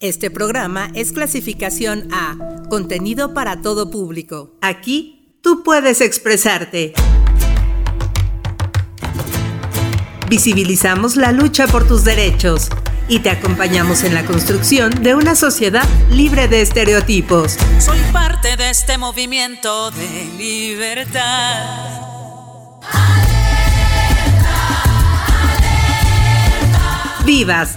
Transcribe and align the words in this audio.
Este 0.00 0.30
programa 0.30 0.90
es 0.94 1.12
clasificación 1.12 2.08
A, 2.10 2.64
contenido 2.70 3.34
para 3.34 3.60
todo 3.60 3.90
público. 3.90 4.56
Aquí 4.62 5.36
tú 5.42 5.62
puedes 5.62 6.00
expresarte. 6.00 6.94
Visibilizamos 10.26 11.16
la 11.16 11.32
lucha 11.32 11.66
por 11.66 11.86
tus 11.86 12.02
derechos 12.02 12.70
y 13.10 13.18
te 13.18 13.28
acompañamos 13.28 14.02
en 14.02 14.14
la 14.14 14.24
construcción 14.24 15.02
de 15.02 15.14
una 15.14 15.34
sociedad 15.34 15.86
libre 16.08 16.48
de 16.48 16.62
estereotipos. 16.62 17.58
Soy 17.78 17.98
parte 18.10 18.56
de 18.56 18.70
este 18.70 18.96
movimiento 18.96 19.90
de 19.90 20.24
libertad. 20.38 22.00
Vivas, 27.26 27.76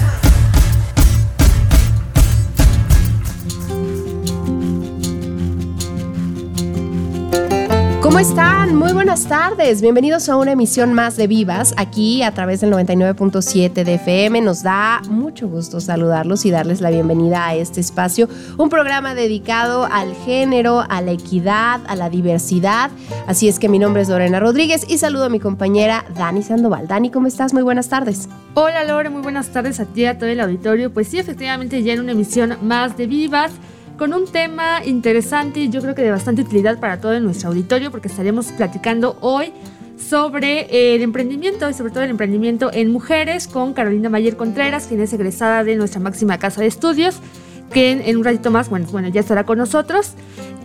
Están? 8.21 8.75
Muy 8.75 8.93
buenas 8.93 9.25
tardes. 9.25 9.81
Bienvenidos 9.81 10.29
a 10.29 10.37
una 10.37 10.51
emisión 10.51 10.93
más 10.93 11.17
de 11.17 11.25
Vivas 11.25 11.73
aquí 11.75 12.21
a 12.21 12.31
través 12.31 12.61
del 12.61 12.71
99.7 12.71 13.83
de 13.83 13.95
FM. 13.95 14.41
Nos 14.41 14.61
da 14.61 15.01
mucho 15.09 15.49
gusto 15.49 15.79
saludarlos 15.79 16.45
y 16.45 16.51
darles 16.51 16.81
la 16.81 16.91
bienvenida 16.91 17.47
a 17.47 17.55
este 17.55 17.79
espacio, 17.79 18.29
un 18.59 18.69
programa 18.69 19.15
dedicado 19.15 19.85
al 19.91 20.13
género, 20.13 20.85
a 20.87 21.01
la 21.01 21.13
equidad, 21.13 21.81
a 21.87 21.95
la 21.95 22.11
diversidad. 22.11 22.91
Así 23.25 23.47
es 23.47 23.57
que 23.57 23.69
mi 23.69 23.79
nombre 23.79 24.03
es 24.03 24.09
Lorena 24.09 24.39
Rodríguez 24.39 24.85
y 24.87 24.99
saludo 24.99 25.25
a 25.25 25.29
mi 25.29 25.39
compañera 25.39 26.05
Dani 26.15 26.43
Sandoval. 26.43 26.87
Dani, 26.87 27.09
¿cómo 27.09 27.25
estás? 27.25 27.53
Muy 27.53 27.63
buenas 27.63 27.89
tardes. 27.89 28.29
Hola 28.53 28.83
Lore, 28.83 29.09
muy 29.09 29.23
buenas 29.23 29.47
tardes 29.49 29.79
a 29.79 29.85
ti, 29.85 30.05
a 30.05 30.19
todo 30.19 30.29
el 30.29 30.41
auditorio. 30.41 30.93
Pues 30.93 31.07
sí, 31.07 31.17
efectivamente 31.17 31.81
ya 31.81 31.93
en 31.93 32.01
una 32.01 32.11
emisión 32.11 32.55
más 32.61 32.95
de 32.97 33.07
Vivas 33.07 33.51
con 33.97 34.13
un 34.13 34.25
tema 34.25 34.85
interesante 34.85 35.59
y 35.59 35.69
yo 35.69 35.81
creo 35.81 35.95
que 35.95 36.01
de 36.01 36.11
bastante 36.11 36.41
utilidad 36.41 36.79
para 36.79 36.99
todo 36.99 37.19
nuestro 37.19 37.49
auditorio 37.49 37.91
porque 37.91 38.07
estaremos 38.07 38.47
platicando 38.47 39.17
hoy 39.21 39.53
sobre 39.97 40.95
el 40.95 41.01
emprendimiento 41.01 41.69
y 41.69 41.73
sobre 41.73 41.91
todo 41.91 42.03
el 42.03 42.09
emprendimiento 42.09 42.71
en 42.73 42.91
mujeres 42.91 43.47
con 43.47 43.73
Carolina 43.73 44.09
Mayer 44.09 44.35
Contreras, 44.35 44.87
quien 44.87 45.01
es 45.01 45.13
egresada 45.13 45.63
de 45.63 45.75
nuestra 45.75 45.99
máxima 45.99 46.39
casa 46.39 46.61
de 46.61 46.67
estudios, 46.67 47.19
que 47.71 47.91
en, 47.91 48.17
un 48.17 48.23
ratito 48.23 48.51
más, 48.51 48.69
bueno, 48.69 48.85
bueno, 48.91 49.07
ya 49.07 49.21
estará 49.21 49.43
con 49.45 49.57
nosotros 49.57 50.11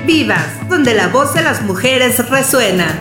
Vivas, 0.05 0.69
donde 0.69 0.94
la 0.94 1.07
voz 1.07 1.33
de 1.33 1.41
las 1.41 1.63
mujeres 1.63 2.30
resuena. 2.30 3.00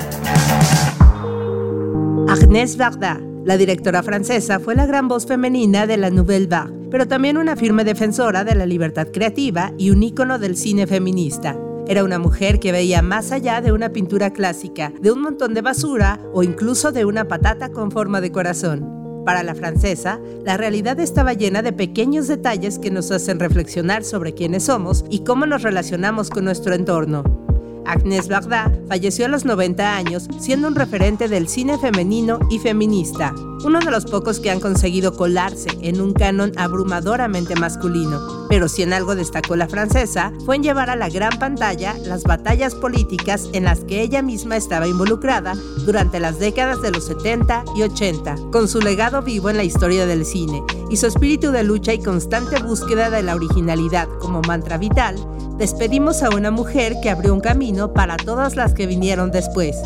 Agnès 2.28 2.76
Varda, 2.76 3.20
la 3.44 3.56
directora 3.56 4.02
francesa, 4.02 4.60
fue 4.60 4.74
la 4.74 4.86
gran 4.86 5.08
voz 5.08 5.26
femenina 5.26 5.86
de 5.86 5.96
la 5.96 6.10
Nouvelle 6.10 6.46
Vague, 6.46 6.72
pero 6.90 7.08
también 7.08 7.36
una 7.36 7.56
firme 7.56 7.84
defensora 7.84 8.44
de 8.44 8.54
la 8.54 8.64
libertad 8.64 9.08
creativa 9.12 9.72
y 9.76 9.90
un 9.90 10.02
ícono 10.02 10.38
del 10.38 10.56
cine 10.56 10.86
feminista. 10.86 11.58
Era 11.86 12.04
una 12.04 12.18
mujer 12.18 12.60
que 12.60 12.72
veía 12.72 13.02
más 13.02 13.32
allá 13.32 13.60
de 13.60 13.72
una 13.72 13.90
pintura 13.90 14.32
clásica, 14.32 14.92
de 15.00 15.10
un 15.10 15.20
montón 15.20 15.52
de 15.52 15.62
basura 15.62 16.20
o 16.32 16.42
incluso 16.42 16.92
de 16.92 17.04
una 17.04 17.26
patata 17.26 17.70
con 17.70 17.90
forma 17.90 18.20
de 18.20 18.30
corazón. 18.30 19.24
Para 19.24 19.42
la 19.42 19.54
francesa, 19.54 20.20
la 20.44 20.56
realidad 20.56 20.98
estaba 21.00 21.32
llena 21.32 21.62
de 21.62 21.72
pequeños 21.72 22.28
detalles 22.28 22.78
que 22.78 22.90
nos 22.90 23.10
hacen 23.10 23.40
reflexionar 23.40 24.04
sobre 24.04 24.32
quiénes 24.32 24.64
somos 24.64 25.04
y 25.10 25.24
cómo 25.24 25.46
nos 25.46 25.62
relacionamos 25.62 26.30
con 26.30 26.44
nuestro 26.44 26.74
entorno. 26.74 27.41
Agnès 27.86 28.28
Varda 28.28 28.72
falleció 28.88 29.26
a 29.26 29.28
los 29.28 29.44
90 29.44 29.96
años 29.96 30.28
siendo 30.38 30.68
un 30.68 30.74
referente 30.74 31.28
del 31.28 31.48
cine 31.48 31.78
femenino 31.78 32.38
y 32.50 32.58
feminista, 32.58 33.34
uno 33.64 33.80
de 33.80 33.90
los 33.90 34.06
pocos 34.06 34.40
que 34.40 34.50
han 34.50 34.60
conseguido 34.60 35.16
colarse 35.16 35.68
en 35.82 36.00
un 36.00 36.12
canon 36.12 36.52
abrumadoramente 36.56 37.54
masculino. 37.54 38.46
Pero 38.48 38.68
si 38.68 38.82
en 38.82 38.92
algo 38.92 39.14
destacó 39.14 39.56
la 39.56 39.68
francesa, 39.68 40.32
fue 40.44 40.56
en 40.56 40.62
llevar 40.62 40.90
a 40.90 40.96
la 40.96 41.08
gran 41.08 41.38
pantalla 41.38 41.94
las 42.04 42.24
batallas 42.24 42.74
políticas 42.74 43.48
en 43.52 43.64
las 43.64 43.80
que 43.80 44.02
ella 44.02 44.22
misma 44.22 44.56
estaba 44.56 44.88
involucrada 44.88 45.54
durante 45.86 46.20
las 46.20 46.38
décadas 46.38 46.82
de 46.82 46.90
los 46.90 47.06
70 47.06 47.64
y 47.76 47.82
80, 47.82 48.36
con 48.50 48.68
su 48.68 48.80
legado 48.80 49.22
vivo 49.22 49.48
en 49.50 49.56
la 49.56 49.64
historia 49.64 50.06
del 50.06 50.26
cine 50.26 50.62
y 50.90 50.96
su 50.98 51.06
espíritu 51.06 51.52
de 51.52 51.62
lucha 51.62 51.94
y 51.94 52.02
constante 52.02 52.62
búsqueda 52.62 53.08
de 53.08 53.22
la 53.22 53.34
originalidad 53.34 54.08
como 54.20 54.42
mantra 54.42 54.76
vital, 54.76 55.16
despedimos 55.58 56.22
a 56.22 56.30
una 56.30 56.50
mujer 56.50 56.96
que 57.02 57.10
abrió 57.10 57.32
un 57.32 57.40
camino 57.40 57.92
para 57.92 58.16
todas 58.16 58.56
las 58.56 58.74
que 58.74 58.86
vinieron 58.86 59.30
después 59.30 59.76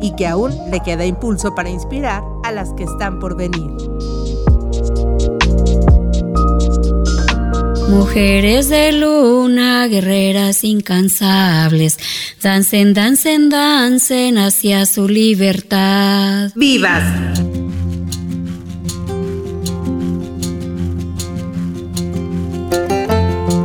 y 0.00 0.14
que 0.16 0.26
aún 0.26 0.52
le 0.70 0.80
queda 0.80 1.06
impulso 1.06 1.54
para 1.54 1.70
inspirar 1.70 2.22
a 2.42 2.52
las 2.52 2.72
que 2.74 2.84
están 2.84 3.18
por 3.18 3.36
venir. 3.36 3.70
Mujeres 7.88 8.68
de 8.68 8.92
luna, 8.92 9.86
guerreras 9.86 10.64
incansables, 10.64 11.98
dancen, 12.42 12.92
dancen, 12.92 13.50
dancen 13.50 14.38
hacia 14.38 14.84
su 14.86 15.08
libertad. 15.08 16.50
¡Vivas! 16.54 17.02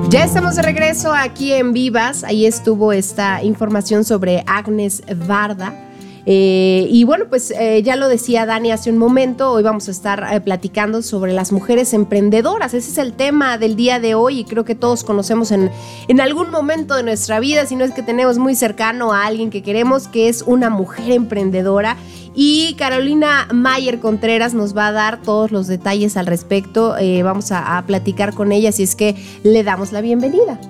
Ya 0.10 0.24
estamos 0.24 0.56
de 0.56 0.64
regreso 0.64 1.14
aquí 1.14 1.54
en 1.54 1.72
Vivas. 1.72 2.24
Ahí 2.24 2.48
estuvo 2.48 2.92
esta 2.94 3.44
información 3.44 4.04
sobre 4.04 4.44
Agnes 4.48 5.04
Varda. 5.28 5.89
Eh, 6.32 6.88
y 6.92 7.06
bueno, 7.06 7.26
pues 7.28 7.50
eh, 7.50 7.82
ya 7.82 7.96
lo 7.96 8.08
decía 8.08 8.46
Dani 8.46 8.72
hace 8.72 8.92
un 8.92 9.00
momento, 9.00 9.52
hoy 9.52 9.64
vamos 9.64 9.88
a 9.88 9.92
estar 9.92 10.28
eh, 10.32 10.40
platicando 10.40 11.02
sobre 11.02 11.34
las 11.34 11.52
mujeres 11.52 11.92
emprendedoras. 11.92 12.76
Ese 12.76 12.92
es 12.92 13.00
el 13.00 13.14
tema 13.14 13.58
del 13.58 13.76
día 13.76 14.00
de 14.00 14.14
hoy 14.14 14.42
y 14.42 14.44
creo 14.44 14.64
que 14.64 14.76
todos 14.76 15.04
conocemos 15.04 15.50
en, 15.50 15.72
en 16.08 16.22
algún 16.22 16.52
momento 16.52 16.96
de 16.96 17.02
nuestra 17.02 17.40
vida, 17.40 17.66
si 17.66 17.76
no 17.76 17.84
es 17.84 17.94
que 17.94 18.04
tenemos 18.04 18.38
muy 18.38 18.54
cercano 18.54 19.12
a 19.12 19.26
alguien 19.26 19.50
que 19.50 19.64
queremos, 19.64 20.08
que 20.08 20.30
es 20.30 20.44
una 20.44 20.70
mujer 20.70 21.14
emprendedora. 21.14 21.98
Y 22.36 22.76
Carolina 22.78 23.48
Mayer 23.52 24.00
Contreras 24.00 24.54
nos 24.54 24.78
va 24.78 24.90
a 24.90 24.92
dar 24.92 25.24
todos 25.24 25.52
los 25.52 25.66
detalles 25.66 26.16
al 26.16 26.28
respecto. 26.28 26.96
vamos 27.24 27.52
a, 27.52 27.84
platicar 27.88 28.36
con 28.36 28.52
ella, 28.52 28.72
si 28.72 28.84
es 28.84 28.96
que 28.96 29.16
le 29.42 29.64
damos 29.64 29.92
la 29.92 30.02
bienvenida. 30.02 30.62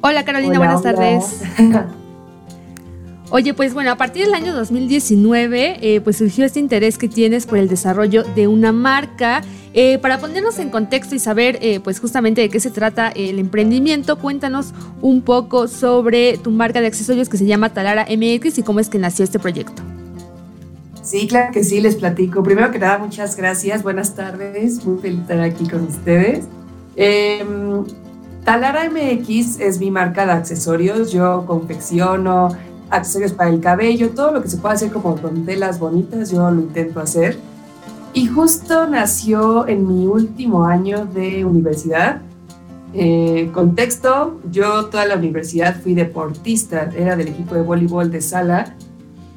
Hola 0.00 0.24
Carolina, 0.24 0.56
buenas 0.56 0.82
tardes. 0.82 1.42
Oye, 3.34 3.54
pues 3.54 3.72
bueno, 3.72 3.90
a 3.90 3.96
partir 3.96 4.26
del 4.26 4.34
año 4.34 4.54
2019, 4.54 5.78
eh, 5.80 6.02
pues 6.02 6.18
surgió 6.18 6.44
este 6.44 6.60
interés 6.60 6.98
que 6.98 7.08
tienes 7.08 7.46
por 7.46 7.56
el 7.56 7.66
desarrollo 7.66 8.24
de 8.24 8.46
una 8.46 8.72
marca. 8.72 9.40
Eh, 9.72 9.96
para 9.96 10.18
ponernos 10.18 10.58
en 10.58 10.68
contexto 10.68 11.14
y 11.14 11.18
saber, 11.18 11.58
eh, 11.62 11.80
pues 11.80 11.98
justamente 11.98 12.42
de 12.42 12.50
qué 12.50 12.60
se 12.60 12.70
trata 12.70 13.08
el 13.08 13.38
emprendimiento, 13.38 14.18
cuéntanos 14.18 14.74
un 15.00 15.22
poco 15.22 15.66
sobre 15.66 16.36
tu 16.36 16.50
marca 16.50 16.82
de 16.82 16.88
accesorios 16.88 17.30
que 17.30 17.38
se 17.38 17.46
llama 17.46 17.70
Talara 17.70 18.04
MX 18.04 18.58
y 18.58 18.62
cómo 18.62 18.80
es 18.80 18.90
que 18.90 18.98
nació 18.98 19.24
este 19.24 19.38
proyecto. 19.38 19.82
Sí, 21.02 21.26
claro 21.26 21.52
que 21.54 21.64
sí, 21.64 21.80
les 21.80 21.96
platico. 21.96 22.42
Primero 22.42 22.70
que 22.70 22.78
nada, 22.78 22.98
muchas 22.98 23.34
gracias, 23.34 23.82
buenas 23.82 24.14
tardes, 24.14 24.84
muy 24.84 25.00
feliz 25.00 25.20
estar 25.20 25.40
aquí 25.40 25.66
con 25.66 25.84
ustedes. 25.84 26.44
Em, 26.96 27.82
Talara 28.44 28.90
MX 28.90 29.58
es 29.58 29.78
mi 29.78 29.90
marca 29.90 30.26
de 30.26 30.32
accesorios, 30.32 31.12
yo 31.12 31.44
confecciono 31.46 32.50
accesorios 32.92 33.32
para 33.32 33.50
el 33.50 33.60
cabello, 33.60 34.10
todo 34.10 34.32
lo 34.32 34.42
que 34.42 34.48
se 34.48 34.58
puede 34.58 34.74
hacer 34.74 34.92
como 34.92 35.16
con 35.16 35.44
telas 35.44 35.78
bonitas, 35.78 36.30
yo 36.30 36.50
lo 36.50 36.60
intento 36.60 37.00
hacer. 37.00 37.38
Y 38.14 38.26
justo 38.26 38.86
nació 38.86 39.66
en 39.66 39.88
mi 39.88 40.06
último 40.06 40.64
año 40.64 41.06
de 41.06 41.44
universidad. 41.44 42.20
Eh, 42.92 43.50
contexto, 43.54 44.38
yo 44.50 44.86
toda 44.86 45.06
la 45.06 45.16
universidad 45.16 45.80
fui 45.80 45.94
deportista, 45.94 46.90
era 46.94 47.16
del 47.16 47.28
equipo 47.28 47.54
de 47.54 47.62
voleibol 47.62 48.10
de 48.10 48.20
sala. 48.20 48.76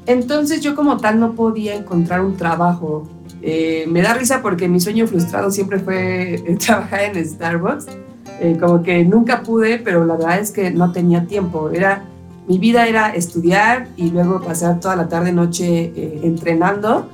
Entonces 0.04 0.60
yo 0.60 0.76
como 0.76 0.98
tal 0.98 1.18
no 1.18 1.32
podía 1.32 1.74
encontrar 1.74 2.20
un 2.20 2.36
trabajo. 2.36 3.08
Eh, 3.40 3.86
me 3.88 4.02
da 4.02 4.12
risa 4.12 4.42
porque 4.42 4.68
mi 4.68 4.78
sueño 4.78 5.06
frustrado 5.06 5.50
siempre 5.50 5.78
fue 5.78 6.44
trabajar 6.64 7.16
en 7.16 7.24
Starbucks. 7.24 7.86
Eh, 8.40 8.58
como 8.60 8.82
que 8.82 9.02
nunca 9.04 9.42
pude, 9.42 9.78
pero 9.78 10.04
la 10.04 10.16
verdad 10.16 10.38
es 10.38 10.50
que 10.50 10.70
no 10.70 10.92
tenía 10.92 11.26
tiempo. 11.26 11.70
Era 11.70 12.04
mi 12.48 12.58
vida 12.58 12.86
era 12.86 13.10
estudiar 13.10 13.88
y 13.96 14.10
luego 14.10 14.40
pasar 14.40 14.78
toda 14.80 14.96
la 14.96 15.08
tarde 15.08 15.32
noche 15.32 15.92
eh, 15.96 16.20
entrenando. 16.22 17.08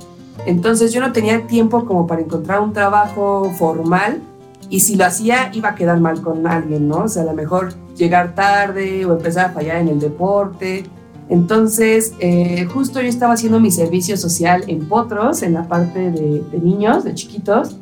Entonces 0.45 0.93
yo 0.93 1.01
no 1.01 1.11
tenía 1.11 1.47
tiempo 1.47 1.85
como 1.85 2.05
para 2.05 2.21
encontrar 2.21 2.59
un 2.59 2.73
trabajo 2.73 3.51
formal 3.57 4.21
y 4.69 4.81
si 4.81 4.95
lo 4.95 5.05
hacía 5.05 5.51
iba 5.53 5.69
a 5.69 5.75
quedar 5.75 5.99
mal 5.99 6.21
con 6.21 6.45
alguien, 6.47 6.87
¿no? 6.87 7.03
O 7.03 7.07
sea, 7.07 7.23
a 7.23 7.25
lo 7.25 7.33
mejor 7.33 7.73
llegar 7.95 8.35
tarde 8.35 9.05
o 9.05 9.13
empezar 9.13 9.47
a 9.47 9.49
fallar 9.53 9.77
en 9.77 9.87
el 9.87 9.99
deporte. 9.99 10.83
Entonces, 11.29 12.13
eh, 12.19 12.65
justo 12.65 13.01
yo 13.01 13.07
estaba 13.07 13.33
haciendo 13.33 13.59
mi 13.59 13.71
servicio 13.71 14.17
social 14.17 14.63
en 14.67 14.87
Potros, 14.87 15.41
en 15.41 15.53
la 15.53 15.67
parte 15.67 16.11
de, 16.11 16.41
de, 16.41 16.59
niños, 16.59 17.03
de 17.03 17.13
chiquitos, 17.13 17.77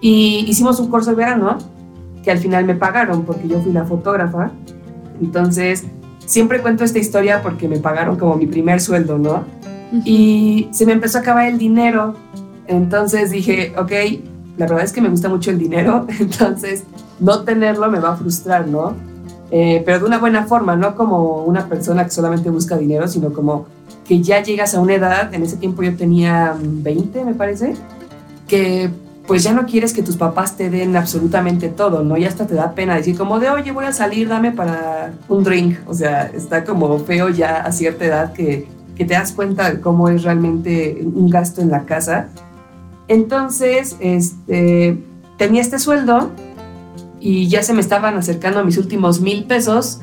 y 0.00 0.44
hicimos 0.48 0.80
un 0.80 0.88
curso 0.88 1.10
de 1.10 1.16
verano 1.16 1.58
que 2.24 2.30
al 2.30 2.38
final 2.38 2.64
me 2.64 2.74
pagaron 2.74 3.22
porque 3.24 3.46
yo 3.48 3.60
fui 3.60 3.72
la 3.72 3.84
fotógrafa. 3.84 4.50
Entonces, 5.20 5.84
siempre 6.26 6.60
cuento 6.60 6.84
esta 6.84 6.98
historia 6.98 7.42
porque 7.42 7.68
me 7.68 7.78
pagaron 7.78 8.16
como 8.16 8.36
mi 8.36 8.46
primer 8.46 8.80
sueldo, 8.80 9.18
¿no? 9.18 9.44
Y 10.04 10.68
se 10.72 10.86
me 10.86 10.92
empezó 10.92 11.18
a 11.18 11.20
acabar 11.20 11.46
el 11.46 11.58
dinero. 11.58 12.14
Entonces 12.66 13.30
dije, 13.30 13.74
ok, 13.76 13.92
la 14.56 14.66
verdad 14.66 14.84
es 14.84 14.92
que 14.92 15.00
me 15.00 15.08
gusta 15.08 15.28
mucho 15.28 15.50
el 15.50 15.58
dinero, 15.58 16.06
entonces 16.20 16.84
no 17.20 17.42
tenerlo 17.42 17.90
me 17.90 18.00
va 18.00 18.12
a 18.12 18.16
frustrar, 18.16 18.66
¿no? 18.66 18.94
Eh, 19.50 19.82
pero 19.84 19.98
de 19.98 20.06
una 20.06 20.18
buena 20.18 20.46
forma, 20.46 20.76
no 20.76 20.94
como 20.94 21.44
una 21.44 21.68
persona 21.68 22.04
que 22.04 22.10
solamente 22.10 22.48
busca 22.48 22.76
dinero, 22.76 23.06
sino 23.06 23.32
como 23.32 23.66
que 24.06 24.22
ya 24.22 24.42
llegas 24.42 24.74
a 24.74 24.80
una 24.80 24.94
edad, 24.94 25.34
en 25.34 25.42
ese 25.42 25.56
tiempo 25.56 25.82
yo 25.82 25.94
tenía 25.94 26.56
20, 26.58 27.24
me 27.24 27.34
parece, 27.34 27.74
que 28.48 28.90
pues 29.26 29.44
ya 29.44 29.52
no 29.52 29.66
quieres 29.66 29.92
que 29.92 30.02
tus 30.02 30.16
papás 30.16 30.56
te 30.56 30.68
den 30.68 30.96
absolutamente 30.96 31.68
todo, 31.68 32.02
¿no? 32.02 32.16
Y 32.16 32.24
hasta 32.24 32.46
te 32.46 32.54
da 32.54 32.74
pena 32.74 32.96
decir 32.96 33.16
como 33.16 33.38
de, 33.38 33.50
oye, 33.50 33.70
voy 33.70 33.84
a 33.84 33.92
salir, 33.92 34.28
dame 34.28 34.52
para 34.52 35.12
un 35.28 35.44
drink. 35.44 35.78
O 35.86 35.94
sea, 35.94 36.30
está 36.34 36.64
como 36.64 36.98
feo 36.98 37.28
ya 37.28 37.58
a 37.58 37.72
cierta 37.72 38.04
edad 38.04 38.32
que, 38.32 38.66
que 38.96 39.04
te 39.04 39.14
das 39.14 39.32
cuenta 39.32 39.70
de 39.70 39.80
cómo 39.80 40.08
es 40.08 40.24
realmente 40.24 41.04
un 41.04 41.30
gasto 41.30 41.60
en 41.60 41.70
la 41.70 41.84
casa. 41.84 42.28
Entonces, 43.08 43.96
este, 44.00 44.98
tenía 45.38 45.60
este 45.60 45.78
sueldo 45.78 46.30
y 47.20 47.48
ya 47.48 47.62
se 47.62 47.72
me 47.72 47.80
estaban 47.80 48.16
acercando 48.16 48.64
mis 48.64 48.78
últimos 48.78 49.20
mil 49.20 49.44
pesos 49.44 50.00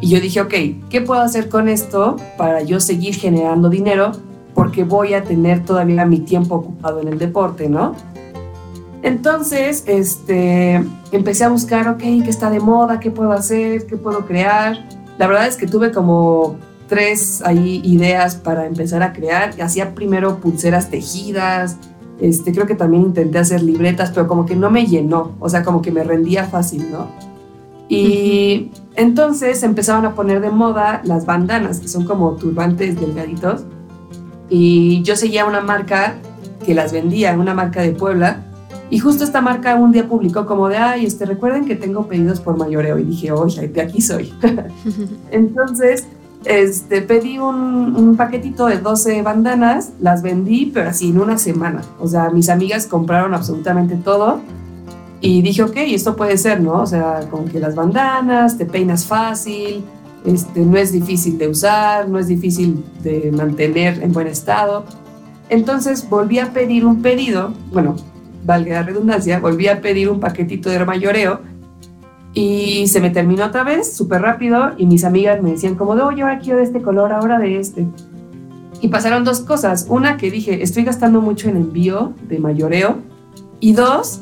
y 0.00 0.10
yo 0.10 0.20
dije, 0.20 0.40
ok, 0.40 0.54
¿qué 0.90 1.00
puedo 1.00 1.20
hacer 1.20 1.48
con 1.48 1.68
esto 1.68 2.16
para 2.36 2.62
yo 2.62 2.80
seguir 2.80 3.14
generando 3.14 3.68
dinero? 3.68 4.12
Porque 4.54 4.84
voy 4.84 5.14
a 5.14 5.24
tener 5.24 5.64
todavía 5.64 6.04
mi 6.04 6.20
tiempo 6.20 6.56
ocupado 6.56 7.00
en 7.00 7.08
el 7.08 7.18
deporte, 7.18 7.68
¿no? 7.68 7.94
Entonces, 9.02 9.84
este, 9.86 10.84
empecé 11.12 11.44
a 11.44 11.48
buscar, 11.48 11.88
ok, 11.88 11.98
¿qué 11.98 12.28
está 12.28 12.50
de 12.50 12.60
moda? 12.60 13.00
¿Qué 13.00 13.10
puedo 13.10 13.32
hacer? 13.32 13.86
¿Qué 13.86 13.96
puedo 13.96 14.26
crear? 14.26 14.88
La 15.18 15.26
verdad 15.26 15.46
es 15.46 15.56
que 15.56 15.66
tuve 15.66 15.92
como 15.92 16.56
tres 16.88 17.42
ahí 17.44 17.80
ideas 17.84 18.34
para 18.36 18.66
empezar 18.66 19.02
a 19.02 19.12
crear. 19.12 19.54
Hacía 19.60 19.94
primero 19.94 20.38
pulseras 20.40 20.90
tejidas, 20.90 21.76
este, 22.20 22.52
creo 22.52 22.66
que 22.66 22.74
también 22.74 23.04
intenté 23.04 23.38
hacer 23.38 23.62
libretas, 23.62 24.10
pero 24.10 24.26
como 24.26 24.44
que 24.44 24.56
no 24.56 24.70
me 24.70 24.86
llenó, 24.86 25.36
o 25.38 25.48
sea, 25.48 25.62
como 25.62 25.82
que 25.82 25.92
me 25.92 26.02
rendía 26.02 26.44
fácil, 26.44 26.90
¿no? 26.90 27.06
Y 27.88 28.70
entonces 28.96 29.62
empezaron 29.62 30.04
a 30.04 30.14
poner 30.14 30.40
de 30.40 30.50
moda 30.50 31.00
las 31.04 31.24
bandanas, 31.24 31.80
que 31.80 31.88
son 31.88 32.04
como 32.04 32.32
turbantes 32.32 33.00
delgaditos. 33.00 33.62
Y 34.50 35.02
yo 35.02 35.16
seguía 35.16 35.46
una 35.46 35.60
marca 35.60 36.16
que 36.66 36.74
las 36.74 36.92
vendía, 36.92 37.32
una 37.38 37.54
marca 37.54 37.80
de 37.80 37.92
Puebla. 37.92 38.44
Y 38.90 38.98
justo 38.98 39.24
esta 39.24 39.40
marca 39.40 39.74
un 39.74 39.92
día 39.92 40.08
publicó 40.08 40.46
como 40.46 40.68
de, 40.68 40.78
ay, 40.78 41.04
este, 41.04 41.26
recuerden 41.26 41.66
que 41.66 41.76
tengo 41.76 42.06
pedidos 42.06 42.40
por 42.40 42.56
mayoreo. 42.56 42.98
Y 42.98 43.04
dije, 43.04 43.32
oye, 43.32 43.68
de 43.68 43.80
aquí 43.82 44.00
soy. 44.00 44.32
entonces 45.30 46.06
este, 46.44 47.02
pedí 47.02 47.38
un, 47.38 48.16
paquetito 48.16 48.66
de 48.66 48.78
12 48.78 49.22
bandanas, 49.22 49.92
las 50.00 50.22
vendí, 50.22 50.70
pero 50.72 50.90
así 50.90 51.10
en 51.10 51.20
una 51.20 51.38
semana. 51.38 51.82
O 51.98 52.06
sea, 52.08 52.30
mis 52.30 52.48
amigas 52.48 52.86
compraron 52.86 53.34
absolutamente 53.34 53.96
todo 53.96 54.40
y 55.20 55.42
dije, 55.42 55.62
ok, 55.62 55.76
esto 55.76 56.16
puede 56.16 56.38
ser, 56.38 56.60
¿no? 56.60 56.80
O 56.80 56.86
sea, 56.86 57.20
con 57.30 57.48
que 57.48 57.58
las 57.58 57.74
bandanas, 57.74 58.56
te 58.56 58.66
peinas 58.66 59.04
fácil, 59.04 59.84
este, 60.24 60.60
no 60.60 60.76
es 60.76 60.92
difícil 60.92 61.38
de 61.38 61.48
usar, 61.48 62.08
no 62.08 62.18
es 62.18 62.28
difícil 62.28 62.84
de 63.02 63.32
mantener 63.32 64.02
en 64.02 64.12
buen 64.12 64.26
estado. 64.26 64.84
Entonces 65.48 66.08
volví 66.08 66.38
a 66.38 66.52
pedir 66.52 66.84
un 66.84 67.02
pedido, 67.02 67.52
bueno, 67.72 67.96
valga 68.44 68.74
la 68.74 68.82
redundancia, 68.82 69.40
volví 69.40 69.68
a 69.68 69.80
pedir 69.80 70.08
un 70.08 70.20
paquetito 70.20 70.70
de 70.70 70.84
mayoreo 70.84 71.40
y 72.34 72.86
se 72.86 73.00
me 73.00 73.10
terminó 73.10 73.46
otra 73.46 73.64
vez, 73.64 73.96
súper 73.96 74.22
rápido, 74.22 74.72
y 74.76 74.86
mis 74.86 75.04
amigas 75.04 75.42
me 75.42 75.50
decían 75.50 75.74
como, 75.74 75.96
de, 75.96 76.02
oye, 76.02 76.22
ahora 76.22 76.38
quiero 76.38 76.58
de 76.58 76.64
este 76.64 76.82
color, 76.82 77.12
ahora 77.12 77.38
de 77.38 77.58
este. 77.58 77.86
Y 78.80 78.88
pasaron 78.88 79.24
dos 79.24 79.40
cosas. 79.40 79.86
Una 79.88 80.16
que 80.16 80.30
dije, 80.30 80.62
estoy 80.62 80.84
gastando 80.84 81.20
mucho 81.20 81.48
en 81.48 81.56
envío 81.56 82.12
de 82.28 82.38
mayoreo. 82.38 82.98
Y 83.58 83.72
dos, 83.72 84.20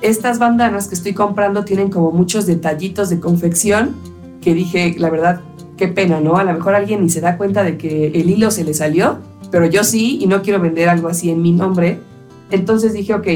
estas 0.00 0.38
bandanas 0.38 0.88
que 0.88 0.94
estoy 0.94 1.12
comprando 1.12 1.64
tienen 1.64 1.90
como 1.90 2.10
muchos 2.10 2.46
detallitos 2.46 3.10
de 3.10 3.20
confección 3.20 3.94
que 4.40 4.54
dije, 4.54 4.94
la 4.96 5.10
verdad, 5.10 5.42
qué 5.76 5.88
pena, 5.88 6.20
¿no? 6.20 6.36
A 6.38 6.44
lo 6.44 6.54
mejor 6.54 6.74
alguien 6.74 7.02
ni 7.02 7.10
se 7.10 7.20
da 7.20 7.36
cuenta 7.36 7.64
de 7.64 7.76
que 7.76 8.06
el 8.06 8.30
hilo 8.30 8.50
se 8.50 8.64
le 8.64 8.72
salió, 8.72 9.18
pero 9.50 9.66
yo 9.66 9.84
sí 9.84 10.18
y 10.22 10.26
no 10.26 10.40
quiero 10.40 10.60
vender 10.60 10.88
algo 10.88 11.08
así 11.08 11.30
en 11.30 11.42
mi 11.42 11.52
nombre. 11.52 12.00
Entonces 12.50 12.92
dije, 12.92 13.14
ok, 13.14 13.26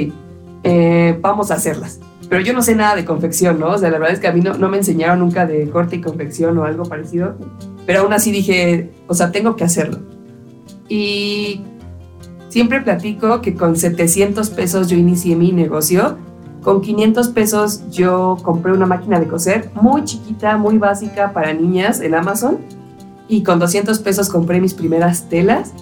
eh, 0.64 1.18
vamos 1.20 1.50
a 1.50 1.54
hacerlas 1.54 2.00
pero 2.32 2.42
yo 2.42 2.54
no 2.54 2.62
sé 2.62 2.74
nada 2.74 2.96
de 2.96 3.04
confección, 3.04 3.60
¿no? 3.60 3.68
O 3.68 3.76
sea, 3.76 3.90
la 3.90 3.98
verdad 3.98 4.14
es 4.14 4.18
que 4.18 4.26
a 4.26 4.32
mí 4.32 4.40
no, 4.40 4.54
no 4.54 4.70
me 4.70 4.78
enseñaron 4.78 5.18
nunca 5.18 5.44
de 5.44 5.68
corte 5.68 5.96
y 5.96 6.00
confección 6.00 6.56
o 6.56 6.64
algo 6.64 6.84
parecido, 6.84 7.36
pero 7.84 8.00
aún 8.00 8.14
así 8.14 8.32
dije, 8.32 8.90
o 9.06 9.12
sea, 9.12 9.30
tengo 9.30 9.54
que 9.54 9.64
hacerlo. 9.64 9.98
Y 10.88 11.60
siempre 12.48 12.80
platico 12.80 13.42
que 13.42 13.54
con 13.54 13.76
700 13.76 14.48
pesos 14.48 14.88
yo 14.88 14.96
inicié 14.96 15.36
mi 15.36 15.52
negocio, 15.52 16.16
con 16.62 16.80
500 16.80 17.28
pesos 17.28 17.82
yo 17.90 18.38
compré 18.42 18.72
una 18.72 18.86
máquina 18.86 19.20
de 19.20 19.28
coser 19.28 19.68
muy 19.74 20.02
chiquita, 20.04 20.56
muy 20.56 20.78
básica 20.78 21.34
para 21.34 21.52
niñas 21.52 22.00
en 22.00 22.14
Amazon, 22.14 22.60
y 23.28 23.42
con 23.42 23.58
200 23.58 23.98
pesos 23.98 24.30
compré 24.30 24.58
mis 24.58 24.72
primeras 24.72 25.28
telas. 25.28 25.74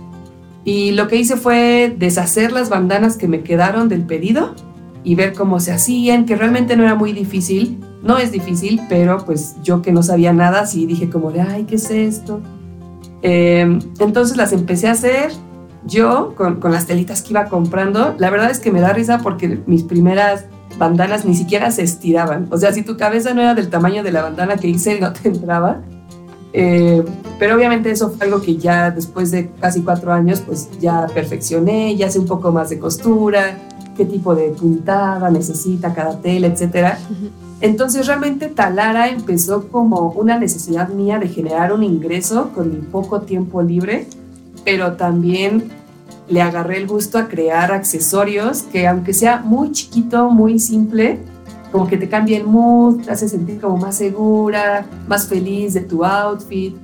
Y 0.65 0.93
lo 0.93 1.09
que 1.09 1.17
hice 1.17 1.37
fue 1.37 1.95
deshacer 1.99 2.53
las 2.53 2.69
bandanas 2.69 3.17
que 3.17 3.29
me 3.29 3.43
quedaron 3.43 3.89
del 3.89 4.03
pedido 4.03 4.55
y 5.03 5.15
ver 5.15 5.33
cómo 5.33 5.61
se 5.61 5.73
hacían, 5.73 6.27
que 6.27 6.37
realmente 6.37 6.77
no 6.77 6.83
era 6.83 6.95
muy 6.95 7.13
difícil. 7.13 7.79
No 8.03 8.19
es 8.19 8.33
difícil, 8.33 8.81
pero 8.89 9.25
pues 9.25 9.57
yo 9.63 9.83
que 9.83 9.93
no 9.93 10.03
sabía 10.03 10.33
nada, 10.33 10.67
sí 10.67 10.87
dije 10.87 11.11
como 11.11 11.31
de, 11.33 11.43
ay, 11.43 11.65
¿qué 11.65 11.77
es 11.77 11.91
esto? 11.91 12.41
Eh, 13.23 13.79
entonces 13.99 14.37
las 14.37 14.53
empecé 14.53 14.89
a 14.89 14.93
hacer 14.93 15.31
yo 15.85 16.35
con, 16.35 16.61
con, 16.61 16.73
las 16.73 16.87
telitas 16.87 17.23
que 17.23 17.31
iba 17.31 17.47
comprando. 17.47 18.15
La 18.19 18.31
verdad 18.31 18.51
es 18.51 18.59
que 18.59 18.71
me 18.71 18.81
da 18.81 18.93
risa 18.93 19.19
porque 19.19 19.61
mis 19.67 19.83
primeras 19.83 20.47
bandanas 20.79 21.25
ni 21.25 21.35
siquiera 21.35 21.71
se 21.71 21.83
estiraban. 21.83 22.49
O 22.51 22.59
sea, 22.59 22.73
si 22.73 22.83
tu 22.83 22.97
cabeza 22.97 23.35
no 23.35 23.43
era 23.43 23.55
del 23.55 23.69
tamaño 23.69 24.03
de 24.03 24.13
la 24.13 24.23
bandana 24.23 24.57
que 24.57 24.69
hice, 24.69 25.01
no 25.01 25.13
te 25.13 25.29
entraba. 25.29 25.83
Eh, 26.53 27.05
pero 27.39 27.55
obviamente 27.55 27.91
eso 27.91 28.11
fue 28.11 28.27
algo 28.27 28.41
que 28.41 28.57
ya 28.57 28.91
después 28.91 29.31
de 29.31 29.51
casi 29.61 29.83
cuatro 29.83 30.13
años, 30.13 30.41
pues 30.41 30.69
ya 30.81 31.07
perfeccioné, 31.15 31.97
ya 31.97 32.11
sé 32.11 32.19
un 32.19 32.27
poco 32.27 32.51
más 32.51 32.71
de 32.71 32.79
costura, 32.79 33.59
qué 33.97 34.05
tipo 34.05 34.35
de 34.35 34.51
puntada 34.51 35.31
necesita 35.31 35.95
cada 35.95 36.19
tela, 36.21 36.49
etcétera. 36.49 36.99
Entonces 37.61 38.07
realmente 38.07 38.49
Talara 38.49 39.09
empezó 39.09 39.69
como 39.69 40.11
una 40.13 40.39
necesidad 40.39 40.89
mía 40.89 41.19
de 41.19 41.29
generar 41.29 41.73
un 41.73 41.85
ingreso 41.85 42.51
con 42.55 42.71
mi 42.71 42.81
poco 42.81 43.21
tiempo 43.21 43.63
libre, 43.63 44.07
pero 44.65 44.95
también 44.95 45.71
le 46.29 46.41
agarré 46.41 46.79
el 46.79 46.87
gusto 46.87 47.19
a 47.19 47.29
crear 47.29 47.73
accesorios 47.73 48.63
que 48.63 48.87
aunque 48.87 49.13
sea 49.13 49.41
muy 49.41 49.73
chiquito, 49.73 50.31
muy 50.31 50.59
simple, 50.59 51.19
como 51.71 51.87
que 51.87 51.97
te 51.97 52.09
cambia 52.09 52.37
el 52.37 52.45
mood, 52.45 53.03
te 53.03 53.11
hace 53.11 53.29
sentir 53.29 53.61
como 53.61 53.77
más 53.77 53.97
segura, 53.97 54.87
más 55.07 55.27
feliz 55.27 55.75
de 55.75 55.81
tu 55.81 56.05
outfit. 56.05 56.75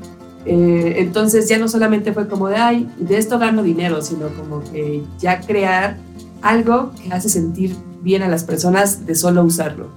Eh, 0.44 0.94
entonces 0.98 1.48
ya 1.48 1.58
no 1.58 1.66
solamente 1.66 2.12
fue 2.12 2.28
como 2.28 2.48
de, 2.48 2.56
ay, 2.56 2.88
de 2.98 3.18
esto 3.18 3.38
gano 3.38 3.62
dinero, 3.62 4.00
sino 4.00 4.28
como 4.28 4.62
que 4.70 5.02
ya 5.18 5.40
crear 5.40 5.96
algo 6.40 6.92
que 7.02 7.12
hace 7.12 7.28
sentir 7.28 7.74
bien 8.02 8.22
a 8.22 8.28
las 8.28 8.44
personas 8.44 9.06
de 9.06 9.16
solo 9.16 9.42
usarlo. 9.42 9.88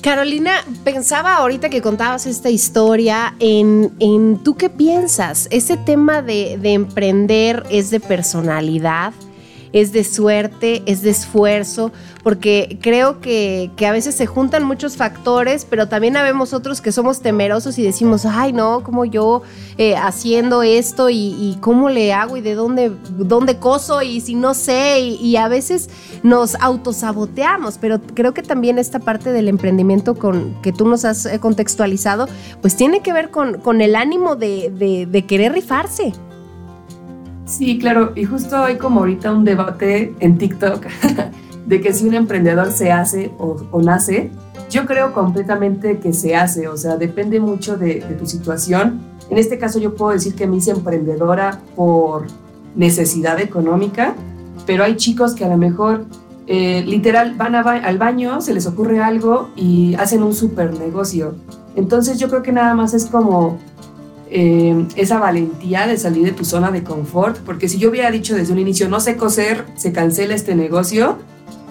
Carolina, 0.00 0.52
pensaba 0.84 1.36
ahorita 1.36 1.68
que 1.68 1.82
contabas 1.82 2.26
esta 2.26 2.48
historia 2.48 3.34
en, 3.40 3.92
en 3.98 4.38
tú 4.44 4.54
qué 4.54 4.70
piensas. 4.70 5.48
Ese 5.50 5.76
tema 5.76 6.22
de, 6.22 6.58
de 6.62 6.74
emprender 6.74 7.64
es 7.70 7.90
de 7.90 7.98
personalidad 7.98 9.12
es 9.76 9.92
de 9.92 10.04
suerte, 10.04 10.82
es 10.86 11.02
de 11.02 11.10
esfuerzo, 11.10 11.92
porque 12.22 12.78
creo 12.80 13.20
que, 13.20 13.70
a 13.86 13.92
veces 13.92 14.14
se 14.14 14.24
juntan 14.24 14.64
muchos 14.64 14.96
factores, 14.96 15.66
pero 15.68 15.86
también 15.86 16.16
habemos 16.16 16.54
otros 16.54 16.80
que 16.80 16.92
somos 16.92 17.20
temerosos 17.20 17.78
y 17.78 17.82
decimos, 17.82 18.24
ay 18.24 18.54
no, 18.54 18.82
como 18.82 19.04
yo 19.04 19.42
eh, 19.76 19.94
haciendo 19.94 20.62
esto 20.62 21.10
y, 21.10 21.58
cómo 21.60 21.90
le 21.90 22.14
hago 22.14 22.38
y 22.38 22.40
de 22.40 22.54
dónde, 22.54 22.90
dónde 23.18 23.58
coso 23.58 24.00
y 24.00 24.22
si 24.22 24.34
no 24.34 24.54
sé, 24.54 25.00
y, 25.00 25.36
a 25.36 25.48
veces 25.48 25.90
nos 26.22 26.54
autosaboteamos, 26.54 27.76
pero 27.78 28.00
creo 28.00 28.32
que 28.32 28.42
también 28.42 28.78
esta 28.78 28.98
parte 28.98 29.30
del 29.30 29.46
emprendimiento 29.46 30.14
con, 30.14 30.60
que 30.62 30.72
tú 30.72 30.88
nos 30.88 31.04
has 31.04 31.26
eh, 31.26 31.38
contextualizado, 31.38 32.28
pues 32.62 32.76
tiene 32.76 33.00
que 33.00 33.12
ver 33.12 33.30
con, 33.30 33.60
con 33.60 33.82
el 33.82 33.94
ánimo 33.94 34.36
de, 34.36 35.06
de 35.06 35.26
querer 35.26 35.52
rifarse. 35.52 36.14
Sí, 37.46 37.78
claro, 37.78 38.12
y 38.16 38.24
justo 38.24 38.56
hay 38.56 38.76
como 38.76 39.00
ahorita 39.00 39.32
un 39.32 39.44
debate 39.44 40.14
en 40.18 40.36
TikTok 40.36 40.84
de 41.66 41.80
que 41.80 41.92
si 41.92 42.06
un 42.06 42.14
emprendedor 42.14 42.72
se 42.72 42.90
hace 42.92 43.30
o, 43.38 43.80
nace, 43.80 44.30
yo 44.68 44.84
creo 44.84 45.12
completamente 45.12 45.98
que 45.98 46.12
se 46.12 46.34
hace, 46.34 46.66
o 46.66 46.76
sea, 46.76 46.96
depende 46.96 47.38
mucho 47.38 47.76
de, 47.76 48.00
de 48.00 48.14
tu 48.14 48.26
situación. 48.26 49.00
En 49.30 49.38
este 49.38 49.58
caso 49.58 49.78
yo 49.78 49.94
puedo 49.94 50.12
decir 50.12 50.34
que 50.34 50.46
me 50.46 50.56
hice 50.56 50.72
emprendedora 50.72 51.60
por 51.76 52.26
necesidad 52.74 53.40
económica, 53.40 54.14
pero 54.66 54.82
hay 54.82 54.96
chicos 54.96 55.34
que 55.34 55.44
a 55.44 55.48
lo 55.48 55.56
mejor 55.56 56.04
eh, 56.48 56.84
literal 56.86 57.34
van 57.36 57.56
al 57.56 57.98
baño, 57.98 58.40
se 58.40 58.54
les 58.54 58.66
ocurre 58.66 59.00
algo 59.00 59.48
y 59.56 59.94
hacen 59.94 60.22
un 60.22 60.32
super 60.32 60.78
negocio. 60.78 61.34
Entonces 61.74 62.18
yo 62.20 62.28
creo 62.28 62.42
que 62.42 62.52
nada 62.52 62.74
más 62.74 62.94
es 62.94 63.06
como 63.06 63.58
eh, 64.30 64.86
esa 64.96 65.18
valentía 65.18 65.86
de 65.86 65.96
salir 65.96 66.24
de 66.24 66.32
tu 66.32 66.44
zona 66.44 66.70
de 66.70 66.82
confort, 66.82 67.38
porque 67.38 67.68
si 67.68 67.78
yo 67.78 67.90
hubiera 67.90 68.10
dicho 68.10 68.34
desde 68.34 68.52
un 68.52 68.58
inicio, 68.58 68.88
no 68.88 69.00
sé 69.00 69.16
coser, 69.16 69.64
se 69.76 69.92
cancela 69.92 70.34
este 70.34 70.54
negocio, 70.54 71.18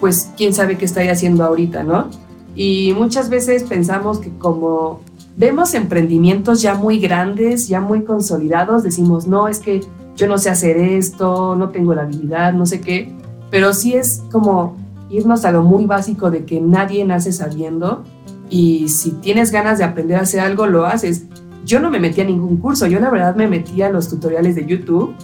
pues 0.00 0.30
quién 0.36 0.54
sabe 0.54 0.78
qué 0.78 0.84
estoy 0.84 1.08
haciendo 1.08 1.44
ahorita, 1.44 1.82
¿no? 1.82 2.10
Y 2.54 2.94
muchas 2.96 3.28
veces 3.28 3.64
pensamos 3.64 4.18
que 4.18 4.30
como 4.38 5.00
vemos 5.36 5.74
emprendimientos 5.74 6.62
ya 6.62 6.74
muy 6.74 6.98
grandes, 6.98 7.68
ya 7.68 7.80
muy 7.80 8.02
consolidados, 8.04 8.82
decimos, 8.82 9.26
no, 9.26 9.48
es 9.48 9.58
que 9.58 9.82
yo 10.16 10.26
no 10.26 10.38
sé 10.38 10.48
hacer 10.48 10.78
esto, 10.78 11.54
no 11.56 11.68
tengo 11.68 11.94
la 11.94 12.02
habilidad, 12.02 12.54
no 12.54 12.64
sé 12.64 12.80
qué, 12.80 13.12
pero 13.50 13.74
sí 13.74 13.94
es 13.94 14.22
como 14.32 14.76
irnos 15.10 15.44
a 15.44 15.52
lo 15.52 15.62
muy 15.62 15.84
básico 15.84 16.30
de 16.30 16.44
que 16.44 16.60
nadie 16.60 17.04
nace 17.04 17.32
sabiendo 17.32 18.02
y 18.48 18.88
si 18.88 19.10
tienes 19.10 19.50
ganas 19.50 19.78
de 19.78 19.84
aprender 19.84 20.18
a 20.18 20.22
hacer 20.22 20.40
algo, 20.40 20.66
lo 20.66 20.86
haces. 20.86 21.24
Yo 21.66 21.80
no 21.80 21.90
me 21.90 21.98
metí 21.98 22.20
a 22.20 22.24
ningún 22.24 22.58
curso, 22.58 22.86
yo 22.86 23.00
la 23.00 23.10
verdad 23.10 23.34
me 23.34 23.48
metí 23.48 23.82
a 23.82 23.90
los 23.90 24.08
tutoriales 24.08 24.54
de 24.54 24.66
YouTube 24.66 25.16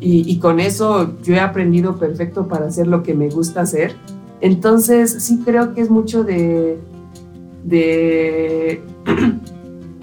y, 0.00 0.38
con 0.38 0.58
eso 0.58 1.16
yo 1.22 1.34
he 1.34 1.40
aprendido 1.40 1.96
perfecto 1.96 2.48
para 2.48 2.66
hacer 2.66 2.86
lo 2.86 3.02
que 3.02 3.14
me 3.14 3.28
gusta 3.28 3.60
hacer. 3.60 3.94
Entonces 4.40 5.22
sí 5.22 5.42
creo 5.44 5.74
que 5.74 5.82
es 5.82 5.90
mucho 5.90 6.24
de, 6.24 6.78
de, 7.64 8.82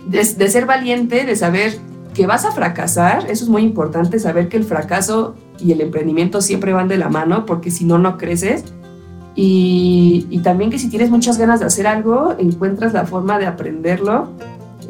de, 0.07 0.47
ser 0.47 0.65
valiente, 0.67 1.25
de 1.25 1.35
saber 1.35 1.73
que 2.13 2.27
vas 2.27 2.45
a 2.45 2.51
fracasar, 2.51 3.25
eso 3.29 3.43
es 3.43 3.49
muy 3.49 3.63
importante, 3.63 4.19
saber 4.19 4.47
que 4.47 4.57
el 4.57 4.65
fracaso 4.65 5.35
y 5.59 5.71
el 5.71 5.81
emprendimiento 5.81 6.39
siempre 6.39 6.71
van 6.71 6.87
de 6.87 6.97
la 6.97 7.09
mano, 7.09 7.47
porque 7.47 7.71
si 7.71 7.83
no, 7.83 7.97
no 7.97 8.17
creces. 8.17 8.63
Y 9.35 10.39
también 10.43 10.69
que 10.69 10.77
si 10.79 10.89
tienes 10.89 11.09
muchas 11.09 11.37
ganas 11.37 11.61
de 11.61 11.65
hacer 11.65 11.87
algo, 11.87 12.35
encuentras 12.37 12.93
la 12.93 13.05
forma 13.05 13.39
de 13.39 13.47
aprenderlo, 13.47 14.29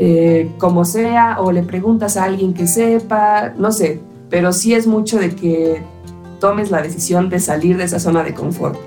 eh, 0.01 0.50
como 0.58 0.86
sea, 0.86 1.41
o 1.41 1.51
le 1.51 1.62
preguntas 1.62 2.15
a 2.15 2.24
alguien 2.24 2.53
que 2.53 2.68
sepa, 2.68 3.53
no 3.58 3.74
sé, 3.74 4.00
pero 4.29 4.53
sí 4.53 4.74
es 4.74 4.88
mucho 4.88 5.20
de 5.20 5.36
que 5.36 5.84
tomes 6.39 6.72
la 6.72 6.82
decisión 6.82 7.27
de 7.29 7.41
salir 7.41 7.75
de 7.75 7.84
esa 7.84 8.00
zona 8.00 8.24
de 8.24 8.34
confort. 8.34 8.79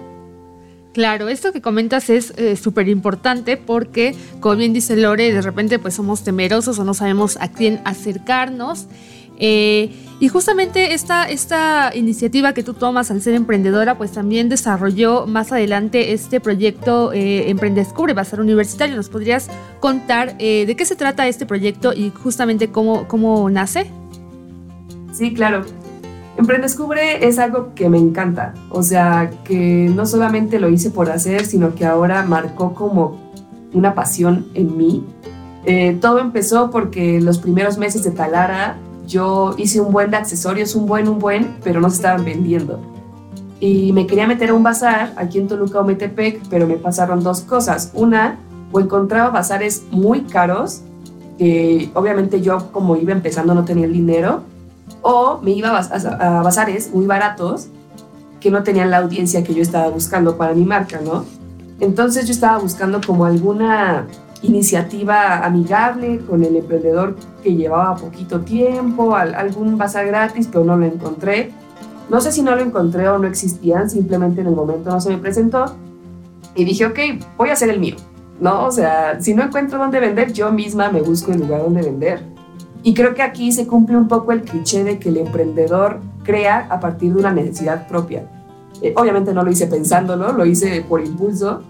Claro, 0.94 1.28
esto 1.28 1.52
que 1.52 1.60
comentas 1.60 2.08
es 2.08 2.32
eh, 2.38 2.56
súper 2.56 2.88
importante 2.88 3.58
porque, 3.58 4.14
como 4.40 4.56
bien 4.56 4.72
dice 4.72 4.96
Lore, 4.96 5.32
de 5.32 5.42
repente 5.42 5.78
pues 5.78 5.92
somos 5.92 6.24
temerosos 6.24 6.78
o 6.78 6.84
no 6.84 6.94
sabemos 6.94 7.36
a 7.42 7.48
quién 7.48 7.82
acercarnos. 7.84 8.86
Eh, 9.38 9.90
y 10.20 10.28
justamente 10.28 10.94
esta, 10.94 11.24
esta 11.28 11.90
iniciativa 11.94 12.52
que 12.52 12.62
tú 12.62 12.74
tomas 12.74 13.10
al 13.10 13.20
ser 13.20 13.34
emprendedora, 13.34 13.98
pues 13.98 14.12
también 14.12 14.48
desarrolló 14.48 15.26
más 15.26 15.50
adelante 15.50 16.12
este 16.12 16.38
proyecto 16.38 17.12
eh, 17.12 17.50
Emprendescubre, 17.50 18.14
va 18.14 18.22
a 18.22 18.40
universitario. 18.40 18.94
¿Nos 18.94 19.08
podrías 19.08 19.48
contar 19.80 20.36
eh, 20.38 20.64
de 20.64 20.76
qué 20.76 20.84
se 20.84 20.94
trata 20.94 21.26
este 21.26 21.44
proyecto 21.44 21.92
y 21.92 22.10
justamente 22.10 22.68
cómo, 22.68 23.08
cómo 23.08 23.50
nace? 23.50 23.90
Sí, 25.12 25.34
claro. 25.34 25.62
Emprendescubre 26.36 27.26
es 27.26 27.38
algo 27.38 27.74
que 27.74 27.88
me 27.88 27.98
encanta, 27.98 28.54
o 28.70 28.82
sea, 28.82 29.30
que 29.44 29.90
no 29.94 30.06
solamente 30.06 30.58
lo 30.60 30.70
hice 30.70 30.90
por 30.90 31.10
hacer, 31.10 31.44
sino 31.44 31.74
que 31.74 31.84
ahora 31.84 32.22
marcó 32.22 32.74
como 32.74 33.18
una 33.74 33.94
pasión 33.94 34.46
en 34.54 34.76
mí. 34.76 35.04
Eh, 35.64 35.98
todo 36.00 36.20
empezó 36.20 36.70
porque 36.70 37.20
los 37.20 37.38
primeros 37.38 37.76
meses 37.76 38.02
de 38.04 38.12
Talara 38.12 38.78
yo 39.06 39.54
hice 39.58 39.80
un 39.80 39.92
buen 39.92 40.10
de 40.10 40.16
accesorios, 40.16 40.74
un 40.74 40.86
buen, 40.86 41.08
un 41.08 41.18
buen, 41.18 41.56
pero 41.62 41.80
no 41.80 41.90
se 41.90 41.96
estaban 41.96 42.24
vendiendo. 42.24 42.80
Y 43.60 43.92
me 43.92 44.06
quería 44.06 44.26
meter 44.26 44.50
a 44.50 44.54
un 44.54 44.62
bazar 44.62 45.12
aquí 45.16 45.38
en 45.38 45.46
Toluca 45.46 45.80
o 45.80 45.84
Metepec, 45.84 46.42
pero 46.50 46.66
me 46.66 46.74
pasaron 46.74 47.22
dos 47.22 47.42
cosas. 47.42 47.92
Una, 47.94 48.38
o 48.72 48.80
encontraba 48.80 49.30
bazares 49.30 49.84
muy 49.90 50.22
caros, 50.22 50.82
que 51.38 51.90
obviamente 51.94 52.40
yo 52.40 52.72
como 52.72 52.96
iba 52.96 53.12
empezando 53.12 53.54
no 53.54 53.64
tenía 53.64 53.86
el 53.86 53.92
dinero, 53.92 54.42
o 55.00 55.38
me 55.42 55.52
iba 55.52 55.78
a, 55.78 56.42
bazares 56.42 56.92
muy 56.92 57.06
baratos 57.06 57.68
que 58.40 58.50
no 58.50 58.62
tenían 58.62 58.90
la 58.90 58.98
audiencia 58.98 59.44
que 59.44 59.54
yo 59.54 59.62
estaba 59.62 59.88
buscando 59.88 60.36
para 60.36 60.54
mi 60.54 60.64
marca, 60.64 61.00
¿no? 61.00 61.24
Entonces 61.80 62.26
yo 62.26 62.32
estaba 62.32 62.58
buscando 62.58 63.00
como 63.04 63.24
alguna 63.24 64.06
iniciativa 64.42 65.44
amigable 65.44 66.20
con 66.28 66.44
el 66.44 66.56
emprendedor 66.56 67.16
que 67.42 67.54
llevaba 67.54 67.96
poquito 67.96 68.40
tiempo, 68.40 69.14
algún 69.14 69.78
bazar 69.78 70.06
gratis, 70.06 70.48
pero 70.50 70.64
no 70.64 70.76
lo 70.76 70.86
encontré. 70.86 71.52
No 72.10 72.20
sé 72.20 72.32
si 72.32 72.42
no 72.42 72.54
lo 72.54 72.62
encontré 72.62 73.08
o 73.08 73.18
no 73.18 73.26
existían, 73.26 73.88
simplemente 73.88 74.40
en 74.40 74.48
el 74.48 74.54
momento 74.54 74.90
no 74.90 75.00
se 75.00 75.10
me 75.10 75.18
presentó. 75.18 75.76
Y 76.54 76.64
dije, 76.64 76.86
ok, 76.86 76.98
voy 77.38 77.50
a 77.50 77.52
hacer 77.54 77.70
el 77.70 77.80
mío, 77.80 77.96
¿no? 78.40 78.66
O 78.66 78.70
sea, 78.70 79.20
si 79.20 79.32
no 79.32 79.42
encuentro 79.42 79.78
dónde 79.78 80.00
vender, 80.00 80.32
yo 80.32 80.52
misma 80.52 80.90
me 80.90 81.00
busco 81.00 81.32
el 81.32 81.40
lugar 81.40 81.62
donde 81.62 81.82
vender. 81.82 82.20
Y 82.82 82.94
creo 82.94 83.14
que 83.14 83.22
aquí 83.22 83.52
se 83.52 83.66
cumple 83.66 83.96
un 83.96 84.08
poco 84.08 84.32
el 84.32 84.42
cliché 84.42 84.82
de 84.82 84.98
que 84.98 85.08
el 85.08 85.18
emprendedor 85.18 86.00
crea 86.24 86.66
a 86.68 86.80
partir 86.80 87.14
de 87.14 87.20
una 87.20 87.32
necesidad 87.32 87.86
propia. 87.86 88.28
Eh, 88.82 88.92
obviamente 88.96 89.32
no 89.32 89.44
lo 89.44 89.50
hice 89.50 89.68
pensándolo, 89.68 90.32
lo 90.32 90.44
hice 90.44 90.84
por 90.88 91.00
impulso, 91.00 91.62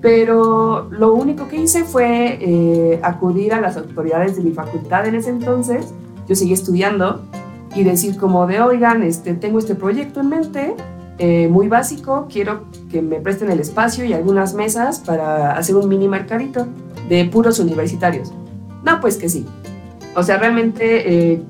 pero 0.00 0.88
lo 0.90 1.14
único 1.14 1.48
que 1.48 1.56
hice 1.56 1.84
fue 1.84 2.38
eh, 2.40 3.00
acudir 3.02 3.54
a 3.54 3.60
las 3.60 3.76
autoridades 3.76 4.36
de 4.36 4.42
mi 4.42 4.52
facultad 4.52 5.06
en 5.06 5.14
ese 5.14 5.30
entonces, 5.30 5.92
yo 6.28 6.34
seguí 6.34 6.52
estudiando, 6.52 7.22
y 7.74 7.84
decir 7.84 8.16
como 8.16 8.46
de, 8.46 8.60
oigan, 8.60 9.02
este, 9.02 9.34
tengo 9.34 9.58
este 9.58 9.74
proyecto 9.74 10.20
en 10.20 10.28
mente, 10.28 10.74
eh, 11.18 11.48
muy 11.48 11.68
básico, 11.68 12.26
quiero 12.30 12.64
que 12.90 13.02
me 13.02 13.20
presten 13.20 13.50
el 13.50 13.60
espacio 13.60 14.04
y 14.04 14.12
algunas 14.12 14.54
mesas 14.54 15.00
para 15.00 15.52
hacer 15.52 15.76
un 15.76 15.88
mini 15.88 16.08
mercadito 16.08 16.66
de 17.08 17.24
puros 17.26 17.58
universitarios. 17.58 18.32
No, 18.82 19.00
pues 19.00 19.16
que 19.16 19.28
sí, 19.28 19.46
o 20.14 20.22
sea, 20.22 20.38
realmente 20.38 21.32
eh, 21.32 21.42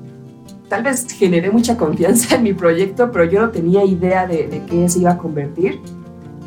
tal 0.67 0.83
vez 0.83 1.07
generé 1.07 1.49
mucha 1.49 1.77
confianza 1.77 2.35
en 2.35 2.43
mi 2.43 2.53
proyecto, 2.53 3.11
pero 3.11 3.25
yo 3.25 3.41
no 3.41 3.49
tenía 3.49 3.83
idea 3.85 4.27
de, 4.27 4.47
de 4.47 4.63
qué 4.65 4.89
se 4.89 4.99
iba 4.99 5.11
a 5.11 5.17
convertir. 5.17 5.79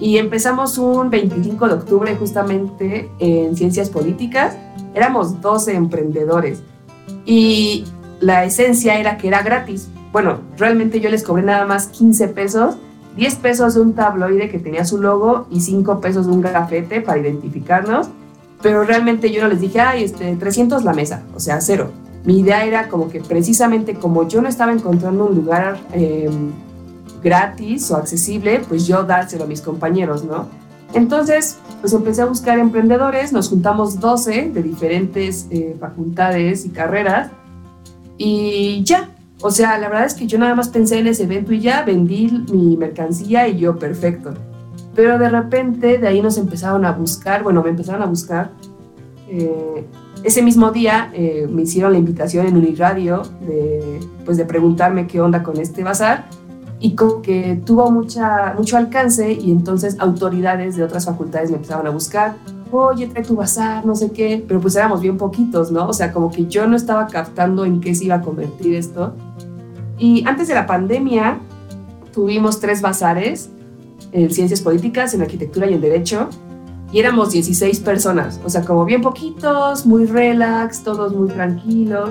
Y 0.00 0.16
empezamos 0.16 0.78
un 0.78 1.11
25 1.11 1.69
de 1.69 1.75
octubre 1.75 2.16
justamente 2.16 3.11
en 3.19 3.54
Ciencias 3.54 3.90
Políticas. 3.90 4.57
Éramos 4.95 5.40
12 5.40 5.75
emprendedores 5.75 6.62
y 7.26 7.85
la 8.19 8.45
esencia 8.45 8.99
era 8.99 9.19
que 9.19 9.28
era 9.28 9.42
gratis. 9.42 9.88
Bueno, 10.12 10.38
realmente 10.57 11.00
yo 11.00 11.11
les 11.11 11.23
cobré 11.23 11.42
nada 11.42 11.66
más 11.66 11.88
15 11.88 12.28
pesos, 12.28 12.76
10 13.16 13.37
pesos 13.37 13.75
de 13.75 13.83
un 13.83 13.92
tabloide 13.92 14.49
que 14.49 14.59
tenía 14.59 14.85
su 14.85 14.99
logo 14.99 15.47
y 15.50 15.61
5 15.61 16.00
pesos 16.00 16.26
de 16.26 16.33
un 16.33 16.40
gafete 16.40 17.02
para 17.02 17.21
identificarnos. 17.21 18.09
Pero 18.62 18.85
realmente 18.85 19.30
yo 19.30 19.42
no 19.42 19.49
les 19.49 19.61
dije, 19.61 19.80
ay, 19.80 20.04
este, 20.04 20.35
300 20.35 20.83
la 20.85 20.92
mesa, 20.92 21.23
o 21.35 21.40
sea, 21.40 21.61
cero 21.61 21.90
mi 22.25 22.40
idea 22.40 22.64
era 22.64 22.88
como 22.88 23.09
que 23.09 23.21
precisamente 23.21 23.95
como 23.95 24.28
yo 24.28 24.42
no 24.42 24.49
estaba 24.49 24.73
encontrando 24.73 25.26
un 25.26 25.35
lugar 25.35 25.78
em, 25.92 26.50
gratis 27.23 27.91
o 27.91 27.97
accesible, 27.97 28.62
pues 28.69 28.87
yo 28.87 29.05
dárselo 29.05 29.45
a 29.45 29.47
mis 29.47 29.61
compañeros, 29.61 30.25
¿no? 30.25 30.49
Entonces, 30.93 31.59
pues 31.81 31.93
empecé 31.93 32.23
a 32.23 32.27
buscar 32.27 32.59
emprendedores, 32.59 33.33
nos 33.33 33.49
juntamos 33.49 34.00
12 34.00 34.50
de 34.53 34.62
diferentes 34.62 35.47
eh, 35.50 35.77
facultades 35.79 36.67
y 36.67 36.71
carreras 36.71 37.31
y 38.19 38.83
ya, 38.85 39.11
o 39.41 39.50
sea, 39.50 39.79
la 39.79 39.89
verdad 39.89 40.07
es 40.07 40.15
que 40.15 40.27
yo 40.27 40.39
nada 40.39 40.55
más 40.55 40.69
pensé 40.69 40.99
en 40.99 41.07
ese 41.07 41.23
evento 41.23 41.53
y 41.53 41.61
ya 41.61 41.85
vendí 41.85 42.45
mi 42.53 42.77
mercancía 42.77 43.49
y 43.49 43.59
yo 43.59 43.79
perfecto. 43.79 44.35
Pero 44.95 45.19
de 45.19 45.31
repente 45.31 45.99
de 45.99 46.09
ahí 46.09 46.21
nos 46.21 46.37
empezaron 46.37 46.85
a 46.85 46.93
buscar, 46.93 47.43
bueno, 47.43 47.62
me 47.62 47.71
empezaron 47.71 48.03
a 48.03 48.07
buscar 48.07 48.50
eh, 49.29 49.85
ese 50.25 50.43
mismo 50.43 50.71
día 50.71 51.11
eh, 51.15 51.47
me 51.49 51.62
hicieron 51.62 51.93
la 51.93 51.99
invitación 51.99 52.47
en 52.47 52.57
Uniradio 52.57 53.23
de, 53.41 54.00
pues 54.25 54.37
de 54.37 54.45
preguntarme 54.45 55.07
qué 55.07 55.21
onda 55.21 55.43
con 55.43 55.59
este 55.59 55.85
bazar 55.85 56.27
y 56.81 56.95
como 56.95 57.21
que 57.21 57.61
tuvo 57.65 57.91
mucha, 57.91 58.55
mucho 58.57 58.79
alcance 58.79 59.33
y 59.33 59.51
entonces 59.51 59.97
autoridades 59.99 60.77
de 60.77 60.83
otras 60.83 61.05
facultades 61.05 61.51
me 61.51 61.57
empezaron 61.57 61.87
a 61.87 61.91
buscar, 61.91 62.37
oye, 62.73 63.07
trae 63.07 63.23
tu 63.23 63.37
bazar, 63.37 63.85
no 63.85 63.95
sé 63.95 64.11
qué, 64.13 64.43
pero 64.49 64.61
pues 64.61 64.75
éramos 64.77 65.03
bien 65.03 65.19
poquitos, 65.19 65.71
¿no? 65.71 65.87
O 65.87 65.93
sea, 65.93 66.11
como 66.11 66.31
que 66.31 66.47
yo 66.47 66.67
no 66.67 66.77
estaba 66.77 67.07
captando 67.07 67.67
en 67.67 67.81
qué 67.81 67.95
se 67.95 68.07
iba 68.07 68.17
a 68.17 68.23
convertir 68.23 68.75
esto. 68.75 69.15
Y 69.99 70.27
antes 70.27 70.49
de 70.49 70.55
la 70.55 70.67
pandemia 70.67 71.39
tuvimos 72.15 72.61
tres 72.61 72.81
bazares 72.81 73.51
en 74.13 74.31
ciencias 74.31 74.63
políticas, 74.63 75.13
en 75.13 75.21
arquitectura 75.21 75.69
y 75.69 75.75
en 75.75 75.83
derecho, 75.83 76.31
y 76.93 76.99
éramos 76.99 77.31
16 77.31 77.81
personas, 77.81 78.41
o 78.45 78.49
sea, 78.49 78.65
como 78.65 78.85
bien 78.85 79.01
poquitos, 79.01 79.87
muy 79.87 80.07
relax, 80.07 80.83
todos 80.83 81.15
muy 81.15 81.29
tranquilos. 81.29 82.11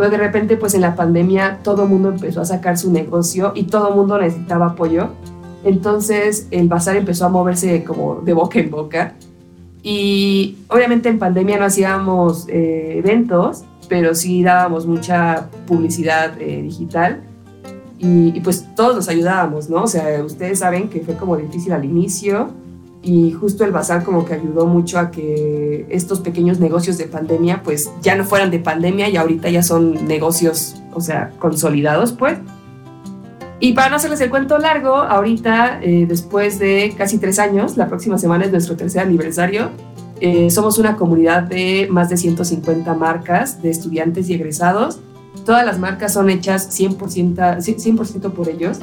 Pero 0.00 0.12
de 0.12 0.16
repente, 0.16 0.56
pues 0.56 0.72
en 0.72 0.80
la 0.80 0.96
pandemia, 0.96 1.58
todo 1.62 1.82
el 1.82 1.90
mundo 1.90 2.08
empezó 2.08 2.40
a 2.40 2.46
sacar 2.46 2.78
su 2.78 2.90
negocio 2.90 3.52
y 3.54 3.64
todo 3.64 3.90
el 3.90 3.96
mundo 3.96 4.16
necesitaba 4.16 4.68
apoyo. 4.68 5.10
Entonces 5.62 6.48
el 6.50 6.68
bazar 6.68 6.96
empezó 6.96 7.26
a 7.26 7.28
moverse 7.28 7.84
como 7.84 8.22
de 8.22 8.32
boca 8.32 8.58
en 8.60 8.70
boca. 8.70 9.14
Y 9.82 10.56
obviamente 10.68 11.10
en 11.10 11.18
pandemia 11.18 11.58
no 11.58 11.66
hacíamos 11.66 12.46
eh, 12.48 12.94
eventos, 12.96 13.64
pero 13.90 14.14
sí 14.14 14.42
dábamos 14.42 14.86
mucha 14.86 15.50
publicidad 15.66 16.32
eh, 16.40 16.62
digital 16.62 17.20
y, 17.98 18.32
y, 18.34 18.40
pues 18.40 18.74
todos 18.74 18.96
nos 18.96 19.08
ayudábamos, 19.10 19.68
¿no? 19.68 19.82
O 19.82 19.86
sea, 19.86 20.24
ustedes 20.24 20.60
saben 20.60 20.88
que 20.88 21.00
fue 21.00 21.14
como 21.16 21.36
difícil 21.36 21.74
al 21.74 21.84
inicio 21.84 22.48
y 23.02 23.32
justo 23.32 23.64
el 23.64 23.72
bazar 23.72 24.04
como 24.04 24.24
que 24.24 24.34
ayudó 24.34 24.66
mucho 24.66 24.98
a 24.98 25.10
que 25.10 25.86
estos 25.88 26.20
pequeños 26.20 26.60
negocios 26.60 26.98
de 26.98 27.06
pandemia 27.06 27.62
pues 27.62 27.90
ya 28.02 28.14
no 28.14 28.24
fueran 28.24 28.50
de 28.50 28.58
pandemia 28.58 29.08
y 29.08 29.16
ahorita 29.16 29.48
ya 29.48 29.62
son 29.62 30.06
negocios, 30.06 30.82
o 30.92 31.00
sea, 31.00 31.30
consolidados 31.38 32.12
pues. 32.12 32.38
Y 33.62 33.74
para 33.74 33.90
no 33.90 33.96
hacerles 33.96 34.20
el 34.22 34.30
cuento 34.30 34.56
largo, 34.58 34.94
ahorita, 34.96 35.80
eh, 35.82 36.06
después 36.08 36.58
de 36.58 36.94
casi 36.96 37.18
tres 37.18 37.38
años, 37.38 37.76
la 37.76 37.88
próxima 37.88 38.16
semana 38.16 38.46
es 38.46 38.52
nuestro 38.52 38.74
tercer 38.74 39.02
aniversario, 39.02 39.70
eh, 40.20 40.50
somos 40.50 40.78
una 40.78 40.96
comunidad 40.96 41.44
de 41.44 41.88
más 41.90 42.10
de 42.10 42.16
150 42.16 42.94
marcas 42.94 43.62
de 43.62 43.70
estudiantes 43.70 44.28
y 44.28 44.34
egresados. 44.34 45.00
Todas 45.46 45.64
las 45.64 45.78
marcas 45.78 46.12
son 46.12 46.28
hechas 46.28 46.68
100%, 46.70 47.60
100 47.60 47.96
por 48.32 48.48
ellos, 48.48 48.78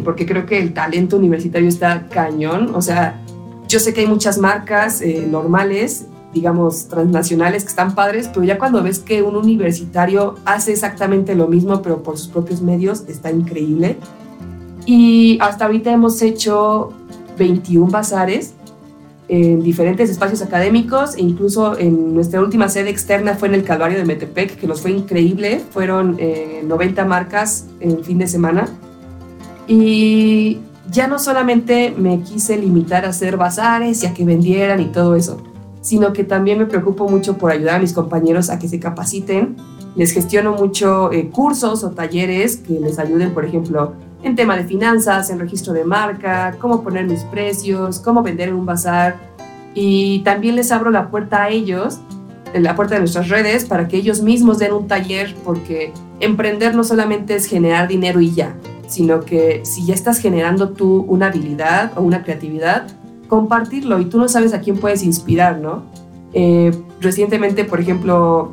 porque 0.00 0.26
creo 0.26 0.46
que 0.46 0.58
el 0.58 0.72
talento 0.72 1.16
universitario 1.16 1.68
está 1.68 2.08
cañón. 2.08 2.74
O 2.74 2.82
sea, 2.82 3.20
yo 3.68 3.80
sé 3.80 3.92
que 3.92 4.00
hay 4.00 4.06
muchas 4.06 4.38
marcas 4.38 5.00
eh, 5.00 5.26
normales 5.28 6.06
digamos, 6.32 6.88
transnacionales 6.88 7.64
que 7.64 7.68
están 7.68 7.94
padres, 7.94 8.28
pero 8.28 8.44
ya 8.44 8.58
cuando 8.58 8.82
ves 8.82 8.98
que 8.98 9.22
un 9.22 9.36
universitario 9.36 10.36
hace 10.44 10.72
exactamente 10.72 11.34
lo 11.34 11.46
mismo, 11.46 11.82
pero 11.82 12.02
por 12.02 12.18
sus 12.18 12.28
propios 12.28 12.62
medios, 12.62 13.04
está 13.08 13.30
increíble. 13.30 13.98
Y 14.86 15.38
hasta 15.40 15.66
ahorita 15.66 15.92
hemos 15.92 16.22
hecho 16.22 16.92
21 17.38 17.90
bazares 17.90 18.54
en 19.28 19.62
diferentes 19.62 20.10
espacios 20.10 20.42
académicos 20.42 21.16
e 21.16 21.20
incluso 21.20 21.78
en 21.78 22.14
nuestra 22.14 22.40
última 22.40 22.68
sede 22.68 22.90
externa 22.90 23.34
fue 23.34 23.48
en 23.48 23.54
el 23.54 23.64
Calvario 23.64 23.98
de 23.98 24.04
Metepec, 24.04 24.56
que 24.56 24.66
nos 24.66 24.80
fue 24.80 24.90
increíble. 24.90 25.60
Fueron 25.70 26.18
90 26.64 27.02
eh, 27.02 27.04
marcas 27.04 27.66
en 27.80 28.02
fin 28.02 28.18
de 28.18 28.26
semana. 28.26 28.68
Y 29.74 30.60
ya 30.90 31.06
no 31.06 31.18
solamente 31.18 31.94
me 31.96 32.20
quise 32.20 32.58
limitar 32.58 33.06
a 33.06 33.08
hacer 33.08 33.38
bazares 33.38 34.02
y 34.02 34.06
a 34.06 34.12
que 34.12 34.22
vendieran 34.22 34.82
y 34.82 34.86
todo 34.86 35.16
eso, 35.16 35.42
sino 35.80 36.12
que 36.12 36.24
también 36.24 36.58
me 36.58 36.66
preocupo 36.66 37.08
mucho 37.08 37.38
por 37.38 37.50
ayudar 37.50 37.76
a 37.76 37.78
mis 37.78 37.94
compañeros 37.94 38.50
a 38.50 38.58
que 38.58 38.68
se 38.68 38.78
capaciten. 38.78 39.56
Les 39.96 40.12
gestiono 40.12 40.52
mucho 40.52 41.10
eh, 41.10 41.30
cursos 41.30 41.84
o 41.84 41.92
talleres 41.92 42.58
que 42.58 42.78
les 42.80 42.98
ayuden, 42.98 43.32
por 43.32 43.46
ejemplo, 43.46 43.94
en 44.22 44.36
tema 44.36 44.58
de 44.58 44.64
finanzas, 44.64 45.30
en 45.30 45.38
registro 45.38 45.72
de 45.72 45.86
marca, 45.86 46.54
cómo 46.60 46.82
poner 46.82 47.06
mis 47.06 47.24
precios, 47.24 47.98
cómo 47.98 48.22
vender 48.22 48.50
en 48.50 48.56
un 48.56 48.66
bazar. 48.66 49.16
Y 49.74 50.18
también 50.18 50.56
les 50.56 50.70
abro 50.70 50.90
la 50.90 51.08
puerta 51.08 51.44
a 51.44 51.48
ellos, 51.48 51.98
la 52.52 52.76
puerta 52.76 52.96
de 52.96 53.00
nuestras 53.00 53.30
redes, 53.30 53.64
para 53.64 53.88
que 53.88 53.96
ellos 53.96 54.20
mismos 54.20 54.58
den 54.58 54.74
un 54.74 54.86
taller, 54.86 55.34
porque 55.46 55.94
emprender 56.20 56.74
no 56.74 56.84
solamente 56.84 57.34
es 57.36 57.46
generar 57.46 57.88
dinero 57.88 58.20
y 58.20 58.32
ya, 58.32 58.54
sino 58.92 59.20
que 59.20 59.62
si 59.64 59.86
ya 59.86 59.94
estás 59.94 60.18
generando 60.18 60.70
tú 60.70 61.06
una 61.08 61.28
habilidad 61.28 61.92
o 61.96 62.02
una 62.02 62.22
creatividad, 62.22 62.86
compartirlo 63.26 63.98
y 64.00 64.04
tú 64.04 64.18
no 64.18 64.28
sabes 64.28 64.52
a 64.52 64.60
quién 64.60 64.76
puedes 64.76 65.02
inspirar, 65.02 65.58
¿no? 65.58 65.84
Eh, 66.34 66.70
recientemente, 67.00 67.64
por 67.64 67.80
ejemplo, 67.80 68.52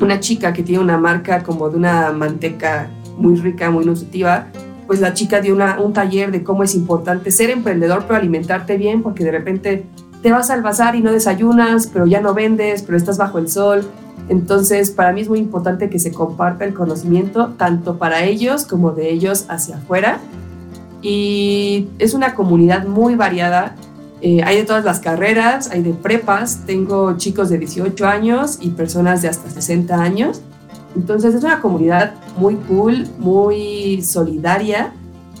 una 0.00 0.18
chica 0.18 0.52
que 0.52 0.64
tiene 0.64 0.82
una 0.82 0.98
marca 0.98 1.44
como 1.44 1.70
de 1.70 1.76
una 1.76 2.10
manteca 2.10 2.90
muy 3.16 3.36
rica, 3.36 3.70
muy 3.70 3.84
nutritiva, 3.84 4.48
pues 4.88 5.00
la 5.00 5.14
chica 5.14 5.40
dio 5.40 5.54
una, 5.54 5.80
un 5.80 5.92
taller 5.92 6.32
de 6.32 6.42
cómo 6.42 6.64
es 6.64 6.74
importante 6.74 7.30
ser 7.30 7.50
emprendedor, 7.50 8.04
pero 8.08 8.16
alimentarte 8.16 8.76
bien, 8.76 9.04
porque 9.04 9.22
de 9.22 9.30
repente 9.30 9.86
te 10.20 10.32
vas 10.32 10.50
al 10.50 10.62
bazar 10.62 10.96
y 10.96 11.02
no 11.02 11.12
desayunas, 11.12 11.86
pero 11.86 12.06
ya 12.06 12.20
no 12.20 12.34
vendes, 12.34 12.82
pero 12.82 12.98
estás 12.98 13.18
bajo 13.18 13.38
el 13.38 13.48
sol. 13.48 13.84
Entonces, 14.28 14.90
para 14.90 15.12
mí 15.12 15.20
es 15.20 15.28
muy 15.28 15.38
importante 15.38 15.88
que 15.88 15.98
se 15.98 16.12
comparta 16.12 16.64
el 16.64 16.74
conocimiento, 16.74 17.54
tanto 17.56 17.98
para 17.98 18.24
ellos 18.24 18.64
como 18.64 18.92
de 18.92 19.10
ellos 19.10 19.46
hacia 19.48 19.76
afuera. 19.76 20.18
Y 21.02 21.88
es 21.98 22.14
una 22.14 22.34
comunidad 22.34 22.86
muy 22.86 23.14
variada 23.14 23.76
eh, 24.22 24.42
hay 24.42 24.56
de 24.56 24.64
todas 24.64 24.84
las 24.84 25.00
carreras, 25.00 25.70
hay 25.70 25.82
de 25.82 25.92
prepas, 25.92 26.62
tengo 26.64 27.16
chicos 27.18 27.50
de 27.50 27.58
18 27.58 28.06
años 28.06 28.58
y 28.60 28.70
personas 28.70 29.22
de 29.22 29.28
hasta 29.28 29.50
60 29.50 29.94
años. 29.94 30.40
Entonces 30.94 31.34
es 31.34 31.44
una 31.44 31.60
comunidad 31.60 32.14
muy 32.38 32.54
cool, 32.54 33.06
muy 33.18 34.02
solidaria, 34.02 34.94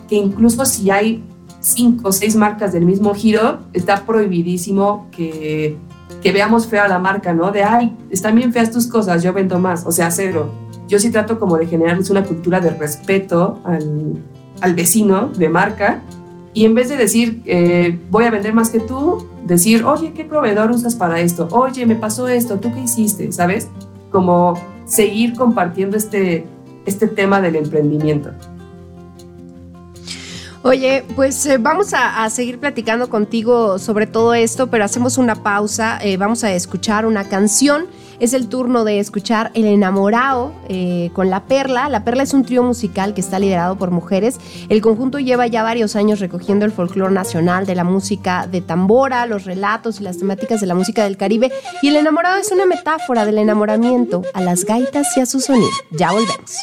que 0.08 0.16
incluso 0.16 0.66
si 0.66 0.90
hay 0.90 1.24
cinco 1.60 2.10
o 2.10 2.12
seis 2.12 2.36
marcas 2.36 2.74
del 2.74 2.84
mismo 2.84 3.14
giro, 3.14 3.60
está 3.72 4.04
prohibidísimo 4.04 5.08
que, 5.10 5.78
que 6.22 6.32
veamos 6.32 6.66
fea 6.66 6.88
la 6.88 6.98
marca, 6.98 7.32
¿no? 7.32 7.50
De, 7.50 7.62
ay, 7.62 7.96
están 8.10 8.34
bien 8.34 8.52
feas 8.52 8.70
tus 8.70 8.86
cosas, 8.86 9.22
yo 9.22 9.32
vendo 9.32 9.58
más, 9.58 9.84
o 9.86 9.92
sea, 9.92 10.10
cero. 10.10 10.50
Yo 10.88 10.98
sí 10.98 11.10
trato 11.10 11.38
como 11.38 11.56
de 11.56 11.66
generarles 11.66 12.10
una 12.10 12.24
cultura 12.24 12.60
de 12.60 12.70
respeto 12.70 13.60
al, 13.64 14.22
al 14.60 14.74
vecino 14.74 15.28
de 15.28 15.48
marca 15.48 16.02
y 16.56 16.64
en 16.64 16.74
vez 16.74 16.88
de 16.88 16.96
decir, 16.96 17.42
eh, 17.44 17.98
voy 18.10 18.24
a 18.24 18.30
vender 18.30 18.54
más 18.54 18.70
que 18.70 18.80
tú, 18.80 19.26
decir, 19.44 19.84
oye, 19.84 20.14
¿qué 20.14 20.24
proveedor 20.24 20.70
usas 20.70 20.94
para 20.94 21.20
esto? 21.20 21.48
Oye, 21.50 21.84
me 21.84 21.96
pasó 21.96 22.28
esto, 22.28 22.58
¿tú 22.58 22.72
qué 22.72 22.80
hiciste? 22.80 23.30
¿Sabes? 23.30 23.68
Como 24.10 24.54
seguir 24.86 25.34
compartiendo 25.34 25.98
este, 25.98 26.46
este 26.86 27.08
tema 27.08 27.42
del 27.42 27.56
emprendimiento. 27.56 28.30
Oye, 30.66 31.04
pues 31.14 31.46
eh, 31.46 31.58
vamos 31.58 31.94
a, 31.94 32.28
seguir 32.28 32.58
platicando 32.58 33.08
contigo 33.08 33.78
sobre 33.78 34.08
todo 34.08 34.34
esto, 34.34 34.66
pero 34.66 34.84
hacemos 34.84 35.16
una 35.16 35.36
pausa, 35.36 36.00
eh, 36.02 36.16
vamos 36.16 36.42
a 36.42 36.52
escuchar 36.52 37.06
una 37.06 37.28
canción 37.28 37.86
es 38.18 38.32
el 38.32 38.48
turno 38.48 38.84
de 38.84 38.98
escuchar 38.98 39.50
El 39.54 39.66
enamorado 39.66 40.52
eh, 40.68 41.10
con 41.12 41.30
La 41.30 41.44
Perla. 41.44 41.88
La 41.88 42.04
Perla 42.04 42.22
es 42.22 42.32
un 42.32 42.44
trío 42.44 42.62
musical 42.62 43.14
que 43.14 43.20
está 43.20 43.38
liderado 43.38 43.76
por 43.76 43.90
mujeres. 43.90 44.38
El 44.68 44.80
conjunto 44.80 45.18
lleva 45.18 45.46
ya 45.46 45.62
varios 45.62 45.96
años 45.96 46.20
recogiendo 46.20 46.64
el 46.64 46.72
folclore 46.72 47.12
nacional 47.12 47.66
de 47.66 47.74
la 47.74 47.84
música 47.84 48.46
de 48.46 48.60
tambora, 48.60 49.26
los 49.26 49.44
relatos 49.44 50.00
y 50.00 50.04
las 50.04 50.18
temáticas 50.18 50.60
de 50.60 50.66
la 50.66 50.74
música 50.74 51.04
del 51.04 51.16
Caribe. 51.16 51.52
Y 51.82 51.88
El 51.88 51.96
enamorado 51.96 52.38
es 52.38 52.50
una 52.52 52.66
metáfora 52.66 53.26
del 53.26 53.38
enamoramiento 53.38 54.22
a 54.32 54.40
las 54.40 54.64
gaitas 54.64 55.16
y 55.16 55.20
a 55.20 55.26
su 55.26 55.40
sonido. 55.40 55.68
Ya 55.90 56.10
volvemos. 56.10 56.56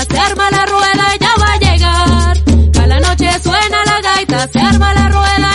Se 0.00 0.18
arma 0.18 0.50
la 0.50 0.66
rueda, 0.66 1.06
ya 1.20 1.34
va 1.40 1.52
a 1.52 1.58
llegar. 1.58 2.36
A 2.82 2.86
la 2.86 3.00
noche 3.00 3.30
suena 3.42 3.78
la 3.84 4.00
gaita, 4.00 4.48
se 4.48 4.60
arma 4.60 4.94
la 4.94 5.08
rueda, 5.08 5.51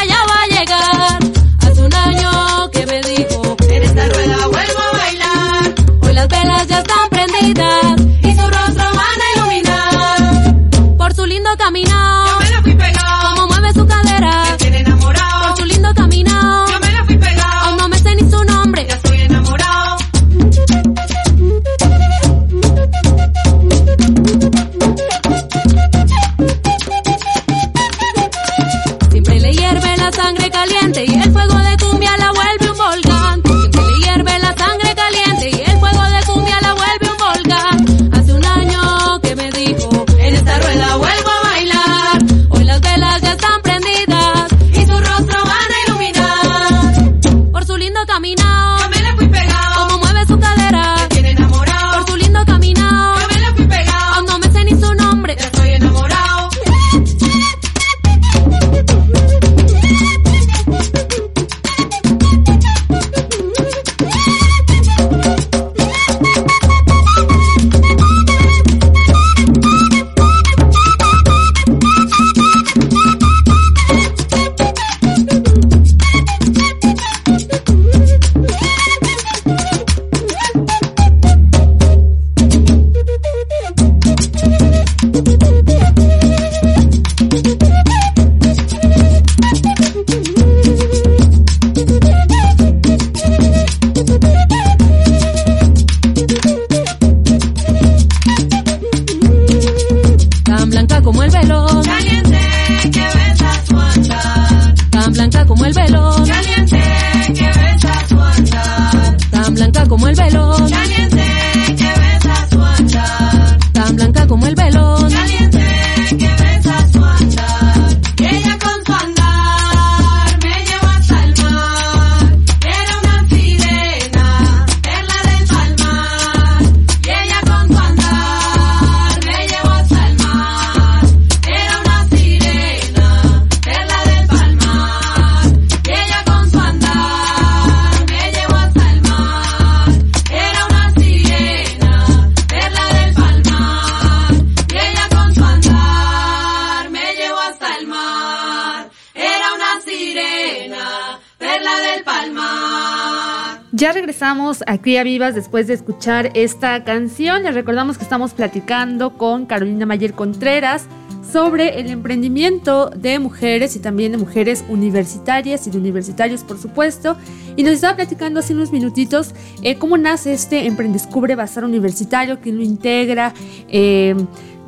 regresamos 154.88 154.96
aquí 154.96 154.98
a 154.98 155.04
Vivas 155.04 155.36
después 155.36 155.68
de 155.68 155.74
escuchar 155.74 156.32
esta 156.34 156.84
canción. 156.86 157.44
Les 157.44 157.54
recordamos 157.54 157.98
que 157.98 158.04
estamos 158.04 158.34
platicando 158.34 159.18
con 159.18 159.46
Carolina 159.46 159.86
Mayer 159.86 160.14
Contreras 160.14 160.86
sobre 161.30 161.82
el 161.82 161.90
emprendimiento 161.90 162.90
de 162.96 163.20
mujeres 163.20 163.76
y 163.76 163.80
también 163.80 164.14
de 164.14 164.18
mujeres 164.18 164.64
universitarias 164.70 165.68
y 165.68 165.72
de 165.72 165.78
universitarios, 165.78 166.44
por 166.46 166.58
supuesto. 166.58 167.18
Y 167.58 167.64
nos 167.64 167.74
estaba 167.74 167.98
platicando 167.98 168.40
hace 168.40 168.54
unos 168.54 168.72
minutitos 168.72 169.34
eh, 169.62 169.78
cómo 169.78 169.98
nace 169.98 170.32
este 170.32 170.66
Emprendescubre 170.68 171.36
Bazar 171.36 171.66
Universitario, 171.66 172.40
quién 172.40 172.56
lo 172.56 172.64
integra. 172.64 173.34
eh, 173.68 174.16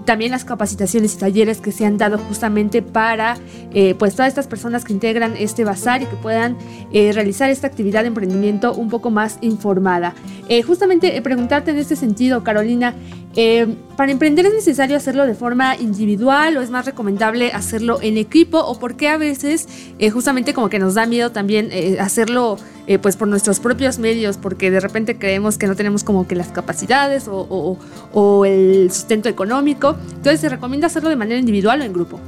también 0.10 0.32
las 0.32 0.44
capacitaciones 0.44 1.14
y 1.14 1.18
talleres 1.20 1.62
que 1.62 1.72
se 1.72 1.86
han 1.86 2.00
dado 2.00 2.18
justamente 2.18 2.82
para 2.82 3.38
eh, 3.76 3.94
pues 3.94 4.16
todas 4.16 4.30
estas 4.30 4.48
personas 4.48 4.84
que 4.84 4.92
integran 4.92 5.36
este 5.38 5.64
bazar 5.64 6.02
y 6.02 6.08
que 6.08 6.16
puedan 6.16 6.58
eh, 6.92 7.12
realizar 7.14 7.52
esta 7.52 7.68
actividad 7.68 8.02
de 8.02 8.08
emprendimiento 8.08 8.74
un 8.74 8.90
poco 8.90 9.12
más 9.12 9.38
informada. 9.42 10.16
Eh, 10.48 10.64
justamente 10.64 11.22
preguntarte 11.22 11.70
en 11.70 11.78
este 11.78 11.96
sentido, 11.96 12.44
Carolina, 12.44 12.96
eh, 13.42 13.74
¿para 13.96 14.12
emprender 14.12 14.46
es 14.48 14.54
necesario 14.54 14.98
hacerlo 14.98 15.26
de 15.26 15.34
forma 15.34 15.78
individual 15.78 16.58
o 16.58 16.62
es 16.62 16.70
más 16.70 16.86
recomendable 16.86 17.54
hacerlo 17.54 18.00
en 18.02 18.18
equipo 18.18 18.60
o 18.60 18.78
por 18.78 18.98
qué 18.98 19.08
a 19.08 19.16
veces 19.16 19.70
eh, 19.98 20.10
justamente 20.10 20.54
como 20.54 20.68
que 20.68 20.78
nos 20.78 20.96
da 20.96 21.06
miedo 21.06 21.32
también 21.32 21.70
eh, 21.72 21.96
hacerlo 22.02 22.58
pues 23.02 23.16
por 23.16 23.30
nuestros 23.30 23.62
propios 23.62 23.98
medios 23.98 24.36
porque 24.38 24.72
de 24.72 24.82
repente 24.82 25.18
creemos 25.18 25.58
que 25.58 25.68
no 25.68 25.76
tenemos 25.78 26.04
como 26.04 26.28
que 26.28 26.36
las 26.36 26.50
capacidades 26.50 27.30
o, 27.30 28.46
el 28.46 28.92
sustento 28.92 29.30
económico? 29.30 29.96
Entonces, 30.16 30.42
¿se 30.42 30.50
recomienda 30.50 30.88
hacerlo 30.88 31.10
de 31.10 31.16
manera 31.16 31.40
individual 31.40 31.80
o 31.80 31.84
en 31.86 31.94
grupo? 31.94 32.20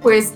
Pues 0.00 0.34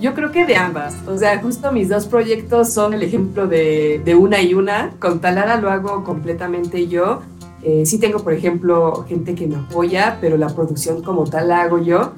yo 0.00 0.14
creo 0.14 0.30
que 0.30 0.44
de 0.44 0.54
ambas. 0.54 0.94
O 1.08 1.16
sea, 1.18 1.40
justo 1.40 1.72
mis 1.72 1.88
dos 1.88 2.06
proyectos 2.06 2.72
son 2.72 2.92
el 2.92 3.02
ejemplo 3.02 3.48
de 3.48 4.16
una 4.16 4.42
y 4.42 4.52
una. 4.52 4.90
Con 5.00 5.20
Talara 5.20 5.56
lo 5.56 5.70
hago 5.70 6.04
completamente 6.04 6.86
yo. 6.86 7.22
Eh, 7.62 7.86
sí 7.86 7.98
tengo, 7.98 8.18
por 8.18 8.32
ejemplo, 8.32 9.04
gente 9.08 9.34
que 9.34 9.46
me 9.46 9.56
apoya, 9.56 10.18
pero 10.20 10.36
la 10.36 10.48
producción 10.48 11.02
como 11.02 11.24
tal 11.24 11.48
la 11.48 11.62
hago 11.62 11.78
yo. 11.78 12.12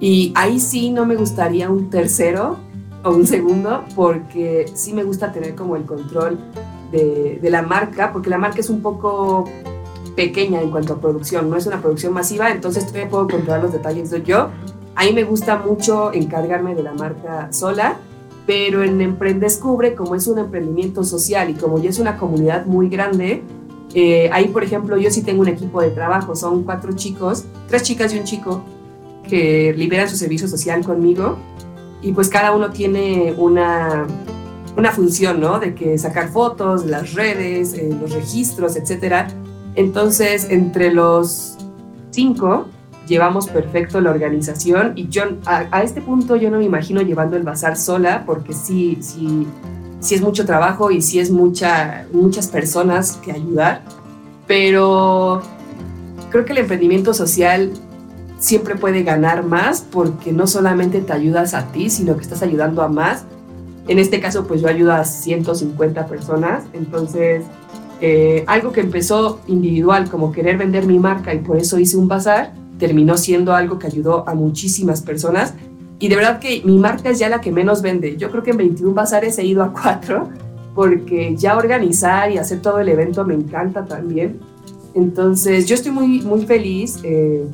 Y 0.00 0.32
ahí 0.34 0.60
sí 0.60 0.90
no 0.90 1.04
me 1.04 1.16
gustaría 1.16 1.70
un 1.70 1.90
tercero 1.90 2.56
o 3.04 3.10
un 3.10 3.26
segundo, 3.26 3.84
porque 3.94 4.66
sí 4.74 4.92
me 4.92 5.04
gusta 5.04 5.32
tener 5.32 5.54
como 5.54 5.76
el 5.76 5.84
control 5.84 6.38
de, 6.92 7.38
de 7.40 7.50
la 7.50 7.62
marca, 7.62 8.12
porque 8.12 8.30
la 8.30 8.38
marca 8.38 8.60
es 8.60 8.70
un 8.70 8.80
poco 8.80 9.44
pequeña 10.16 10.60
en 10.60 10.70
cuanto 10.70 10.94
a 10.94 11.00
producción, 11.00 11.48
no 11.48 11.56
es 11.56 11.66
una 11.66 11.80
producción 11.80 12.12
masiva, 12.12 12.50
entonces 12.50 12.86
todavía 12.86 13.08
puedo 13.08 13.28
controlar 13.28 13.62
los 13.62 13.72
detalles 13.72 14.10
de 14.10 14.22
yo. 14.22 14.48
A 14.96 15.04
mí 15.04 15.12
me 15.12 15.22
gusta 15.22 15.58
mucho 15.58 16.12
encargarme 16.12 16.74
de 16.74 16.82
la 16.82 16.92
marca 16.92 17.52
sola, 17.52 17.98
pero 18.44 18.82
en 18.82 19.00
Emprendescubre, 19.00 19.94
como 19.94 20.16
es 20.16 20.26
un 20.26 20.38
emprendimiento 20.38 21.04
social 21.04 21.50
y 21.50 21.54
como 21.54 21.80
ya 21.80 21.90
es 21.90 22.00
una 22.00 22.16
comunidad 22.16 22.66
muy 22.66 22.88
grande, 22.88 23.44
eh, 23.94 24.28
ahí, 24.32 24.48
por 24.48 24.62
ejemplo, 24.62 24.96
yo 24.98 25.10
sí 25.10 25.22
tengo 25.22 25.40
un 25.40 25.48
equipo 25.48 25.80
de 25.80 25.90
trabajo, 25.90 26.36
son 26.36 26.62
cuatro 26.64 26.92
chicos, 26.92 27.44
tres 27.68 27.82
chicas 27.82 28.14
y 28.14 28.18
un 28.18 28.24
chico 28.24 28.62
que 29.28 29.74
liberan 29.76 30.08
su 30.08 30.16
servicio 30.16 30.48
social 30.48 30.84
conmigo 30.84 31.36
y 32.02 32.12
pues 32.12 32.28
cada 32.28 32.52
uno 32.52 32.70
tiene 32.70 33.34
una, 33.36 34.06
una 34.76 34.92
función, 34.92 35.40
¿no? 35.40 35.58
De 35.58 35.74
que 35.74 35.98
sacar 35.98 36.28
fotos, 36.28 36.86
las 36.86 37.14
redes, 37.14 37.74
eh, 37.74 37.90
los 38.00 38.12
registros, 38.12 38.76
etcétera. 38.76 39.28
Entonces, 39.74 40.48
entre 40.50 40.92
los 40.92 41.56
cinco 42.10 42.66
llevamos 43.06 43.48
perfecto 43.48 44.02
la 44.02 44.10
organización 44.10 44.92
y 44.94 45.08
yo 45.08 45.22
a, 45.46 45.64
a 45.70 45.82
este 45.82 46.02
punto 46.02 46.36
yo 46.36 46.50
no 46.50 46.58
me 46.58 46.64
imagino 46.64 47.00
llevando 47.00 47.38
el 47.38 47.42
bazar 47.42 47.78
sola 47.78 48.24
porque 48.26 48.52
sí, 48.52 48.98
sí, 49.00 49.46
sí 50.00 50.14
es 50.14 50.22
mucho 50.22 50.46
trabajo 50.46 50.90
y 50.90 51.02
sí 51.02 51.18
es 51.18 51.30
mucha, 51.30 52.06
muchas 52.12 52.48
personas 52.48 53.18
que 53.22 53.32
ayudar, 53.32 53.82
pero 54.46 55.42
creo 56.30 56.44
que 56.44 56.52
el 56.52 56.58
emprendimiento 56.58 57.14
social 57.14 57.72
siempre 58.38 58.76
puede 58.76 59.02
ganar 59.02 59.44
más 59.44 59.80
porque 59.80 60.32
no 60.32 60.46
solamente 60.46 61.00
te 61.00 61.12
ayudas 61.12 61.54
a 61.54 61.66
ti, 61.72 61.90
sino 61.90 62.16
que 62.16 62.22
estás 62.22 62.42
ayudando 62.42 62.82
a 62.82 62.88
más. 62.88 63.24
En 63.88 63.98
este 63.98 64.20
caso, 64.20 64.46
pues 64.46 64.60
yo 64.60 64.68
ayudo 64.68 64.92
a 64.92 65.04
150 65.04 66.06
personas, 66.06 66.64
entonces 66.72 67.44
eh, 68.00 68.44
algo 68.46 68.70
que 68.70 68.80
empezó 68.80 69.40
individual 69.46 70.08
como 70.08 70.30
querer 70.30 70.56
vender 70.58 70.86
mi 70.86 70.98
marca 70.98 71.34
y 71.34 71.38
por 71.38 71.56
eso 71.56 71.78
hice 71.78 71.96
un 71.96 72.06
bazar, 72.06 72.52
terminó 72.78 73.16
siendo 73.16 73.54
algo 73.54 73.78
que 73.78 73.88
ayudó 73.88 74.28
a 74.28 74.34
muchísimas 74.34 75.02
personas 75.02 75.54
y 76.00 76.08
de 76.08 76.16
verdad 76.16 76.38
que 76.38 76.62
mi 76.64 76.78
marca 76.78 77.10
es 77.10 77.18
ya 77.18 77.28
la 77.28 77.40
que 77.40 77.50
menos 77.50 77.82
vende. 77.82 78.16
Yo 78.16 78.30
creo 78.30 78.42
que 78.42 78.52
en 78.52 78.58
21 78.58 78.94
bazares 78.94 79.38
he 79.38 79.44
ido 79.44 79.62
a 79.62 79.72
4 79.72 80.28
porque 80.74 81.34
ya 81.36 81.56
organizar 81.56 82.30
y 82.30 82.38
hacer 82.38 82.62
todo 82.62 82.78
el 82.78 82.88
evento 82.88 83.24
me 83.24 83.34
encanta 83.34 83.84
también. 83.84 84.38
Entonces 84.94 85.66
yo 85.66 85.74
estoy 85.74 85.90
muy, 85.90 86.20
muy 86.22 86.46
feliz 86.46 87.00
eh, 87.02 87.44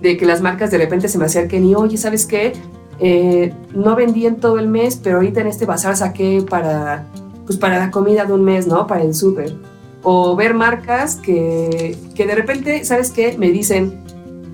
de 0.00 0.16
que 0.16 0.26
las 0.26 0.40
marcas 0.40 0.70
de 0.70 0.78
repente 0.78 1.08
se 1.08 1.18
me 1.18 1.26
acerquen 1.26 1.64
y, 1.64 1.74
oye, 1.74 1.96
¿sabes 1.96 2.26
qué? 2.26 2.54
Eh, 2.98 3.52
no 3.72 3.94
vendí 3.94 4.26
en 4.26 4.36
todo 4.36 4.58
el 4.58 4.66
mes, 4.66 5.00
pero 5.02 5.16
ahorita 5.16 5.40
en 5.40 5.46
este 5.46 5.64
bazar 5.64 5.96
saqué 5.96 6.44
para, 6.48 7.06
pues 7.46 7.56
para 7.56 7.78
la 7.78 7.90
comida 7.90 8.24
de 8.24 8.32
un 8.32 8.42
mes, 8.42 8.66
¿no? 8.66 8.86
Para 8.86 9.04
el 9.04 9.14
súper. 9.14 9.54
O 10.02 10.34
ver 10.34 10.54
marcas 10.54 11.16
que, 11.16 11.96
que 12.16 12.26
de 12.26 12.34
repente, 12.34 12.84
¿sabes 12.84 13.10
qué? 13.10 13.36
Me 13.38 13.50
dicen, 13.50 14.02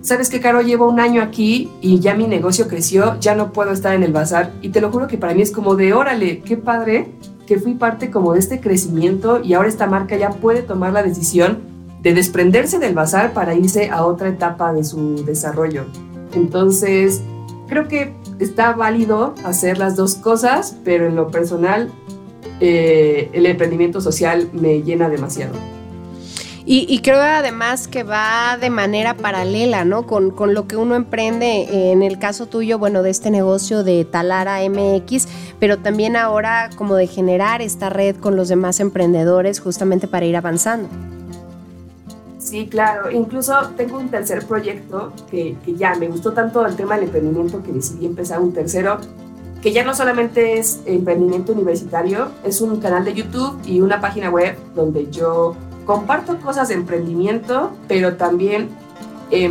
¿sabes 0.07 0.31
qué, 0.31 0.40
Caro? 0.40 0.61
Llevo 0.61 0.88
un 0.88 1.01
año 1.01 1.21
aquí 1.21 1.69
y 1.81 1.99
ya 1.99 2.14
mi 2.14 2.29
negocio 2.29 2.69
creció, 2.69 3.19
ya 3.19 3.35
no 3.35 3.53
puedo 3.53 3.73
estar 3.73 3.92
en 3.92 4.05
el 4.05 4.12
bazar. 4.12 4.53
Y 4.62 4.69
te 4.69 4.81
lo 4.81 4.90
juro 4.92 5.09
que 5.09 5.19
para 5.19 5.35
mí 5.35 5.42
es 5.42 5.51
como 5.51 5.75
de, 5.75 5.92
órale, 5.92 6.40
qué 6.42 6.57
padre 6.57 7.11
que 7.47 7.59
fui 7.59 7.75
parte 7.75 8.11
como 8.11 8.33
de 8.33 8.38
este 8.38 8.61
crecimiento 8.61 9.40
y 9.42 9.55
ahora 9.55 9.69
esta 9.69 9.87
marca 9.87 10.16
ya 10.16 10.31
puede 10.31 10.62
tomar 10.62 10.92
la 10.92 11.03
decisión 11.03 11.59
de 12.03 12.14
desprenderse 12.14 12.79
del 12.79 12.95
bazar 12.95 13.33
para 13.33 13.55
irse 13.55 13.90
a 13.90 14.05
otra 14.05 14.29
etapa 14.29 14.73
de 14.73 14.85
su 14.85 15.25
desarrollo. 15.25 15.87
Entonces, 16.35 17.23
creo 17.69 17.88
que 17.88 18.14
está 18.38 18.73
válido 18.73 19.35
hacer 19.45 19.79
las 19.79 19.97
dos 19.97 20.14
cosas, 20.14 20.77
pero 20.85 21.07
en 21.07 21.16
lo 21.16 21.33
personal, 21.33 21.90
eh, 22.61 23.29
el 23.33 23.47
emprendimiento 23.47 24.01
social 24.01 24.51
me 24.53 24.83
llena 24.83 25.09
demasiado. 25.09 25.55
Y, 26.68 26.85
y 26.92 26.98
creo 26.98 27.22
además 27.22 27.87
que 27.87 28.02
va 28.02 28.59
de 28.61 28.70
manera 28.70 29.14
paralela, 29.14 29.85
¿no? 29.85 30.05
Con, 30.05 30.33
con 30.33 30.52
lo 30.52 30.66
que 30.66 30.76
uno 30.76 30.96
emprende, 30.96 31.62
eh, 31.62 31.92
en 31.92 32.02
el 32.02 32.18
caso 32.18 32.46
tuyo, 32.46 32.76
bueno, 32.81 33.05
de 33.05 33.11
este 33.11 33.31
negocio 33.31 33.85
de 33.85 34.05
Talara 34.05 34.59
MX, 34.68 35.29
pero 35.61 35.79
también 35.79 36.16
ahora 36.16 36.70
como 36.74 36.96
de 36.96 37.07
generar 37.07 37.62
esta 37.62 37.88
red 37.88 38.16
con 38.16 38.35
los 38.35 38.48
demás 38.48 38.81
emprendedores 38.81 39.61
justamente 39.61 40.09
para 40.09 40.26
ir 40.26 40.37
avanzando. 40.37 40.88
Sí, 42.38 42.66
claro. 42.66 43.12
Incluso 43.12 43.55
tengo 43.76 43.98
un 43.98 44.09
tercer 44.09 44.44
proyecto 44.44 45.12
que, 45.31 45.57
que, 45.64 45.76
ya 45.76 45.94
me 45.94 46.09
gustó 46.09 46.33
tanto 46.33 46.66
el 46.66 46.74
tema 46.74 46.96
del 46.96 47.05
emprendimiento 47.05 47.62
que 47.62 47.70
decidí 47.70 48.07
empezar 48.07 48.40
un 48.40 48.52
tercero, 48.52 48.98
que 49.62 49.72
ya 49.72 49.85
no 49.85 49.94
solamente 49.94 50.59
es 50.59 50.81
emprendimiento 50.85 51.52
universitario, 51.52 52.33
es 52.42 52.61
un 52.61 52.81
canal 52.81 53.05
de 53.05 53.14
YouTube 53.14 53.57
y 53.64 53.81
una 53.81 54.00
página 54.00 54.31
web 54.31 54.57
donde 54.74 55.09
yo 55.12 55.57
comparto 55.87 56.38
cosas 56.40 56.68
de 56.68 56.75
emprendimiento, 56.75 57.70
pero 57.88 58.16
también 58.16 58.68
eh, 59.31 59.51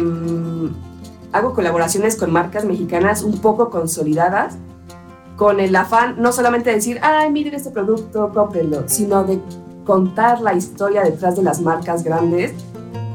hago 1.31 1.53
colaboraciones 1.53 2.15
con 2.15 2.31
marcas 2.31 2.65
mexicanas 2.65 3.23
un 3.23 3.39
poco 3.39 3.69
consolidadas, 3.69 4.57
con 5.37 5.59
el 5.59 5.75
afán 5.75 6.15
no 6.21 6.31
solamente 6.31 6.69
de 6.69 6.77
decir, 6.77 6.99
ay, 7.01 7.31
miren 7.31 7.55
este 7.55 7.71
producto, 7.71 8.31
cómprenlo, 8.33 8.83
sino 8.87 9.23
de 9.23 9.39
contar 9.85 10.41
la 10.41 10.53
historia 10.53 11.03
detrás 11.03 11.35
de 11.35 11.43
las 11.43 11.61
marcas 11.61 12.03
grandes 12.03 12.53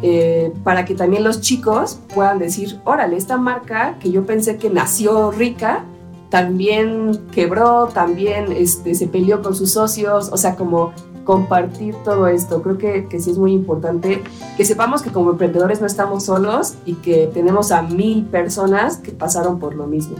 eh, 0.03 0.53
para 0.65 0.87
que 0.87 0.95
también 0.95 1.25
los 1.25 1.43
chicos 1.43 1.99
puedan 2.15 2.39
decir, 2.39 2.81
órale, 2.85 3.17
esta 3.17 3.37
marca 3.37 3.99
que 4.01 4.11
yo 4.11 4.25
pensé 4.25 4.57
que 4.57 4.71
nació 4.71 5.31
rica, 5.31 5.85
también 6.31 7.27
quebró, 7.33 7.89
también 7.89 8.53
este, 8.53 8.95
se 8.95 9.09
peleó 9.09 9.43
con 9.43 9.55
sus 9.55 9.73
socios, 9.73 10.31
o 10.33 10.37
sea, 10.39 10.57
como 10.57 10.93
compartir 11.25 11.95
todo 12.05 12.27
esto. 12.27 12.63
Creo 12.63 12.79
que, 12.79 13.07
que 13.07 13.21
sí 13.21 13.31
es 13.31 13.39
muy 13.39 13.53
importante 13.53 14.23
que 14.57 14.65
sepamos 14.65 15.03
que 15.03 15.11
como 15.11 15.31
emprendedores 15.31 15.81
no 15.81 15.87
estamos 15.87 16.25
solos 16.25 16.75
y 16.85 16.95
que 16.95 17.31
tenemos 17.33 17.73
a 17.73 17.83
mil 17.83 18.25
personas 18.25 18.97
que 18.97 19.13
pasaron 19.13 19.59
por 19.59 19.75
lo 19.75 19.87
mismo. 19.87 20.17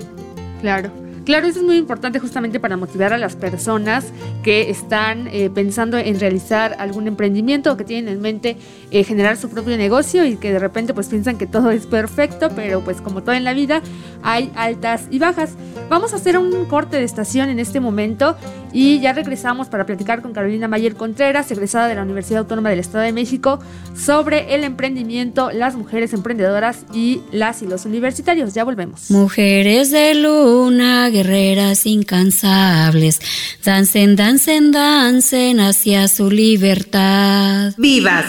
Claro. 0.61 0.91
Claro, 1.25 1.47
eso 1.47 1.61
es 1.61 1.65
muy 1.65 1.77
importante 1.77 2.19
justamente 2.19 2.61
para 2.61 2.77
motivar 2.77 3.13
a 3.13 3.19
las 3.19 3.37
personas 3.37 4.07
que 4.43 4.71
están 4.71 5.29
eh, 5.29 5.51
pensando 5.51 5.99
en 5.99 6.19
realizar 6.19 6.77
algún 6.79 7.07
emprendimiento 7.07 7.73
o 7.73 7.77
que 7.77 7.85
tienen 7.85 8.13
en 8.13 8.21
mente 8.21 8.57
eh, 8.91 9.05
generar 9.05 9.37
su 9.37 9.49
propio 9.51 9.77
negocio 9.77 10.25
y 10.25 10.37
que 10.37 10.53
de 10.53 10.59
repente 10.59 10.95
pues 10.95 11.09
piensan 11.09 11.39
que 11.39 11.47
todo 11.47 11.71
es 11.71 11.87
perfecto, 11.87 12.51
pero 12.55 12.81
pues 12.81 13.01
como 13.01 13.23
todo 13.23 13.35
en 13.35 13.45
la 13.45 13.53
vida 13.53 13.83
hay 14.23 14.51
altas 14.57 15.05
y 15.11 15.19
bajas. 15.19 15.55
Vamos 15.89 16.13
a 16.13 16.17
hacer 16.17 16.39
un 16.39 16.65
corte 16.67 16.97
de 16.97 17.05
estación 17.05 17.49
en 17.49 17.59
este 17.59 17.81
momento 17.81 18.37
y 18.73 19.01
ya 19.01 19.13
regresamos 19.13 19.69
para 19.69 19.87
platicar 19.87 20.23
con 20.23 20.33
Carolina 20.33 20.69
Mayer 20.69 20.95
Contreras, 20.95 21.51
egresada 21.51 21.89
de 21.89 21.97
la 21.97 22.03
Universidad 22.03 22.41
Autónoma 22.41 22.71
del 22.71 22.79
Estado 22.79 23.05
de 23.05 23.13
México, 23.13 23.59
sobre 23.97 24.55
el 24.55 24.65
emprendimiento, 24.65 25.51
las 25.51 25.77
mujeres 25.77 26.13
emprendedoras 26.13 26.85
y 26.95 27.21
las 27.33 27.63
y 27.63 27.67
los 27.67 27.85
universitarios. 27.85 28.55
Ya 28.55 28.65
volvemos. 28.65 29.11
Mujeres 29.11 29.91
de 29.91 30.15
luna, 30.15 31.10
guerreras 31.11 31.87
incansables, 31.87 33.21
dancen, 33.65 34.17
dancen, 34.17 34.73
dancen 34.73 35.61
hacia 35.61 36.09
su 36.09 36.31
libertad. 36.31 37.73
¡Vivas! 37.77 38.25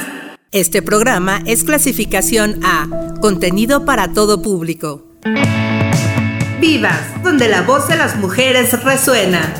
Este 0.51 0.81
programa 0.81 1.41
es 1.45 1.63
clasificación 1.63 2.59
A, 2.63 3.15
contenido 3.21 3.85
para 3.85 4.11
todo 4.13 4.41
público. 4.41 5.07
Vivas, 6.59 7.23
donde 7.23 7.47
la 7.47 7.61
voz 7.61 7.87
de 7.87 7.95
las 7.95 8.17
mujeres 8.17 8.83
resuena. 8.83 9.53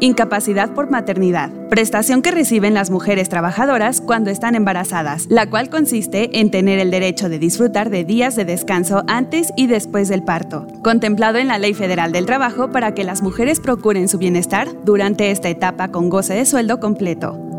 Incapacidad 0.00 0.70
por 0.74 0.90
maternidad. 0.90 1.50
Prestación 1.70 2.22
que 2.22 2.30
reciben 2.30 2.72
las 2.72 2.90
mujeres 2.90 3.28
trabajadoras 3.28 4.00
cuando 4.00 4.30
están 4.30 4.54
embarazadas, 4.54 5.26
la 5.28 5.50
cual 5.50 5.70
consiste 5.70 6.38
en 6.38 6.52
tener 6.52 6.78
el 6.78 6.92
derecho 6.92 7.28
de 7.28 7.40
disfrutar 7.40 7.90
de 7.90 8.04
días 8.04 8.36
de 8.36 8.44
descanso 8.44 9.02
antes 9.08 9.52
y 9.56 9.66
después 9.66 10.08
del 10.08 10.22
parto, 10.22 10.68
contemplado 10.84 11.38
en 11.38 11.48
la 11.48 11.58
Ley 11.58 11.74
Federal 11.74 12.12
del 12.12 12.26
Trabajo 12.26 12.70
para 12.70 12.94
que 12.94 13.02
las 13.02 13.22
mujeres 13.22 13.58
procuren 13.58 14.08
su 14.08 14.18
bienestar 14.18 14.68
durante 14.84 15.32
esta 15.32 15.48
etapa 15.48 15.88
con 15.88 16.08
goce 16.10 16.34
de 16.34 16.46
sueldo 16.46 16.78
completo. 16.78 17.57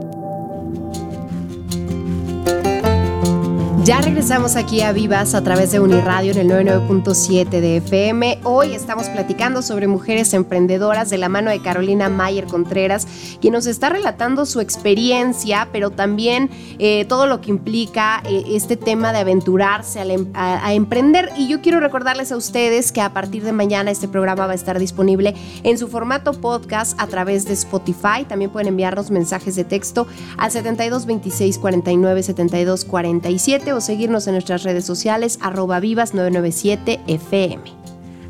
Ya 3.90 4.02
regresamos 4.02 4.56
aquí 4.56 4.82
a 4.82 4.92
Vivas 4.92 5.34
a 5.34 5.42
través 5.44 5.72
de 5.72 5.80
Uniradio 5.80 6.32
en 6.34 6.38
el 6.38 6.48
99.7 6.48 7.50
de 7.50 7.78
FM. 7.78 8.38
Hoy 8.44 8.76
estamos 8.76 9.10
platicando 9.10 9.64
sobre 9.64 9.88
mujeres 9.88 10.32
emprendedoras 10.36 11.10
de 11.10 11.18
la 11.18 11.28
mano 11.28 11.50
de 11.50 11.60
Carolina 11.60 12.08
Mayer 12.08 12.46
Contreras, 12.46 13.08
quien 13.42 13.54
nos 13.54 13.66
está 13.66 13.90
relatando 13.90 14.46
su 14.46 14.60
experiencia, 14.60 15.70
pero 15.72 15.90
también 15.90 16.52
eh, 16.78 17.06
todo 17.06 17.26
lo 17.26 17.42
que 17.42 17.50
implica 17.50 18.22
eh, 18.26 18.44
este 18.50 18.78
tema 18.78 19.12
de 19.12 19.22
aventurarse 19.22 20.00
em- 20.02 20.28
a, 20.36 20.72
emprender. 20.76 21.32
Y 21.36 21.48
yo 21.48 21.60
quiero 21.62 21.80
recordarles 21.80 22.32
a 22.32 22.38
ustedes 22.38 22.92
que 22.92 23.02
a 23.02 23.12
partir 23.12 23.44
de 23.44 23.54
mañana 23.54 23.90
este 23.90 24.08
programa 24.08 24.46
va 24.46 24.52
a 24.52 24.56
estar 24.56 24.78
disponible 24.78 25.34
en 25.64 25.80
su 25.80 25.88
formato 25.88 26.34
podcast 26.34 26.94
a 27.02 27.08
través 27.08 27.46
de 27.46 27.54
Spotify. 27.54 28.24
También 28.28 28.52
pueden 28.52 28.68
enviarnos 28.68 29.10
mensajes 29.10 29.56
de 29.56 29.64
texto 29.64 30.06
al 30.38 30.52
72 30.52 31.08
26 31.08 31.58
49 31.58 32.22
72 32.22 32.86
47 32.86 33.79
seguirnos 33.82 34.28
en 34.28 34.34
nuestras 34.34 34.64
redes 34.64 34.86
sociales 34.86 35.40
arroba 35.42 35.80
vivas 35.80 36.14
997 36.14 37.00
FM. 37.08 37.80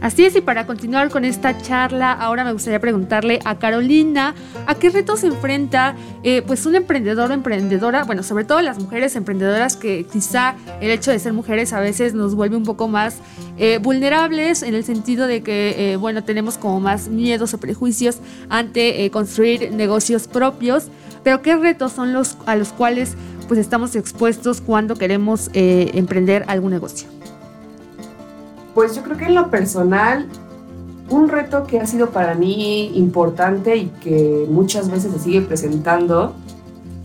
Así 0.02 0.24
es, 0.24 0.34
y 0.36 0.42
para 0.42 0.66
continuar 0.66 1.10
con 1.10 1.26
esta 1.26 1.58
charla, 1.62 2.14
ahora 2.14 2.46
me 2.46 2.54
gustaría 2.54 2.80
preguntarle 2.80 3.42
a 3.44 3.60
Carolina, 3.60 4.34
¿a 4.66 4.76
qué 4.76 4.90
retos 4.90 5.20
se 5.20 5.28
enfrenta 5.28 5.94
eh, 6.24 6.42
pues 6.48 6.66
un 6.66 6.76
emprendedor 6.76 7.32
o 7.32 7.34
emprendedora? 7.34 8.06
Bueno, 8.06 8.24
sobre 8.24 8.46
todo 8.46 8.62
las 8.62 8.80
mujeres 8.80 9.18
emprendedoras 9.18 9.76
que 9.76 10.06
quizá 10.06 10.56
el 10.80 10.90
hecho 10.92 11.12
de 11.12 11.20
ser 11.20 11.34
mujeres 11.34 11.74
a 11.74 11.82
veces 11.82 12.14
nos 12.14 12.34
vuelve 12.34 12.56
un 12.56 12.64
poco 12.64 12.88
más 12.88 13.18
eh, 13.58 13.78
vulnerables 13.82 14.64
en 14.64 14.74
el 14.74 14.86
sentido 14.86 15.28
de 15.28 15.44
que, 15.44 15.92
eh, 15.92 15.96
bueno, 15.98 16.24
tenemos 16.24 16.58
como 16.58 16.80
más 16.80 17.10
miedos 17.10 17.54
o 17.54 17.58
prejuicios 17.58 18.20
ante 18.48 19.10
construir 19.12 19.74
negocios 19.74 20.30
propios, 20.30 20.88
pero 21.26 21.42
¿qué 21.42 21.58
retos 21.58 21.92
son 21.92 22.14
los 22.14 22.38
a 22.46 22.56
los 22.56 22.70
cuales 22.72 23.16
pues 23.50 23.60
estamos 23.60 23.96
expuestos 23.96 24.62
cuando 24.62 24.96
queremos 24.96 25.50
eh, 25.54 25.90
emprender 25.96 26.46
algún 26.48 26.70
negocio? 26.70 27.10
Pues 28.76 28.96
yo 28.96 29.02
creo 29.02 29.18
que 29.18 29.26
en 29.26 29.34
lo 29.34 29.50
personal, 29.50 30.28
un 31.10 31.30
reto 31.30 31.66
que 31.66 31.80
ha 31.80 31.88
sido 31.88 32.12
para 32.12 32.36
mí 32.36 32.92
importante 32.94 33.76
y 33.76 33.88
que 34.04 34.46
muchas 34.48 34.92
veces 34.92 35.12
se 35.14 35.20
sigue 35.20 35.42
presentando 35.42 36.36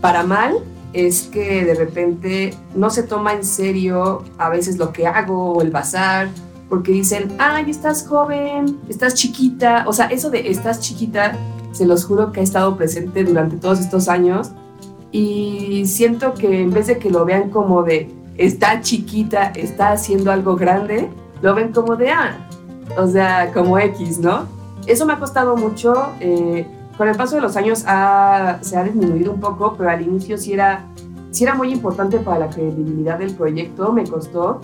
para 0.02 0.22
mal 0.22 0.58
es 0.92 1.22
que 1.22 1.64
de 1.64 1.74
repente 1.74 2.54
no 2.74 2.90
se 2.90 3.04
toma 3.04 3.32
en 3.32 3.42
serio 3.42 4.22
a 4.36 4.50
veces 4.50 4.76
lo 4.76 4.92
que 4.92 5.06
hago 5.06 5.54
o 5.54 5.62
el 5.62 5.70
bazar, 5.70 6.28
porque 6.68 6.92
dicen, 6.92 7.34
ay, 7.38 7.70
estás 7.70 8.06
joven, 8.06 8.78
estás 8.90 9.14
chiquita. 9.14 9.84
O 9.86 9.94
sea, 9.94 10.06
eso 10.06 10.28
de 10.28 10.50
estás 10.50 10.80
chiquita, 10.80 11.38
se 11.72 11.86
los 11.86 12.04
juro 12.04 12.32
que 12.32 12.40
ha 12.40 12.42
estado 12.42 12.76
presente 12.76 13.24
durante 13.24 13.56
todos 13.56 13.80
estos 13.80 14.08
años. 14.08 14.52
Y 15.18 15.86
siento 15.86 16.34
que 16.34 16.60
en 16.62 16.72
vez 16.72 16.88
de 16.88 16.98
que 16.98 17.08
lo 17.08 17.24
vean 17.24 17.48
como 17.50 17.84
de 17.84 18.10
está 18.36 18.80
chiquita, 18.80 19.52
está 19.54 19.92
haciendo 19.92 20.32
algo 20.32 20.56
grande, 20.56 21.08
lo 21.40 21.54
ven 21.54 21.70
como 21.72 21.94
de 21.94 22.10
ah, 22.10 22.36
o 22.98 23.06
sea, 23.06 23.52
como 23.54 23.78
X, 23.78 24.18
¿no? 24.18 24.46
Eso 24.86 25.06
me 25.06 25.12
ha 25.12 25.20
costado 25.20 25.56
mucho. 25.56 25.94
eh, 26.18 26.66
con 26.98 27.08
el 27.08 27.16
paso 27.16 27.36
de 27.36 27.42
los 27.42 27.56
años 27.56 27.84
ha- 27.86 28.58
se 28.60 28.76
ha 28.76 28.82
disminuido 28.82 29.30
un 29.32 29.40
poco, 29.40 29.74
pero 29.78 29.88
al 29.90 30.02
inicio 30.02 30.36
sí 30.36 30.52
era, 30.52 30.84
sí 31.30 31.44
era 31.44 31.54
muy 31.54 31.72
importante 31.72 32.18
para 32.18 32.40
la 32.40 32.50
credibilidad 32.50 33.16
del 33.18 33.34
proyecto, 33.36 33.92
me 33.92 34.02
costó. 34.04 34.60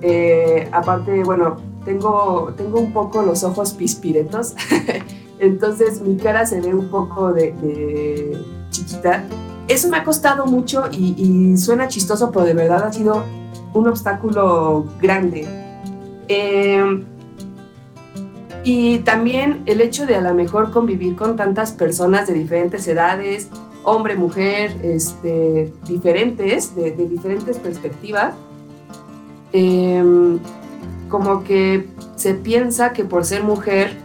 Eh, 0.00 0.68
aparte, 0.72 1.22
bueno, 1.22 1.58
tengo, 1.84 2.52
tengo 2.56 2.80
un 2.80 2.92
poco 2.92 3.22
los 3.22 3.44
ojos 3.44 3.72
pispiretos, 3.74 4.54
entonces 5.38 6.00
mi 6.02 6.16
cara 6.16 6.44
se 6.44 6.60
ve 6.60 6.74
un 6.74 6.88
poco 6.88 7.32
de, 7.32 7.52
de 7.52 8.36
chiquita. 8.70 9.24
Eso 9.72 9.88
me 9.88 9.96
ha 9.96 10.04
costado 10.04 10.44
mucho 10.44 10.84
y, 10.92 11.56
suena 11.56 11.88
chistoso, 11.88 12.30
pero 12.30 12.44
de 12.44 12.52
verdad 12.52 12.84
ha 12.84 12.92
sido 12.92 13.24
un 13.72 13.88
obstáculo 13.88 14.84
grande. 15.00 15.48
Eh, 16.28 17.02
y 18.64 18.98
también 18.98 19.62
el 19.64 19.80
hecho 19.80 20.04
de 20.04 20.16
a 20.16 20.20
lo 20.20 20.34
mejor 20.34 20.72
convivir 20.72 21.16
con 21.16 21.36
tantas 21.36 21.72
personas 21.72 22.28
de 22.28 22.34
diferentes 22.34 22.86
edades, 22.86 23.48
hombre, 23.82 24.14
mujer, 24.14 24.76
este, 24.82 25.72
diferentes, 25.86 26.76
de, 26.76 26.90
de 26.90 27.08
diferentes 27.08 27.56
perspectivas, 27.56 28.34
em, 29.54 30.38
como 31.08 31.44
que 31.44 31.88
se 32.14 32.34
piensa 32.34 32.92
que 32.92 33.06
por 33.06 33.24
ser 33.24 33.42
mujer 33.42 33.96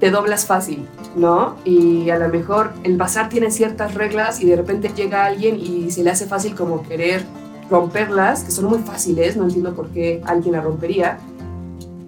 te 0.00 0.10
doblas 0.10 0.46
fácil, 0.46 0.84
¿no? 1.16 1.56
Y 1.64 2.10
a 2.10 2.18
lo 2.18 2.28
mejor 2.28 2.72
el 2.84 2.96
bazar 2.96 3.28
tiene 3.28 3.50
ciertas 3.50 3.94
reglas 3.94 4.40
y 4.40 4.46
de 4.46 4.56
repente 4.56 4.90
llega 4.94 5.24
alguien 5.24 5.58
y 5.58 5.90
se 5.90 6.02
le 6.02 6.10
hace 6.10 6.26
fácil 6.26 6.54
como 6.54 6.82
querer 6.82 7.24
romperlas, 7.70 8.44
que 8.44 8.50
son 8.50 8.66
muy 8.66 8.78
fáciles, 8.80 9.36
no 9.36 9.44
entiendo 9.44 9.74
por 9.74 9.88
qué 9.88 10.22
alguien 10.24 10.54
la 10.54 10.60
rompería 10.60 11.18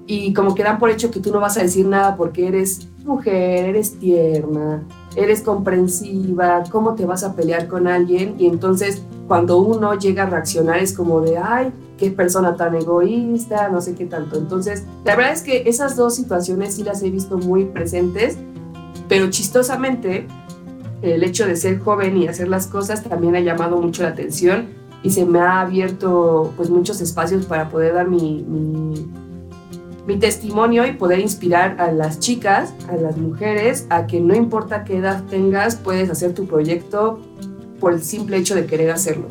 y 0.07 0.33
como 0.35 0.55
que 0.55 0.63
dan 0.63 0.79
por 0.79 0.91
hecho 0.91 1.11
que 1.11 1.21
tú 1.21 1.33
no 1.33 1.41
vas 1.41 1.57
a 1.57 1.63
decir 1.63 1.87
nada 1.87 2.17
porque 2.17 2.49
eres 2.49 2.89
mujer, 3.05 3.65
eres 3.67 3.99
tierna, 3.99 4.83
eres 5.17 5.43
comprensiva, 5.43 6.65
¿cómo 6.71 6.95
te 6.95 7.07
vas 7.07 7.25
a 7.25 7.35
pelear 7.35 7.69
con 7.69 7.87
alguien? 7.87 8.35
Y 8.39 8.47
entonces 8.47 9.03
cuando 9.27 9.59
uno 9.59 9.95
llega 9.95 10.25
a 10.25 10.27
reaccionar 10.27 10.79
es 10.79 10.93
como 10.93 11.21
de, 11.21 11.39
ay, 11.39 11.73
qué 11.97 12.11
persona 12.11 12.57
tan 12.57 12.75
egoísta, 12.75 13.69
no 13.69 13.81
sé 13.81 13.95
qué 13.95 14.05
tanto. 14.05 14.37
Entonces, 14.37 14.85
la 15.05 15.17
verdad 15.17 15.33
es 15.33 15.43
que 15.43 15.63
esas 15.67 15.97
dos 15.97 16.15
situaciones 16.15 16.75
sí 16.75 16.83
las 16.83 17.03
he 17.03 17.11
visto 17.11 17.39
muy 17.39 17.65
presentes, 17.65 18.37
pero 19.13 19.29
chistosamente 19.29 20.27
el 21.03 21.23
hecho 21.23 21.47
de 21.47 21.55
ser 21.57 21.79
joven 21.81 22.17
y 22.17 22.29
hacer 22.29 22.49
las 22.49 22.67
cosas 22.67 23.05
también 23.05 23.37
ha 23.37 23.41
llamado 23.41 23.77
mucho 23.77 24.05
la 24.05 24.09
atención 24.09 24.69
y 25.03 25.11
se 25.11 25.27
me 25.27 25.39
ha 25.39 25.61
abierto 25.61 26.55
pues 26.57 26.71
muchos 26.71 26.99
espacios 27.03 27.45
para 27.45 27.69
poder 27.69 27.93
dar 27.93 28.09
mi, 28.09 28.43
mi 30.07 30.17
testimonio 30.19 30.87
y 30.87 30.93
poder 30.93 31.19
inspirar 31.19 31.79
a 31.79 31.93
las 31.93 32.21
chicas, 32.21 32.73
a 32.89 32.97
las 32.97 33.19
mujeres, 33.19 33.87
a 33.91 34.07
que 34.07 34.19
no 34.19 34.35
importa 34.35 34.83
qué 34.83 34.97
edad 34.97 35.23
tengas, 35.25 35.77
puedes 35.77 36.09
hacer 36.09 36.33
tu 36.33 36.47
proyecto 36.47 37.21
por 37.81 37.93
el 37.93 38.03
simple 38.03 38.39
hecho 38.39 38.55
de 38.55 38.65
querer 38.65 38.93
hacerlo. 38.93 39.27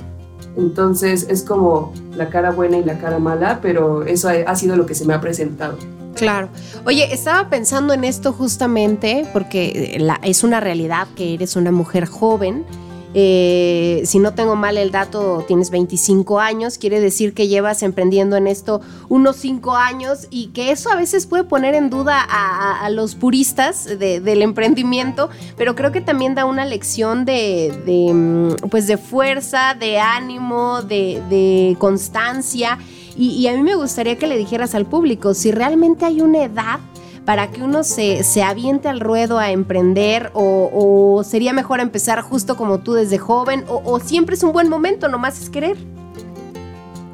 Entonces 0.58 1.26
es 1.28 1.41
como 1.41 1.91
la 2.15 2.30
cara 2.30 2.52
buena 2.52 2.78
y 2.78 2.84
la 2.84 3.00
cara 3.00 3.17
mala, 3.17 3.62
pero 3.63 4.04
eso 4.04 4.30
ha 4.30 4.56
sido 4.56 4.76
lo 4.76 4.86
que 4.86 4.94
se 4.94 5.06
me 5.06 5.15
ha 5.15 5.22
presentado. 5.22 5.80
Claro. 6.25 6.49
Oye, 6.86 7.13
estaba 7.13 7.49
pensando 7.49 7.93
en 7.93 8.03
esto 8.03 8.34
justamente 8.34 9.25
porque 9.34 9.97
la- 9.99 10.19
es 10.23 10.43
una 10.43 10.60
realidad 10.60 11.07
que 11.15 11.34
eres 11.34 11.55
una 11.55 11.71
mujer 11.71 12.05
joven 12.05 12.65
eh, 13.13 14.03
si 14.05 14.19
no 14.19 14.34
tengo 14.34 14.55
mal 14.55 14.77
el 14.77 14.91
dato, 14.91 15.43
tienes 15.45 15.69
25 15.69 16.39
años, 16.39 16.77
quiere 16.77 17.01
decir 17.01 17.34
que 17.34 17.49
llevas 17.49 17.84
emprendiendo 17.84 18.38
en 18.38 18.47
esto 18.47 18.79
unos 19.10 19.36
5 19.36 19.75
años 19.75 20.27
y 20.29 20.47
que 20.47 20.71
eso 20.71 20.89
a 20.89 20.95
veces 20.95 21.25
puede 21.27 21.43
poner 21.43 21.75
en 21.75 21.89
duda 21.89 22.25
a, 22.25 22.89
los 22.89 23.15
puristas 23.15 23.84
de- 23.99 24.21
del 24.21 24.41
emprendimiento, 24.41 25.29
pero 25.57 25.75
creo 25.75 25.91
que 25.91 25.99
también 25.99 26.36
da 26.36 26.45
una 26.45 26.63
lección 26.63 27.25
de, 27.25 27.73
mm, 28.13 28.69
pues 28.69 28.88
de 28.88 28.97
fuerza, 28.97 29.75
de 29.77 29.99
ánimo, 29.99 30.81
de 30.81 31.75
constancia. 31.79 32.77
Y, 33.17 33.47
a 33.47 33.54
mí 33.54 33.62
me 33.62 33.76
gustaría 33.76 34.17
que 34.17 34.28
le 34.28 34.38
dijeras 34.38 34.74
al 34.74 34.86
público 34.86 35.34
si 35.34 35.52
realmente 35.52 36.06
hay 36.06 36.21
una 36.21 36.43
edad 36.43 36.80
para 37.26 37.52
que 37.52 37.62
uno 37.62 37.84
se, 37.84 38.24
se 38.24 38.41
aviente 38.41 38.88
al 38.88 39.00
ruedo 39.00 39.38
a 39.38 39.52
emprender 39.52 40.32
o, 40.34 41.21
sería 41.26 41.54
mejor 41.54 41.80
empezar 41.80 42.21
justo 42.21 42.56
como 42.56 42.80
tú 42.80 42.93
desde 42.93 43.17
joven 43.17 43.63
o, 43.67 43.82
o 43.86 44.00
siempre 44.00 44.36
es 44.36 44.43
un 44.43 44.54
buen 44.54 44.69
momento, 44.69 45.08
nomás 45.08 45.41
es 45.41 45.50
querer. 45.50 45.78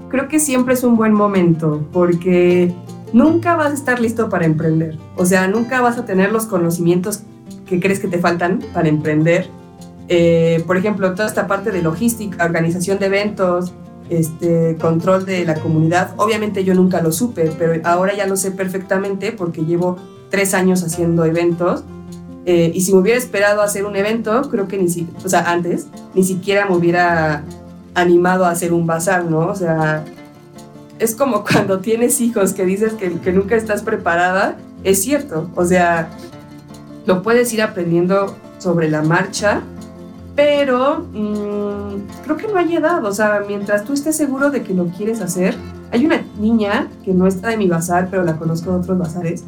Creo 0.10 0.28
que 0.30 0.40
siempre 0.40 0.76
es 0.76 0.84
un 0.84 0.96
buen 0.96 1.14
momento 1.14 1.86
porque 1.92 2.74
nunca 3.12 3.56
vas 3.56 3.72
a 3.72 3.74
estar 3.74 4.00
listo 4.00 4.30
para 4.30 4.46
emprender. 4.46 4.98
O 5.18 5.26
sea, 5.26 5.48
nunca 5.48 5.82
vas 5.82 5.98
a 5.98 6.06
tener 6.06 6.32
los 6.32 6.46
conocimientos 6.46 7.24
que 7.66 7.80
crees 7.80 8.00
que 8.00 8.08
te 8.08 8.20
faltan 8.20 8.60
para 8.74 8.88
emprender. 8.88 9.50
Eh, 10.08 10.64
por 10.66 10.78
ejemplo, 10.78 11.14
toda 11.14 11.28
esta 11.28 11.48
parte 11.48 11.72
de 11.72 11.82
logística, 11.82 12.46
organización 12.46 12.98
de 13.00 13.08
eventos, 13.08 13.74
este, 14.10 14.78
control 14.80 15.26
de 15.26 15.46
la 15.46 15.56
comunidad. 15.56 16.14
Obviamente 16.18 16.64
yo 16.64 16.74
nunca 16.74 17.02
lo 17.02 17.12
supe, 17.12 17.52
pero 17.58 17.82
ahora 17.84 18.16
ya 18.16 18.28
lo 18.28 18.38
sé 18.38 18.52
perfectamente 18.52 19.32
porque 19.32 19.66
llevo 19.66 19.98
tres 20.30 20.54
años 20.54 20.84
haciendo 20.84 21.26
eventos. 21.26 21.84
Eh, 22.46 22.72
y 22.74 22.82
si 22.82 22.94
me 22.94 23.00
hubiera 23.00 23.18
esperado 23.18 23.62
hacer 23.62 23.86
un 23.86 23.96
evento, 23.96 24.50
creo 24.50 24.68
que 24.68 24.78
ni 24.78 24.90
si, 24.90 25.08
o 25.24 25.28
sea, 25.28 25.52
antes, 25.52 25.88
ni 26.14 26.24
siquiera 26.24 26.66
me 26.66 26.76
hubiera 26.76 27.44
animado 27.94 28.46
a 28.46 28.52
hacer 28.52 28.72
un 28.72 28.88
bazar, 28.88 29.26
¿no? 29.26 29.48
O 29.48 29.56
sea, 29.56 30.06
es 31.00 31.14
como 31.16 31.44
cuando 31.52 31.80
tienes 31.80 32.22
hijos 32.22 32.54
que 32.54 32.66
dices 32.66 32.94
que, 32.94 33.20
que 33.20 33.34
nunca 33.34 33.56
estás 33.56 33.82
preparada, 33.82 34.58
es 34.84 35.02
cierto, 35.02 35.50
o 35.56 35.66
sea, 35.66 36.10
lo 37.06 37.22
puedes 37.22 37.52
ir 37.54 37.62
aprendiendo 37.62 38.36
sobre 38.60 38.90
la 38.90 39.02
marcha, 39.02 39.62
pero 40.38 41.00
mm, 41.14 42.22
creo 42.24 42.38
que 42.38 42.48
no 42.48 42.58
hay 42.60 42.76
edad, 42.76 43.04
o 43.04 43.12
sea, 43.12 43.42
mientras 43.48 43.84
tú 43.84 43.94
estés 43.94 44.16
seguro 44.16 44.52
de 44.52 44.62
que 44.62 44.74
lo 44.76 44.86
quieres 44.86 45.20
hacer, 45.20 45.56
hay 45.92 46.06
una 46.06 46.22
niña 46.40 46.88
que 47.04 47.12
no 47.14 47.26
está 47.26 47.50
de 47.50 47.58
mi 47.58 47.68
bazar, 47.68 48.08
pero 48.12 48.24
la 48.24 48.38
conozco 48.38 48.72
de 48.72 48.78
otros 48.78 49.00
bazares, 49.00 49.44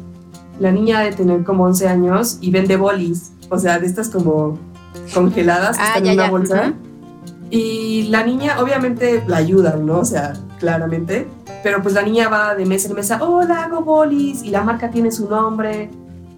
la 0.58 0.72
niña 0.72 1.00
de 1.00 1.12
tener 1.12 1.44
como 1.44 1.62
11 1.64 1.86
años 1.88 2.38
y 2.40 2.50
vende 2.50 2.76
bolis, 2.76 3.30
o 3.50 3.56
sea, 3.58 3.78
de 3.78 3.86
estas 3.86 4.08
como 4.08 4.58
congeladas 5.14 5.76
que 5.76 5.82
Ah, 5.82 5.86
están 5.96 6.04
ya, 6.04 6.10
en 6.12 6.18
una 6.18 6.24
ya, 6.26 6.30
bolsa. 6.30 6.62
ujú. 6.66 6.74
Y 7.50 8.08
la 8.10 8.24
niña, 8.24 8.60
obviamente, 8.60 9.22
la 9.28 9.36
ayudan, 9.38 9.86
¿no? 9.86 9.98
O 10.00 10.04
sea, 10.04 10.32
claramente. 10.58 11.26
Pero 11.62 11.82
pues 11.82 11.94
la 11.94 12.02
niña 12.02 12.28
va 12.28 12.54
de 12.54 12.64
mesa 12.66 12.88
en 12.88 12.94
mesa, 12.94 13.22
hola, 13.22 13.64
hago 13.64 13.82
bolis, 13.82 14.42
y 14.42 14.50
la 14.50 14.62
marca 14.62 14.90
tiene 14.90 15.10
su 15.12 15.28
nombre. 15.28 15.90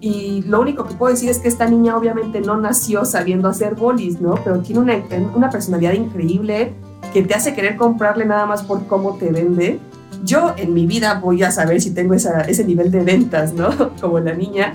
Y 0.03 0.41
lo 0.41 0.59
único 0.59 0.83
que 0.83 0.95
puedo 0.95 1.13
decir 1.13 1.29
es 1.29 1.39
que 1.39 1.47
esta 1.47 1.65
niña 1.65 1.95
obviamente 1.95 2.41
no 2.41 2.57
nació 2.57 3.05
sabiendo 3.05 3.47
hacer 3.47 3.75
bolis, 3.75 4.19
¿no? 4.19 4.35
Pero 4.43 4.59
tiene 4.59 4.81
una, 4.81 5.01
una 5.33 5.49
personalidad 5.49 5.93
increíble 5.93 6.73
que 7.13 7.23
te 7.23 7.33
hace 7.33 7.53
querer 7.53 7.77
comprarle 7.77 8.25
nada 8.25 8.45
más 8.45 8.63
por 8.63 8.85
cómo 8.85 9.15
te 9.15 9.31
vende. 9.31 9.79
Yo 10.25 10.55
en 10.57 10.73
mi 10.73 10.85
vida 10.87 11.21
voy 11.23 11.41
a 11.43 11.51
saber 11.51 11.79
si 11.79 11.91
tengo 11.91 12.15
esa, 12.15 12.41
ese 12.41 12.65
nivel 12.65 12.91
de 12.91 12.99
ventas, 13.01 13.53
¿no? 13.53 13.69
Como 14.01 14.19
la 14.19 14.33
niña. 14.33 14.73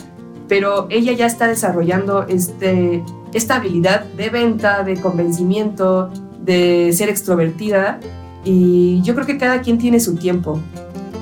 Pero 0.48 0.86
ella 0.88 1.12
ya 1.12 1.26
está 1.26 1.46
desarrollando 1.46 2.22
este, 2.26 3.04
esta 3.34 3.56
habilidad 3.56 4.04
de 4.04 4.30
venta, 4.30 4.82
de 4.82 4.98
convencimiento, 4.98 6.08
de 6.42 6.90
ser 6.94 7.10
extrovertida. 7.10 8.00
Y 8.46 9.02
yo 9.02 9.14
creo 9.14 9.26
que 9.26 9.36
cada 9.36 9.60
quien 9.60 9.76
tiene 9.76 10.00
su 10.00 10.16
tiempo. 10.16 10.58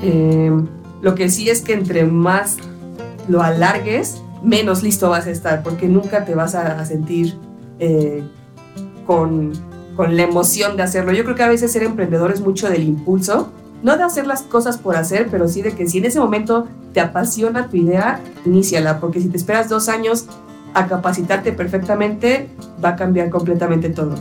Eh, 0.01 0.53
lo 1.03 1.17
que 1.17 1.29
sí 1.29 1.51
es 1.51 1.61
que 1.61 1.73
entre 1.73 2.05
más 2.05 2.59
lo 3.29 3.43
alargues, 3.43 4.23
menos 4.43 4.83
listo 4.83 5.11
vas 5.11 5.27
a 5.27 5.31
estar, 5.31 5.63
porque 5.63 5.89
nunca 5.89 6.25
te 6.25 6.35
vas 6.35 6.55
a, 6.55 6.85
sentir 6.85 7.37
eh, 7.79 8.23
con, 9.07 9.53
con 9.97 10.17
la 10.17 10.23
emoción 10.23 10.77
de 10.77 10.83
hacerlo. 10.83 11.13
Yo 11.13 11.25
creo 11.25 11.37
que 11.37 11.43
a 11.43 11.49
veces 11.49 11.73
ser 11.73 11.83
emprendedor 11.83 12.33
es 12.33 12.41
mucho 12.41 12.69
del 12.69 12.85
impulso, 12.85 13.51
no 13.83 13.97
de 13.97 14.05
hacer 14.05 14.27
las 14.27 14.43
cosas 14.43 14.79
por 14.79 14.97
hacer, 14.97 15.29
pero 15.31 15.49
sí 15.49 15.63
de 15.63 15.73
que 15.73 15.89
si 15.89 15.99
en 15.99 16.07
ese 16.07 16.19
momento 16.19 16.67
te 16.93 17.01
apasiona 17.01 17.69
tu 17.69 17.77
idea, 17.77 18.21
iníciala, 18.45 19.01
porque 19.01 19.21
si 19.21 19.29
te 19.29 19.37
esperas 19.37 19.69
dos 19.69 19.89
años 19.89 20.27
a 20.75 20.87
capacitarte 20.87 21.53
perfectamente, 21.53 22.49
va 22.85 22.91
a 22.91 22.97
cambiar 22.97 23.31
completamente 23.31 23.91
todo. 23.91 24.15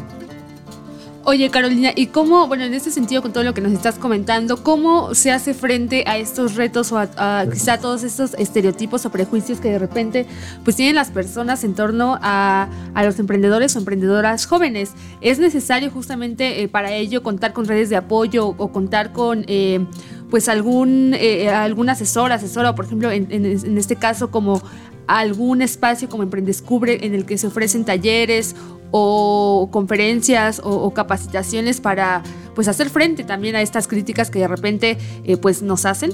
Oye, 1.27 1.49
Carolina, 1.49 1.89
¿y 1.95 2.07
cómo, 2.07 2.47
bueno, 2.47 2.65
en 2.65 2.75
este 2.75 2.91
sentido, 2.91 3.23
con 3.23 3.33
todo 3.33 3.43
lo 3.43 3.55
que 3.55 3.61
nos 3.61 3.71
estás 3.71 3.97
comentando, 3.97 4.61
cómo 4.61 5.15
se 5.15 5.31
hace 5.31 5.55
frente 5.55 6.03
a 6.05 6.19
estos 6.19 6.53
retos 6.53 6.91
o 6.91 6.99
a, 6.99 7.09
a 7.17 7.47
quizá 7.51 7.79
todos 7.79 8.03
estos 8.03 8.35
estereotipos 8.35 9.07
o 9.07 9.09
prejuicios 9.09 9.59
que 9.59 9.71
de 9.71 9.79
repente 9.79 10.27
pues 10.63 10.75
tienen 10.75 10.93
las 10.93 11.09
personas 11.09 11.63
en 11.63 11.73
torno 11.73 12.19
a, 12.21 12.69
a 12.93 13.03
los 13.03 13.17
emprendedores 13.17 13.75
o 13.75 13.79
emprendedoras 13.79 14.45
jóvenes? 14.45 14.91
¿Es 15.19 15.39
necesario 15.39 15.89
justamente 15.89 16.61
eh, 16.61 16.67
para 16.67 16.93
ello 16.93 17.23
contar 17.23 17.53
con 17.53 17.65
redes 17.65 17.89
de 17.89 17.95
apoyo 17.95 18.49
o 18.49 18.71
contar 18.71 19.11
con... 19.11 19.45
eh, 19.47 19.83
pues 20.29 20.49
algún, 20.49 21.13
eh, 21.13 21.49
algún 21.49 21.87
asesor, 21.87 22.31
asesora, 22.31 22.71
o 22.71 22.75
por 22.75 22.85
ejemplo, 22.85 23.11
en, 23.11 23.27
en- 23.31 23.45
en 23.45 23.77
este 23.77 23.95
caso 23.95 24.31
como 24.31 24.59
algún 25.07 25.61
espacio 25.61 26.09
como 26.09 26.23
Emprendescubre 26.23 27.05
en 27.05 27.13
el 27.13 27.25
que 27.27 27.37
se 27.37 27.45
ofrecen 27.45 27.85
talleres 27.85 28.55
o 28.97 29.67
conferencias 29.71 30.61
o, 30.63 30.69
o 30.69 30.93
capacitaciones 30.93 31.81
para 31.81 32.23
pues 32.53 32.69
hacer 32.69 32.89
frente 32.89 33.25
también 33.25 33.57
a 33.57 33.61
estas 33.61 33.89
críticas 33.89 34.31
que 34.31 34.39
de 34.39 34.47
repente 34.47 34.97
eh, 35.25 35.35
pues 35.35 35.61
nos 35.61 35.85
hacen. 35.85 36.11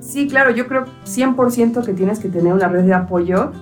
Sí, 0.00 0.26
claro, 0.26 0.52
yo 0.52 0.66
creo 0.66 0.86
100% 1.04 1.84
que 1.84 1.92
tienes 1.92 2.18
que 2.18 2.30
tener 2.30 2.54
una 2.54 2.66
red 2.66 2.84
de 2.84 2.94
apoyo 2.94 3.52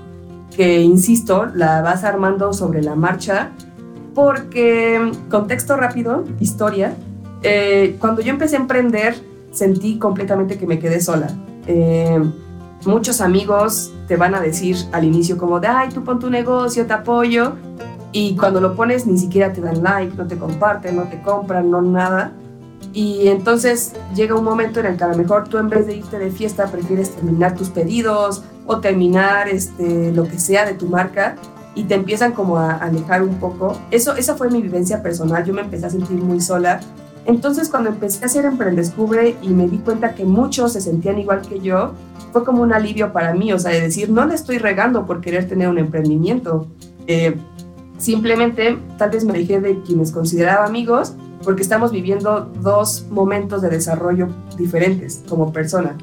que, 0.57 0.81
insisto, 0.81 1.47
la 1.47 1.83
vas 1.83 2.05
armando 2.05 2.53
sobre 2.53 2.83
la 2.83 2.95
marcha, 2.95 3.51
porque, 4.15 5.11
contexto 5.29 5.77
rápido, 5.77 6.25
historia, 6.39 6.95
eh, 7.43 7.97
cuando 7.99 8.23
yo 8.23 8.31
empecé 8.31 8.57
a 8.57 8.61
emprender 8.61 9.17
sentí 9.51 9.99
completamente 9.99 10.57
que 10.57 10.67
me 10.67 10.79
quedé 10.79 11.01
sola. 11.01 11.29
Eh, 11.67 12.19
muchos 12.87 13.21
amigos 13.21 13.93
te 14.07 14.17
van 14.17 14.35
a 14.35 14.41
decir 14.41 14.77
al 14.93 15.05
inicio 15.05 15.37
como 15.37 15.61
de, 15.61 15.67
ay, 15.67 15.89
tú 15.91 16.05
pon 16.05 16.19
tu 16.19 16.31
negocio, 16.31 16.87
te 16.87 16.93
apoyo, 16.93 17.55
y 18.13 18.37
cuando 18.37 18.61
lo 18.61 18.75
pones 18.75 19.07
ni 19.07 19.19
siquiera 19.19 19.53
te 19.53 19.61
dan 19.61 19.83
like, 19.83 20.17
no 20.17 20.27
te 20.27 20.39
comparten, 20.39 20.97
no 20.97 21.05
te 21.05 21.21
compran, 21.21 21.71
no 21.71 21.83
nada. 21.83 22.33
Y 22.93 23.29
entonces 23.29 23.93
llega 24.15 24.35
un 24.35 24.45
momento 24.45 24.81
en 24.81 24.87
el 24.87 24.97
que 24.97 25.05
a 25.05 25.09
lo 25.09 25.17
mejor 25.17 25.49
tú 25.49 25.59
en 25.59 25.69
vez 25.69 25.87
de 25.87 25.97
irte 25.97 26.19
de 26.19 26.31
fiesta 26.31 26.67
prefieres 26.67 27.15
terminar 27.15 27.55
tus 27.55 27.69
pedidos 27.69 28.43
o 28.67 28.79
terminar 28.79 29.49
este, 29.49 30.13
lo 30.13 30.25
que 30.25 30.39
sea 30.39 30.65
de 30.65 30.75
tu 30.75 30.87
marca 30.87 31.37
y 31.75 31.85
te 31.85 31.95
empiezan 31.95 32.33
como 32.33 32.57
a 32.57 32.77
alejar 32.77 33.23
un 33.23 33.35
poco. 33.35 33.79
Eso, 33.91 34.17
esa 34.17 34.37
fue 34.37 34.51
mi 34.51 34.63
vivencia 34.63 35.03
personal, 35.03 35.45
yo 35.45 35.53
me 35.53 35.61
empecé 35.61 35.87
a 35.87 35.91
sentir 35.91 36.17
muy 36.17 36.41
sola. 36.41 36.81
Entonces 37.27 37.69
cuando 37.69 37.91
empecé 37.91 38.25
a 38.25 38.27
hacer 38.27 38.47
Emprendescubre 38.47 39.37
y 39.43 39.49
me 39.49 39.69
di 39.69 39.79
cuenta 39.79 40.15
que 40.15 40.25
muchos 40.25 40.73
se 40.73 40.81
sentían 40.81 41.19
igual 41.19 41.43
que 41.43 41.61
yo, 41.61 41.93
fue 42.33 42.43
como 42.43 42.63
un 42.63 42.73
alivio 42.73 43.13
para 43.13 43.35
mí, 43.35 43.53
o 43.53 43.59
sea, 43.59 43.71
de 43.71 43.81
decir, 43.81 44.11
no 44.11 44.25
le 44.27 44.35
estoy 44.35 44.59
regando 44.59 45.07
por 45.07 45.21
querer 45.21 45.47
tener 45.47 45.69
un 45.69 45.79
emprendimiento. 45.79 46.69
Eh, 47.07 47.37
simplemente 47.99 48.79
tal 48.97 49.11
vez 49.11 49.25
me 49.25 49.33
alejé 49.33 49.61
de 49.61 49.83
quienes 49.83 50.11
consideraba 50.13 50.65
amigos 50.65 51.15
porque 51.45 51.63
estamos 51.63 51.93
viviendo 51.93 52.51
dos 52.61 53.07
momentos 53.11 53.63
de 53.63 53.71
desarrollo 53.71 54.29
diferentes 54.57 55.23
como 55.29 55.53
persona. 55.53 55.97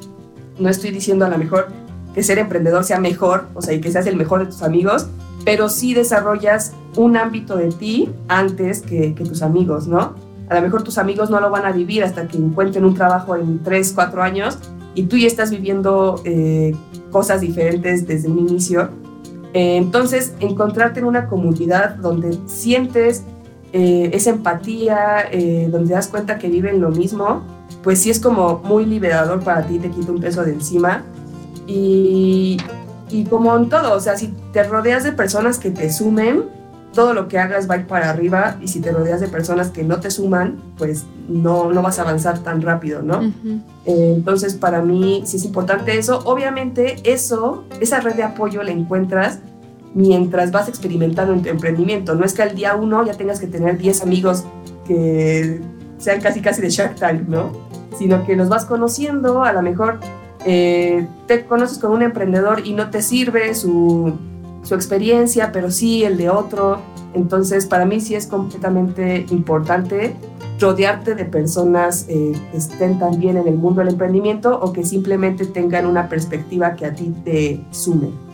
No 0.59 0.69
estoy 0.69 0.91
diciendo 0.91 1.25
a 1.25 1.29
lo 1.29 1.37
mejor 1.37 1.67
que 2.13 2.23
ser 2.23 2.39
emprendedor 2.39 2.85
sea 2.85 2.99
mejor, 2.99 3.47
o 3.53 3.61
sea, 3.61 3.73
y 3.73 3.81
que 3.81 3.91
seas 3.91 4.07
el 4.07 4.15
mejor 4.15 4.39
de 4.39 4.45
tus 4.45 4.63
amigos, 4.63 5.07
pero 5.43 5.67
sí 5.67 5.93
desarrollas 5.93 6.73
un 6.95 7.17
ámbito 7.17 7.57
de 7.57 7.69
ti 7.69 8.09
antes 8.29 8.81
que, 8.81 9.11
tus 9.11 9.41
amigos, 9.41 9.87
¿no? 9.87 10.15
A 10.47 10.55
lo 10.55 10.61
mejor 10.61 10.83
tus 10.83 10.97
amigos 10.97 11.29
no 11.29 11.41
lo 11.41 11.49
van 11.49 11.65
a 11.65 11.71
vivir 11.71 12.03
hasta 12.03 12.27
que 12.27 12.37
encuentren 12.37 12.85
un 12.85 12.93
trabajo 12.93 13.35
en 13.35 13.61
3, 13.63 13.91
4 13.93 14.23
años 14.23 14.57
y 14.93 15.03
tú 15.03 15.17
ya 15.17 15.27
estás 15.27 15.51
viviendo 15.51 16.21
eh, 16.23 16.73
cosas 17.11 17.41
diferentes 17.41 18.07
desde 18.07 18.29
un 18.29 18.39
inicio. 18.39 18.89
Eh, 19.55 19.77
entonces, 19.77 20.33
encontrarte 20.41 20.99
en 20.99 21.05
una 21.05 21.27
comunidad 21.27 21.95
donde 21.95 22.37
sientes 22.45 23.23
eh, 23.71 24.09
esa 24.11 24.31
empatía, 24.31 25.29
eh, 25.31 25.69
donde 25.71 25.93
das 25.93 26.09
cuenta 26.09 26.37
que 26.37 26.49
viven 26.49 26.81
lo 26.81 26.89
mismo, 26.89 27.41
pues 27.81 28.01
sí 28.01 28.09
es 28.09 28.19
como 28.19 28.61
muy 28.65 28.85
liberador 28.85 29.41
para 29.45 29.65
ti, 29.65 29.79
te 29.79 29.89
quita 29.89 30.11
un 30.11 30.19
peso 30.19 30.43
de 30.43 30.51
encima. 30.51 31.03
Y, 31.67 32.57
y 33.09 33.23
como 33.23 33.55
en 33.55 33.69
todo, 33.69 33.93
o 33.93 33.99
sea, 34.01 34.17
si 34.17 34.33
te 34.51 34.61
rodeas 34.63 35.05
de 35.05 35.13
personas 35.13 35.57
que 35.57 35.71
te 35.71 35.89
sumen, 35.89 36.43
todo 36.95 37.13
lo 37.13 37.27
que 37.27 37.37
hagas 37.37 37.69
va 37.69 37.75
a 37.75 37.77
ir 37.77 37.85
para 37.85 38.09
arriba 38.09 38.57
y 38.61 38.69
si 38.69 38.79
te 38.79 38.91
rodeas 38.91 39.19
de 39.19 39.27
personas 39.27 39.69
que 39.69 39.83
no 39.83 39.99
te 39.99 40.09
suman, 40.09 40.55
pues 40.77 41.03
no, 41.27 41.71
no 41.71 41.81
vas 41.81 41.99
a 41.99 42.03
avanzar 42.03 42.39
tan 42.39 42.61
rápido, 42.61 43.03
¿no? 43.03 43.21
Eh, 43.85 44.13
entonces, 44.15 44.55
para 44.55 44.81
mí 44.81 45.21
sí 45.25 45.37
es 45.37 45.45
importante 45.45 45.97
eso. 45.97 46.21
Obviamente, 46.25 46.95
eso, 47.03 47.65
esa 47.81 47.99
red 47.99 48.15
de 48.15 48.23
apoyo 48.23 48.63
la 48.63 48.71
encuentras 48.71 49.39
mientras 49.93 50.51
vas 50.51 50.67
experimentando 50.69 51.33
en 51.33 51.43
tu 51.43 51.49
emprendimiento. 51.49 52.15
No 52.15 52.25
es 52.25 52.33
que 52.33 52.43
al 52.43 52.55
día 52.55 52.75
uno 52.75 53.05
ya 53.05 53.13
tengas 53.13 53.39
que 53.39 53.47
tener 53.47 53.77
10 53.77 54.01
amigos 54.01 54.45
que 54.87 55.61
sean 55.97 56.21
casi 56.21 56.41
casi 56.41 56.61
de 56.61 56.69
Shark 56.69 56.95
Tank, 56.95 57.27
¿no? 57.27 57.51
Sino 57.97 58.25
que 58.25 58.35
los 58.35 58.49
vas 58.49 58.65
conociendo, 58.65 59.43
a 59.43 59.51
lo 59.53 59.61
mejor 59.61 59.99
eh, 60.45 61.07
te 61.27 61.45
conoces 61.45 61.77
con 61.77 61.91
un 61.91 62.01
emprendedor 62.01 62.65
y 62.65 62.73
no 62.73 62.89
te 62.89 63.01
sirve 63.01 63.53
su, 63.53 64.13
su 64.65 64.75
experiencia, 64.75 65.51
pero 65.51 65.71
sí 65.71 66.03
el 66.03 66.17
de 66.17 66.29
otro. 66.29 66.79
Entonces, 67.13 67.65
para 67.65 67.85
mí 67.85 68.01
sí 68.01 68.15
es 68.15 68.27
completamente 68.27 69.25
importante 69.29 70.15
rodearte 70.59 71.15
de 71.15 71.25
personas 71.25 72.05
eh, 72.07 72.33
que 72.51 72.57
estén 72.57 72.99
también 72.99 73.37
en 73.37 73.47
el 73.47 73.55
mundo 73.55 73.81
del 73.81 73.89
emprendimiento 73.89 74.57
o 74.59 74.73
que 74.73 74.83
simplemente 74.83 75.45
tengan 75.45 75.85
una 75.85 76.07
perspectiva 76.09 76.75
que 76.75 76.85
a 76.85 76.93
ti 76.93 77.13
te 77.23 77.63
sume. 77.71 78.24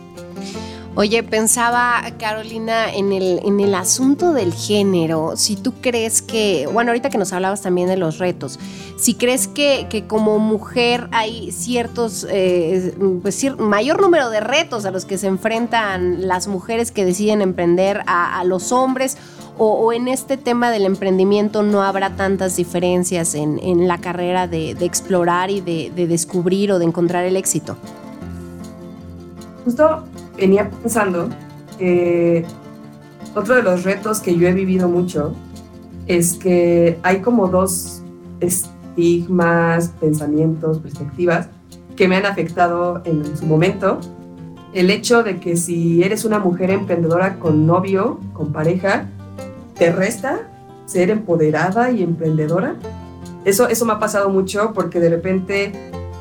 Oye, 0.94 1.22
pensaba, 1.22 2.02
Carolina, 2.18 2.92
en 2.92 3.12
el, 3.12 3.40
en 3.46 3.60
el 3.60 3.74
asunto 3.74 4.34
del 4.34 4.52
género, 4.52 5.36
si 5.36 5.56
tú 5.56 5.72
crees 5.80 6.20
que, 6.20 6.68
bueno, 6.70 6.90
ahorita 6.90 7.08
que 7.08 7.16
nos 7.16 7.32
hablabas 7.32 7.62
también 7.62 7.88
de 7.88 7.96
los 7.96 8.18
retos, 8.18 8.58
si 8.98 9.14
crees 9.14 9.48
que, 9.48 9.86
que 9.88 10.06
como 10.06 10.38
mujer 10.38 11.08
hay 11.10 11.50
ciertos, 11.50 12.26
eh, 12.28 12.94
pues 13.22 13.42
mayor 13.58 14.02
número 14.02 14.28
de 14.28 14.40
retos 14.40 14.84
a 14.84 14.90
los 14.90 15.06
que 15.06 15.16
se 15.16 15.28
enfrentan 15.28 16.28
las 16.28 16.46
mujeres 16.46 16.92
que 16.92 17.06
deciden 17.06 17.40
emprender 17.40 18.02
a, 18.06 18.44
los 18.44 18.70
hombres, 18.70 19.16
o, 19.56 19.94
en 19.94 20.08
este 20.08 20.36
tema 20.36 20.70
del 20.70 20.84
emprendimiento 20.84 21.62
no 21.62 21.82
habrá 21.82 22.16
tantas 22.16 22.56
diferencias 22.56 23.34
en, 23.34 23.58
en 23.62 23.88
la 23.88 23.96
carrera 23.96 24.46
de, 24.46 24.72
explorar 24.72 25.50
y 25.50 25.62
de 25.62 26.06
descubrir 26.06 26.70
o 26.70 26.78
de 26.78 26.84
encontrar 26.84 27.24
el 27.24 27.36
éxito. 27.36 27.78
Justo 29.64 30.04
venía 30.36 30.70
pensando 30.70 31.28
que 31.78 32.44
otro 33.34 33.54
de 33.54 33.62
los 33.62 33.84
retos 33.84 34.20
que 34.20 34.36
yo 34.36 34.48
he 34.48 34.52
vivido 34.52 34.88
mucho 34.88 35.34
es 36.06 36.34
que 36.34 36.98
hay 37.02 37.20
como 37.20 37.48
dos 37.48 38.02
estigmas, 38.40 39.88
pensamientos, 40.00 40.78
perspectivas 40.78 41.48
que 41.96 42.08
me 42.08 42.16
han 42.16 42.26
afectado 42.26 43.02
en 43.04 43.36
su 43.36 43.46
momento. 43.46 43.98
El 44.74 44.90
hecho 44.90 45.22
de 45.22 45.38
que 45.38 45.56
si 45.56 46.02
eres 46.02 46.24
una 46.24 46.38
mujer 46.38 46.70
emprendedora 46.70 47.38
con 47.38 47.66
novio, 47.66 48.20
con 48.32 48.52
pareja, 48.52 49.08
te 49.78 49.92
resta 49.92 50.48
ser 50.86 51.10
empoderada 51.10 51.90
y 51.90 52.02
emprendedora. 52.02 52.76
Eso, 53.44 53.68
eso 53.68 53.84
me 53.84 53.92
ha 53.92 53.98
pasado 53.98 54.28
mucho 54.30 54.72
porque 54.74 55.00
de 55.00 55.10
repente 55.10 55.72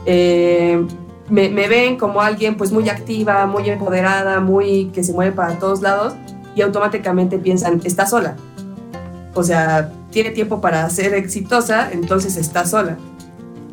eh, 0.05 0.86
me, 1.32 1.67
ven 1.69 1.97
como 1.97 2.21
alguien 2.21 2.55
pues 2.55 2.71
muy 2.71 2.89
activa, 2.89 3.45
muy 3.47 3.69
empoderada, 3.69 4.41
muy 4.41 4.88
que 4.93 5.03
se 5.03 5.13
mueve 5.13 5.32
para 5.32 5.57
todos 5.57 5.82
lados 5.82 6.13
y 6.55 6.61
automáticamente 6.61 7.39
piensan, 7.39 7.79
está 7.86 8.05
sola. 8.05 8.36
O 9.34 9.41
sea, 9.41 9.91
tiene 10.11 10.32
tiempo 10.32 10.59
para 10.59 10.88
ser 10.89 11.13
exitosa, 11.13 11.89
entonces 11.91 12.36
está 12.36 12.65
sola. 12.65 12.97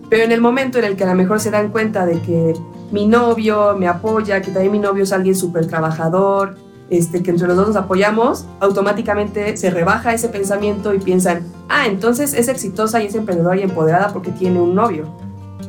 Pero 0.08 0.22
en 0.22 0.30
el 0.30 0.40
momento 0.40 0.78
en 0.78 0.84
el 0.84 0.96
que 0.96 1.02
a 1.02 1.08
lo 1.08 1.14
mejor 1.14 1.40
se 1.40 1.50
dan 1.50 1.70
cuenta 1.70 2.06
de 2.06 2.20
que 2.22 2.54
mi 2.92 3.06
novio 3.06 3.76
me 3.76 3.88
apoya, 3.88 4.40
que 4.40 4.52
también 4.52 4.72
mi 4.72 4.78
novio 4.78 5.02
es 5.02 5.12
alguien 5.12 5.34
súper 5.34 5.66
trabajador, 5.66 6.56
este, 6.90 7.24
que 7.24 7.32
entre 7.32 7.48
los 7.48 7.56
dos 7.56 7.66
nos 7.66 7.76
apoyamos, 7.76 8.46
automáticamente 8.60 9.56
se 9.56 9.70
rebaja 9.70 10.14
ese 10.14 10.28
pensamiento 10.28 10.94
y 10.94 11.00
piensan, 11.00 11.42
ah, 11.68 11.86
entonces 11.86 12.32
es 12.34 12.46
exitosa 12.46 13.02
y 13.02 13.06
es 13.06 13.16
emprendedora 13.16 13.56
y 13.56 13.62
empoderada 13.62 14.12
porque 14.12 14.30
tiene 14.30 14.60
un 14.60 14.76
novio. 14.76 15.06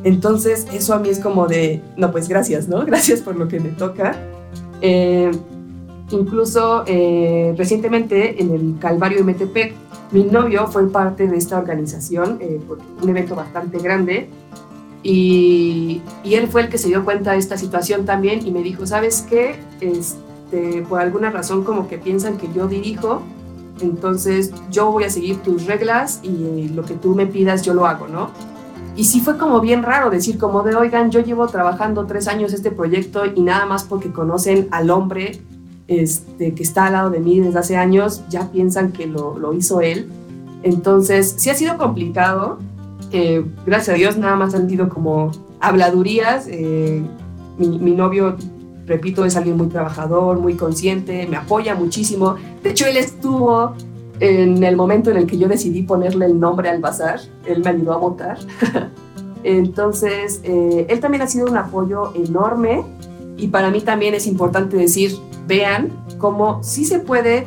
Entonces 0.04 0.66
eso 0.72 0.94
a 0.94 0.98
mí 0.98 1.08
es 1.08 1.18
como 1.18 1.46
de, 1.46 1.82
no, 1.96 2.10
pues 2.10 2.28
gracias, 2.28 2.68
¿no? 2.68 2.84
Gracias 2.86 3.20
por 3.20 3.36
lo 3.36 3.48
que 3.48 3.60
me 3.60 3.70
toca. 3.70 4.16
Eh, 4.80 5.30
incluso 6.10 6.84
eh, 6.86 7.54
recientemente 7.56 8.42
en 8.42 8.50
el 8.50 8.76
Calvario 8.80 9.18
de 9.18 9.24
Metepec, 9.24 9.74
mi 10.12 10.24
novio 10.24 10.66
fue 10.66 10.88
parte 10.90 11.28
de 11.28 11.36
esta 11.36 11.58
organización, 11.58 12.38
eh, 12.40 12.60
un 13.00 13.08
evento 13.08 13.36
bastante 13.36 13.78
grande, 13.78 14.28
y, 15.02 16.02
y 16.24 16.34
él 16.34 16.48
fue 16.48 16.62
el 16.62 16.68
que 16.68 16.78
se 16.78 16.88
dio 16.88 17.04
cuenta 17.04 17.32
de 17.32 17.38
esta 17.38 17.56
situación 17.56 18.04
también 18.04 18.46
y 18.46 18.50
me 18.50 18.62
dijo, 18.62 18.86
¿sabes 18.86 19.24
qué? 19.28 19.54
Este, 19.80 20.82
por 20.82 21.00
alguna 21.00 21.30
razón 21.30 21.64
como 21.64 21.88
que 21.88 21.96
piensan 21.96 22.36
que 22.36 22.48
yo 22.54 22.66
dirijo, 22.66 23.22
entonces 23.80 24.52
yo 24.70 24.90
voy 24.90 25.04
a 25.04 25.10
seguir 25.10 25.38
tus 25.38 25.66
reglas 25.66 26.20
y 26.22 26.68
lo 26.70 26.84
que 26.84 26.94
tú 26.94 27.14
me 27.14 27.26
pidas 27.26 27.62
yo 27.62 27.72
lo 27.72 27.86
hago, 27.86 28.08
¿no? 28.08 28.30
Y 29.00 29.04
sí 29.04 29.20
fue 29.20 29.38
como 29.38 29.62
bien 29.62 29.82
raro 29.82 30.10
decir 30.10 30.36
como 30.36 30.62
de, 30.62 30.74
oigan, 30.76 31.10
yo 31.10 31.20
llevo 31.20 31.48
trabajando 31.48 32.04
tres 32.04 32.28
años 32.28 32.52
este 32.52 32.70
proyecto 32.70 33.22
y 33.24 33.40
nada 33.40 33.64
más 33.64 33.84
porque 33.84 34.12
conocen 34.12 34.68
al 34.72 34.90
hombre 34.90 35.40
este, 35.88 36.52
que 36.52 36.62
está 36.62 36.84
al 36.84 36.92
lado 36.92 37.08
de 37.08 37.18
mí 37.18 37.40
desde 37.40 37.58
hace 37.58 37.76
años, 37.78 38.22
ya 38.28 38.52
piensan 38.52 38.92
que 38.92 39.06
lo, 39.06 39.38
lo 39.38 39.54
hizo 39.54 39.80
él. 39.80 40.10
Entonces, 40.62 41.34
sí 41.38 41.48
ha 41.48 41.54
sido 41.54 41.78
complicado. 41.78 42.58
Eh, 43.10 43.42
gracias 43.64 43.94
a 43.94 43.98
Dios 43.98 44.18
nada 44.18 44.36
más 44.36 44.54
han 44.54 44.68
sido 44.68 44.90
como 44.90 45.30
habladurías. 45.60 46.44
Eh, 46.48 47.02
mi, 47.56 47.78
mi 47.78 47.92
novio, 47.92 48.36
repito, 48.84 49.24
es 49.24 49.34
alguien 49.34 49.56
muy 49.56 49.68
trabajador, 49.68 50.40
muy 50.40 50.56
consciente, 50.56 51.26
me 51.26 51.38
apoya 51.38 51.74
muchísimo. 51.74 52.34
De 52.62 52.68
hecho, 52.68 52.84
él 52.84 52.98
estuvo 52.98 53.72
en 54.20 54.62
el 54.62 54.76
momento 54.76 55.10
en 55.10 55.16
el 55.16 55.26
que 55.26 55.38
yo 55.38 55.48
decidí 55.48 55.82
ponerle 55.82 56.26
el 56.26 56.38
nombre 56.38 56.68
al 56.68 56.80
bazar. 56.80 57.20
Él 57.46 57.62
me 57.64 57.70
ayudó 57.70 57.94
a 57.94 57.96
votar. 57.96 58.38
Entonces, 59.42 60.40
eh, 60.44 60.86
él 60.88 61.00
también 61.00 61.22
ha 61.22 61.26
sido 61.26 61.46
un 61.46 61.56
apoyo 61.56 62.12
enorme 62.14 62.84
y 63.38 63.48
para 63.48 63.70
mí 63.70 63.80
también 63.80 64.14
es 64.14 64.26
importante 64.26 64.76
decir, 64.76 65.16
vean 65.46 65.90
cómo 66.18 66.62
sí 66.62 66.84
se 66.84 66.98
puede 66.98 67.46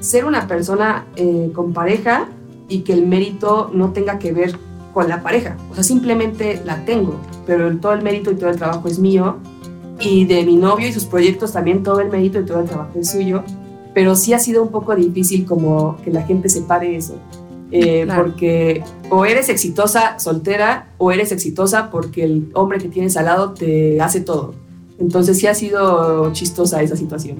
ser 0.00 0.26
una 0.26 0.46
persona 0.46 1.06
eh, 1.16 1.50
con 1.54 1.72
pareja 1.72 2.28
y 2.68 2.80
que 2.80 2.92
el 2.92 3.06
mérito 3.06 3.70
no 3.72 3.92
tenga 3.92 4.18
que 4.18 4.32
ver 4.32 4.54
con 4.92 5.08
la 5.08 5.22
pareja. 5.22 5.56
O 5.70 5.74
sea, 5.74 5.82
simplemente 5.82 6.60
la 6.64 6.84
tengo, 6.84 7.16
pero 7.46 7.74
todo 7.78 7.94
el 7.94 8.02
mérito 8.02 8.30
y 8.30 8.36
todo 8.36 8.50
el 8.50 8.56
trabajo 8.56 8.86
es 8.88 8.98
mío. 8.98 9.36
Y 9.98 10.24
de 10.24 10.44
mi 10.44 10.56
novio 10.56 10.88
y 10.88 10.92
sus 10.92 11.04
proyectos 11.04 11.52
también 11.52 11.82
todo 11.82 12.00
el 12.00 12.08
mérito 12.08 12.40
y 12.40 12.44
todo 12.44 12.60
el 12.60 12.66
trabajo 12.66 12.98
es 12.98 13.10
suyo. 13.10 13.42
Pero 13.94 14.14
sí 14.14 14.32
ha 14.32 14.38
sido 14.38 14.62
un 14.62 14.70
poco 14.70 14.94
difícil 14.94 15.44
como 15.46 15.96
que 16.04 16.10
la 16.10 16.22
gente 16.22 16.48
separe 16.48 16.96
eso. 16.96 17.16
Eh, 17.72 18.02
Claro. 18.04 18.24
Porque 18.24 18.82
o 19.10 19.24
eres 19.24 19.48
exitosa 19.48 20.18
soltera 20.18 20.88
o 20.98 21.12
eres 21.12 21.30
exitosa 21.32 21.90
porque 21.90 22.24
el 22.24 22.50
hombre 22.54 22.78
que 22.78 22.88
tienes 22.88 23.16
al 23.16 23.26
lado 23.26 23.52
te 23.52 24.00
hace 24.00 24.20
todo. 24.20 24.54
Entonces 24.98 25.38
sí 25.38 25.46
ha 25.46 25.54
sido 25.54 26.32
chistosa 26.32 26.82
esa 26.82 26.96
situación. 26.96 27.38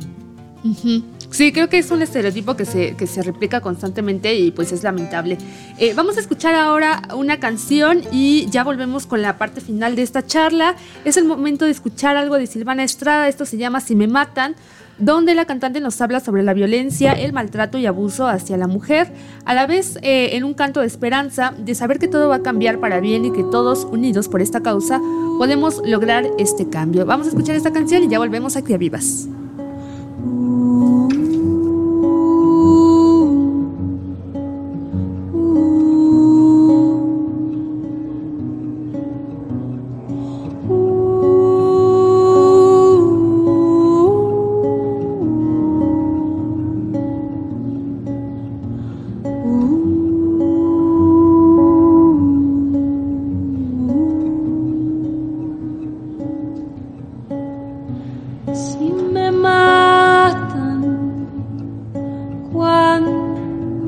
Ujú. 0.64 1.02
Sí, 1.30 1.52
creo 1.52 1.68
que 1.68 1.78
es 1.78 1.90
un 1.90 2.02
estereotipo 2.02 2.56
que 2.56 2.64
se, 2.64 2.96
que 2.96 3.06
se 3.06 3.22
replica 3.22 3.60
constantemente 3.60 4.34
y 4.34 4.50
pues 4.50 4.72
es 4.72 4.82
lamentable. 4.82 5.38
Eh, 5.78 5.94
vamos 5.94 6.16
a 6.16 6.20
escuchar 6.20 6.54
ahora 6.54 7.02
una 7.14 7.38
canción 7.38 8.02
y 8.10 8.46
ya 8.50 8.64
volvemos 8.64 9.06
con 9.06 9.22
la 9.22 9.38
parte 9.38 9.60
final 9.60 9.94
de 9.94 10.02
esta 10.02 10.26
charla. 10.26 10.74
Es 11.04 11.16
el 11.16 11.24
momento 11.24 11.64
de 11.66 11.70
escuchar 11.70 12.16
algo 12.16 12.36
de 12.36 12.46
Silvana 12.48 12.82
Estrada, 12.82 13.28
esto 13.28 13.44
se 13.44 13.58
llama 13.58 13.80
Si 13.80 13.94
me 13.94 14.08
matan, 14.08 14.56
donde 15.00 15.34
la 15.34 15.46
cantante 15.46 15.80
nos 15.80 16.00
habla 16.00 16.20
sobre 16.20 16.42
la 16.42 16.54
violencia, 16.54 17.12
el 17.12 17.32
maltrato 17.32 17.78
y 17.78 17.86
abuso 17.86 18.26
hacia 18.26 18.56
la 18.56 18.66
mujer, 18.66 19.12
a 19.44 19.54
la 19.54 19.66
vez 19.66 19.98
eh, 20.02 20.36
en 20.36 20.44
un 20.44 20.54
canto 20.54 20.80
de 20.80 20.86
esperanza, 20.86 21.54
de 21.58 21.74
saber 21.74 21.98
que 21.98 22.08
todo 22.08 22.28
va 22.28 22.36
a 22.36 22.42
cambiar 22.42 22.78
para 22.78 23.00
bien 23.00 23.24
y 23.24 23.32
que 23.32 23.42
todos 23.42 23.84
unidos 23.84 24.28
por 24.28 24.42
esta 24.42 24.60
causa 24.60 25.00
podemos 25.38 25.82
lograr 25.84 26.26
este 26.38 26.68
cambio. 26.68 27.06
Vamos 27.06 27.26
a 27.26 27.30
escuchar 27.30 27.56
esta 27.56 27.72
canción 27.72 28.04
y 28.04 28.08
ya 28.08 28.18
volvemos 28.18 28.56
aquí 28.56 28.74
a 28.74 28.78
Vivas. 28.78 29.28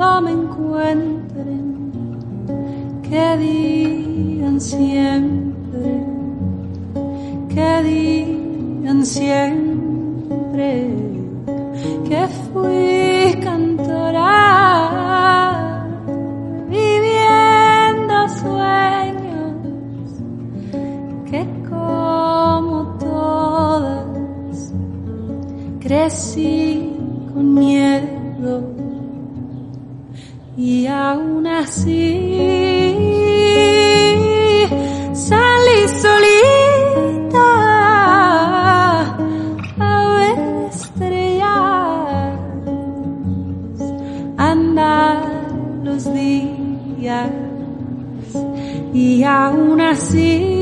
Cuando 0.02 0.20
me 0.22 0.32
encuentren, 0.32 1.64
que 3.02 3.36
digan 3.36 4.60
siempre, 4.60 5.90
que 7.48 7.82
digan 7.84 9.06
siempre 9.06 10.90
que 12.08 12.26
fui 12.52 13.40
cantora 13.42 14.28
viviendo 16.68 18.28
sueños 18.40 19.54
que 21.30 21.46
como 21.68 22.96
todas 22.98 24.72
crecí 25.80 26.92
y 27.36 28.11
aún 31.12 31.46
así 31.46 32.08
salí 35.12 35.80
solita 36.02 37.50
a 39.78 39.92
ver 40.16 40.38
estrellas 40.72 42.38
andar 44.38 45.22
los 45.84 46.02
días 46.14 47.30
y 48.94 49.22
aún 49.24 49.80
así 49.80 50.61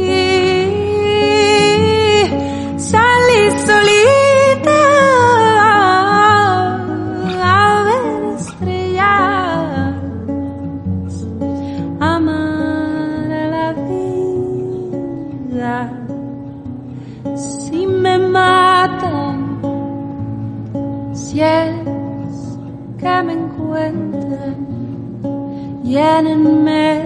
llénenme 25.91 27.03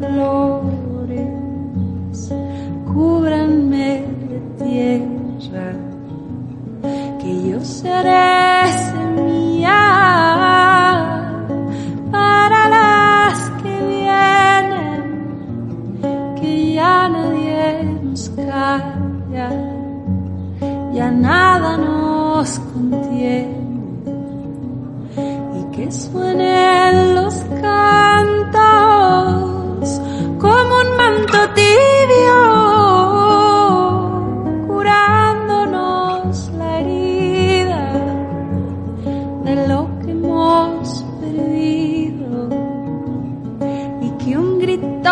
de 0.00 0.06
flores. 0.06 1.32
Cúbranme 2.92 3.88
de 4.30 4.38
tierra 4.64 5.68
que 7.20 7.30
yo 7.48 7.58
seré 7.60 8.72
semilla 8.88 9.82
para 12.10 12.60
las 12.76 13.38
que 13.60 13.74
vienen 13.92 15.02
que 16.40 16.74
ya 16.74 17.08
nadie 17.08 17.84
nos 18.02 18.22
calla 18.30 19.48
ya 20.92 21.10
nada 21.10 21.76
nos 21.76 22.58
contiene 22.72 23.71
que 25.82 25.90
suenen 25.90 27.14
los 27.16 27.34
cantos 27.60 28.60
como 30.38 30.76
un 30.82 30.96
manto 30.96 31.38
tibio 31.54 32.40
curándonos 34.68 36.50
la 36.56 36.78
herida 36.78 37.82
de 39.44 39.54
lo 39.66 39.88
que 40.04 40.10
hemos 40.12 41.04
perdido. 41.20 42.48
Y 44.02 44.08
que 44.22 44.38
un 44.38 44.60
grito 44.60 45.10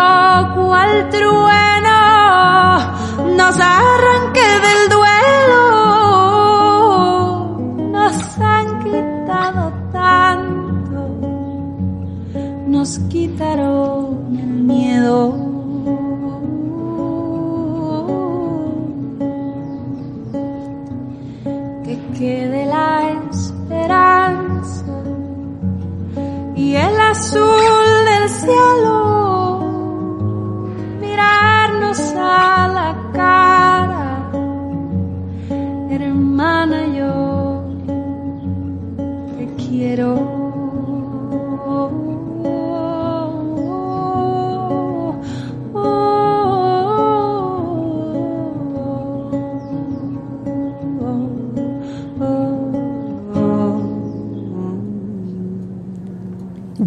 cual 0.55 1.09
trueno 1.09 1.99
nos 3.35 3.59
arranque 3.59 4.20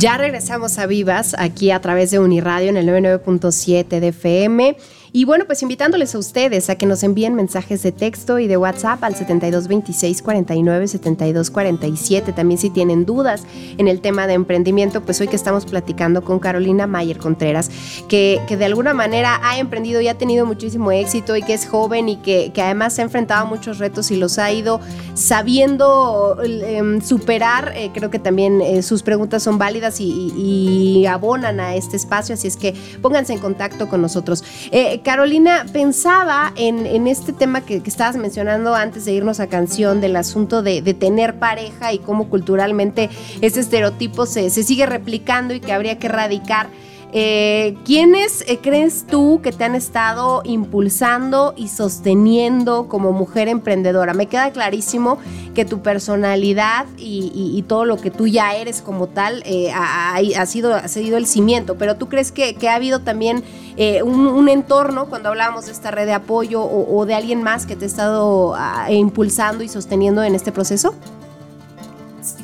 Ya 0.05 0.19
regresamos 0.19 0.79
a 0.79 0.85
Vivas 0.85 1.35
aquí 1.39 1.71
a 1.71 1.81
través 1.81 2.11
de 2.11 2.19
Uniradio 2.19 2.69
en 2.69 2.77
el 2.77 2.87
99.7 2.87 4.01
de 4.01 4.09
FM. 4.09 4.77
Y 5.17 5.27
bueno, 5.27 5.45
pues 5.45 5.63
invitándoles 5.63 6.13
a 6.17 6.19
ustedes 6.19 6.69
a 6.71 6.75
que 6.75 6.87
nos 6.87 7.05
envíen 7.05 7.37
mensajes 7.37 7.85
de 7.85 7.93
texto 7.93 8.41
y 8.41 8.49
de 8.49 8.57
WhatsApp 8.57 9.05
al 9.05 9.15
7226 9.15 10.23
49 10.23 10.89
72 10.89 11.51
47. 11.53 12.33
También 12.33 12.59
si 12.59 12.69
tienen 12.69 13.07
dudas 13.07 13.45
en 13.79 13.87
el 13.87 14.01
tema 14.01 14.27
de 14.27 14.35
emprendimiento, 14.35 15.03
pues 15.03 15.21
hoy 15.21 15.29
que 15.29 15.37
estamos 15.37 15.67
platicando 15.67 16.25
con 16.25 16.41
Carolina 16.41 16.89
Mayer 16.89 17.19
Contreras, 17.19 17.71
que, 18.09 18.41
que 18.49 18.57
de 18.57 18.65
alguna 18.65 18.93
manera 18.93 19.39
ha 19.45 19.61
emprendido 19.61 20.01
y 20.01 20.09
ha 20.09 20.19
tenido 20.19 20.47
muchísimo 20.47 20.91
éxito 20.91 21.37
y 21.37 21.43
que 21.45 21.55
es 21.55 21.69
joven 21.69 22.09
y 22.09 22.17
que, 22.17 22.51
que 22.53 22.63
además 22.63 22.95
se 22.95 23.03
ha 23.03 23.05
enfrentado 23.05 23.43
a 23.43 23.49
muchos 23.49 23.79
retos 23.79 24.11
y 24.11 24.17
los 24.17 24.41
ha 24.41 24.51
ido 24.51 24.81
sabiendo 25.15 26.39
eh, 26.43 26.99
superar. 27.05 27.73
Eh, 27.77 27.93
creo 27.95 28.11
que 28.11 28.19
también 28.19 28.61
eh, 28.61 28.83
sus 28.83 29.05
preguntas 29.05 29.45
son 29.45 29.59
válidas 29.59 30.01
y, 30.01 31.05
abonan 31.07 31.61
a 31.61 31.77
este 31.77 31.97
espacio, 31.97 32.35
así 32.35 32.49
es 32.49 32.57
que 32.57 32.75
pónganse 33.03 33.35
en 33.35 33.39
contacto 33.39 33.89
con 33.89 34.01
nosotros. 34.01 34.43
Eh, 34.73 35.03
Carolina, 35.05 35.67
pensaba 35.71 36.53
en, 36.57 36.87
en 36.87 37.07
este 37.07 37.35
tema 37.35 37.61
que, 37.61 37.83
estabas 37.85 38.17
mencionando 38.17 38.75
antes 38.75 39.05
de 39.05 39.13
irnos 39.13 39.39
a 39.39 39.49
canción, 39.49 40.01
del 40.01 40.17
asunto 40.17 40.63
de, 40.63 40.81
de 40.81 40.95
tener 40.95 41.39
pareja 41.39 41.93
y 41.93 41.99
cómo 41.99 42.31
culturalmente 42.31 43.11
ese 43.43 43.61
estereotipo 43.61 44.25
se, 44.25 44.49
se 44.49 44.63
sigue 44.63 44.87
replicando 44.87 45.53
y 45.53 45.61
que 45.61 45.73
habría 45.73 45.99
que 45.99 46.07
erradicar. 46.07 46.69
Eh, 47.17 47.77
¿Quiénes 47.85 48.43
eh, 48.49 48.59
crees 48.61 49.07
tú 49.07 49.39
que 49.41 49.53
te 49.53 49.63
han 49.63 49.77
estado 49.77 50.43
impulsando 50.45 51.55
y 51.57 51.69
sosteniendo 51.69 52.89
como 52.89 53.13
mujer 53.13 53.47
emprendedora? 53.47 54.15
Me 54.15 54.27
queda 54.27 54.51
clarísimo 54.51 55.19
que 55.55 55.65
tu 55.65 55.81
personalidad 55.81 56.87
y, 56.99 57.65
todo 57.69 57.85
lo 57.85 57.97
que 57.97 58.11
tú 58.11 58.27
ya 58.27 58.57
eres 58.57 58.83
como 58.83 59.07
tal 59.07 59.43
eh, 59.47 59.71
ha, 59.73 60.17
ha, 60.17 60.47
sido, 60.47 60.75
ha 60.75 60.89
sido 60.89 61.17
el 61.17 61.27
cimiento, 61.27 61.77
pero 61.79 61.97
¿tú 61.97 62.09
crees 62.09 62.33
que, 62.33 62.57
ha 62.69 62.75
habido 62.75 63.01
también 63.01 63.45
eh, 63.77 64.03
un, 64.03 64.49
entorno 64.49 65.07
cuando 65.07 65.29
hablábamos 65.29 65.67
de 65.67 65.73
esta 65.73 65.93
red 65.93 66.07
de 66.07 66.15
apoyo 66.15 66.63
o, 66.63 66.99
o 66.99 67.07
de 67.07 67.15
alguien 67.15 67.43
más 67.43 67.65
que 67.65 67.77
te 67.77 67.85
ha 67.85 67.89
estado 67.89 68.51
uh, 68.51 68.93
impulsando 68.93 69.63
y 69.63 69.69
sosteniendo 69.69 70.23
en 70.25 70.35
este 70.35 70.51
proceso? 70.51 70.95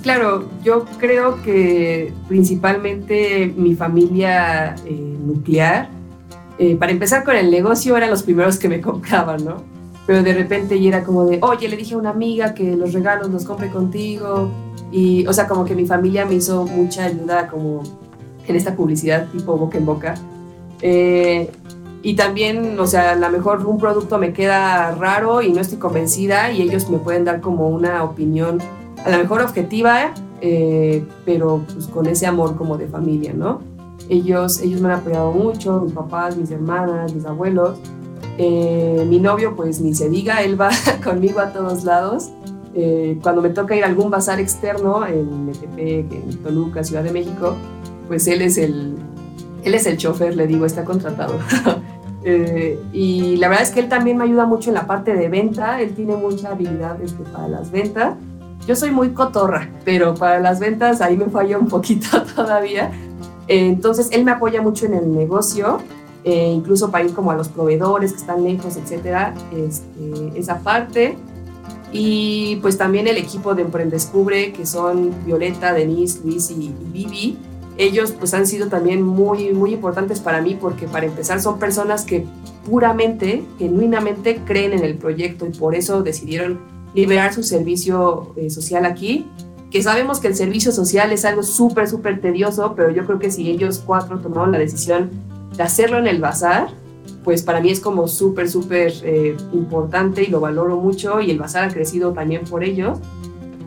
Claro, 0.03 0.49
yo 0.65 0.87
creo 0.99 1.43
que 1.43 2.13
principalmente 2.27 3.53
mi 3.55 3.75
familia 3.75 4.75
eh, 4.87 5.17
nuclear, 5.25 5.89
eh, 6.59 6.77
para 6.77 6.93
empezar 6.93 7.23
con 7.23 7.37
el 7.37 7.51
negocio, 7.51 7.97
eran 7.97 8.11
los 8.11 8.23
primeros 8.23 8.59
que 8.59 8.69
me 8.69 8.81
compraban, 8.83 9.45
¿no? 9.45 9.63
Pero 10.07 10.23
de 10.23 10.33
repente 10.33 10.81
ya 10.81 10.89
era 10.89 11.05
como 11.05 11.27
de, 11.27 11.39
oye, 11.43 11.69
le 11.69 11.77
dije 11.77 11.95
a 11.95 11.99
una 11.99 12.11
amiga 12.11 12.55
que 12.55 12.77
los 12.77 12.93
regalos 12.93 13.31
los 13.31 13.45
compre 13.45 13.71
contigo. 13.71 14.51
Y, 14.91 15.27
o 15.27 15.33
sea, 15.33 15.47
como 15.47 15.65
que 15.65 15.75
mi 15.77 15.87
familia 15.87 16.25
me 16.25 16.35
hizo 16.35 16.65
mucha 16.67 17.05
ayuda 17.05 17.47
como 17.47 17.83
en 18.47 18.57
esta 18.57 18.75
publicidad 18.75 19.29
tipo 19.31 19.57
boca 19.57 19.79
en 19.79 19.87
boca. 19.87 20.15
Eh, 20.83 21.51
y 22.03 22.17
también, 22.17 22.81
o 22.81 22.87
sea, 22.87 23.13
a 23.13 23.15
lo 23.15 23.31
mejor 23.31 23.65
un 23.67 23.79
producto 23.79 24.19
me 24.19 24.33
queda 24.33 24.95
raro 24.97 25.43
y 25.43 25.53
no 25.53 25.61
estoy 25.61 25.79
convencida 25.79 26.51
y 26.51 26.63
ellos 26.63 26.89
me 26.91 26.99
pueden 26.99 27.25
dar 27.25 27.41
como 27.41 27.69
una 27.69 28.03
opinión 28.03 28.59
a 29.05 29.11
lo 29.11 29.19
mejor 29.19 29.43
objetiva, 29.43 30.13
eh, 30.41 31.05
pero 31.25 31.65
pues 31.73 31.87
con 31.87 32.07
ese 32.07 32.27
amor 32.27 32.57
como 32.57 32.77
de 32.77 32.87
familia, 32.87 33.33
¿no? 33.35 33.61
Ellos, 34.09 34.61
ellos 34.61 34.81
me 34.81 34.89
han 34.89 35.01
apoyado 35.01 35.33
mucho, 35.33 35.81
mis 35.83 35.93
papás, 35.93 36.37
mis 36.37 36.51
hermanas, 36.51 37.15
mis 37.15 37.25
abuelos. 37.25 37.79
Eh, 38.39 39.05
mi 39.07 39.19
novio, 39.19 39.55
pues 39.55 39.81
ni 39.81 39.95
se 39.95 40.09
diga, 40.09 40.43
él 40.43 40.61
va 40.61 40.71
conmigo 41.05 41.41
a 41.41 41.53
todos 41.53 41.85
lados. 41.85 42.31
Eh, 42.75 43.19
cuando 43.23 43.43
me 43.43 43.51
toca 43.51 43.75
ir 43.77 43.85
a 43.85 43.87
algún 43.87 44.11
bazar 44.11 44.41
externo 44.41 45.07
en 45.07 45.47
Metepec, 45.47 46.13
en 46.13 46.43
Toluca, 46.43 46.85
Ciudad 46.85 47.03
de 47.03 47.13
México, 47.13 47.55
pues 48.09 48.27
él 48.29 48.43
es 48.43 48.59
el, 48.59 48.97
él 49.65 49.75
es 49.75 49.87
el 49.87 49.97
chofer, 49.97 50.37
le 50.37 50.47
digo, 50.47 50.67
está 50.67 50.85
contratado. 50.85 51.35
eh, 52.25 52.79
y 52.93 53.37
la 53.37 53.49
verdad 53.49 53.65
es 53.65 53.71
que 53.71 53.81
él 53.81 53.89
también 53.89 54.17
me 54.17 54.25
ayuda 54.25 54.47
mucho 54.47 54.71
en 54.71 54.75
la 54.75 54.87
parte 54.87 55.15
de 55.15 55.29
venta, 55.29 55.81
él 55.81 55.95
tiene 55.95 56.17
mucha 56.17 56.51
habilidad 56.51 57.01
este, 57.03 57.23
para 57.25 57.49
las 57.49 57.71
ventas. 57.71 58.15
Yo 58.71 58.77
soy 58.77 58.93
muy 58.93 59.09
cotorra, 59.09 59.69
pero 59.85 60.15
para 60.15 60.39
las 60.39 60.61
ventas 60.61 61.01
ahí 61.01 61.17
me 61.17 61.25
falla 61.25 61.59
un 61.59 61.67
poquito 61.67 62.23
todavía. 62.37 62.93
Eh, 63.49 63.67
entonces 63.67 64.11
él 64.13 64.25
me 64.25 64.31
apoya 64.31 64.63
mucho 64.63 64.87
en 64.87 64.95
el 64.95 65.13
negocio, 65.13 65.79
eh, 66.23 66.53
incluso 66.55 66.89
para 66.89 67.03
ir 67.03 67.13
como 67.13 67.33
a 67.33 67.35
los 67.35 67.49
proveedores 67.49 68.13
que 68.13 68.19
están 68.19 68.45
lejos, 68.45 68.77
etcétera, 68.77 69.35
este, 69.51 70.39
esa 70.39 70.61
parte. 70.61 71.19
Y 71.91 72.61
pues 72.63 72.79
también 72.79 73.09
el 73.09 73.17
equipo 73.17 73.57
de 73.57 73.63
Emprendescubre, 73.63 74.53
que 74.53 74.65
son 74.67 75.17
Violeta, 75.27 75.73
Denise, 75.73 76.21
Luis 76.23 76.53
y, 76.53 76.67
y 76.67 76.75
Vivi 76.93 77.39
ellos 77.81 78.13
pues 78.13 78.35
han 78.35 78.47
sido 78.47 78.69
también 78.69 79.03
muy, 79.03 79.55
muy 79.55 79.73
importantes 79.73 80.21
para 80.21 80.43
mí 80.43 80.55
porque 80.61 80.87
para 80.87 81.07
empezar 81.07 81.41
son 81.41 81.59
personas 81.59 82.05
que 82.05 82.27
puramente, 82.69 83.43
genuinamente 83.59 84.43
creen 84.45 84.75
en 84.75 84.85
el 84.85 84.97
proyecto 84.97 85.47
y 85.47 85.51
por 85.51 85.75
eso 85.75 86.03
decidieron 86.03 86.61
liberar 86.95 87.33
su 87.33 87.43
servicio 87.43 88.35
eh, 88.37 88.51
social 88.51 88.85
aquí, 88.85 89.27
que 89.71 89.83
sabemos 89.83 90.19
que 90.19 90.29
el 90.29 90.35
servicio 90.35 90.73
social 90.73 91.13
es 91.13 91.25
algo 91.25 91.43
súper, 91.43 91.89
súper 91.89 92.21
tedioso, 92.21 92.75
pero 92.75 92.91
yo 92.91 93.07
creo 93.07 93.19
que 93.19 93.31
si 93.31 93.51
ellos 93.51 93.83
cuatro 93.85 94.19
tomaron 94.19 94.53
la 94.53 94.59
decisión 94.59 95.11
de 95.57 95.63
hacerlo 95.63 95.99
en 95.99 96.09
el 96.09 96.21
bazar, 96.21 96.69
pues 97.25 97.43
para 97.43 97.61
mí 97.61 97.71
es 97.71 97.81
como 97.81 98.09
súper, 98.09 98.49
súper 98.49 98.93
eh, 99.05 99.37
importante 99.53 100.23
y 100.23 100.27
lo 100.27 100.41
valoro 100.41 100.77
mucho 100.77 101.21
y 101.21 101.31
el 101.31 101.39
bazar 101.39 101.65
ha 101.65 101.73
crecido 101.73 102.13
también 102.13 102.45
por 102.45 102.65
ellos. 102.65 102.99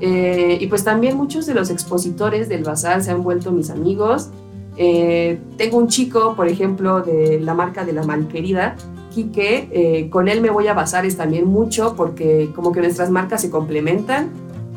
Eh, 0.02 0.58
y 0.60 0.68
pues 0.68 0.84
también 0.84 1.16
muchos 1.16 1.46
de 1.46 1.54
los 1.54 1.70
expositores 1.70 2.50
del 2.50 2.64
bazar 2.64 3.02
se 3.04 3.12
han 3.12 3.24
vuelto 3.24 3.52
mis 3.52 3.70
amigos. 3.70 4.30
Eh, 4.76 5.40
tengo 5.58 5.78
un 5.78 5.88
chico, 5.88 6.36
por 6.36 6.48
ejemplo, 6.48 7.02
de 7.02 7.40
la 7.40 7.54
marca 7.54 7.86
de 7.86 7.94
la 7.94 8.04
Malquerida, 8.04 8.76
Quique, 9.14 9.70
eh, 9.72 10.10
con 10.10 10.28
él 10.28 10.42
me 10.42 10.50
voy 10.50 10.68
a 10.68 10.74
bazares 10.74 11.16
también 11.18 11.46
mucho 11.48 11.94
porque 11.96 12.50
como 12.56 12.72
que 12.72 12.82
nuestras 12.82 13.10
marcas 13.10 13.42
se 13.42 13.50
complementan. 13.50 14.30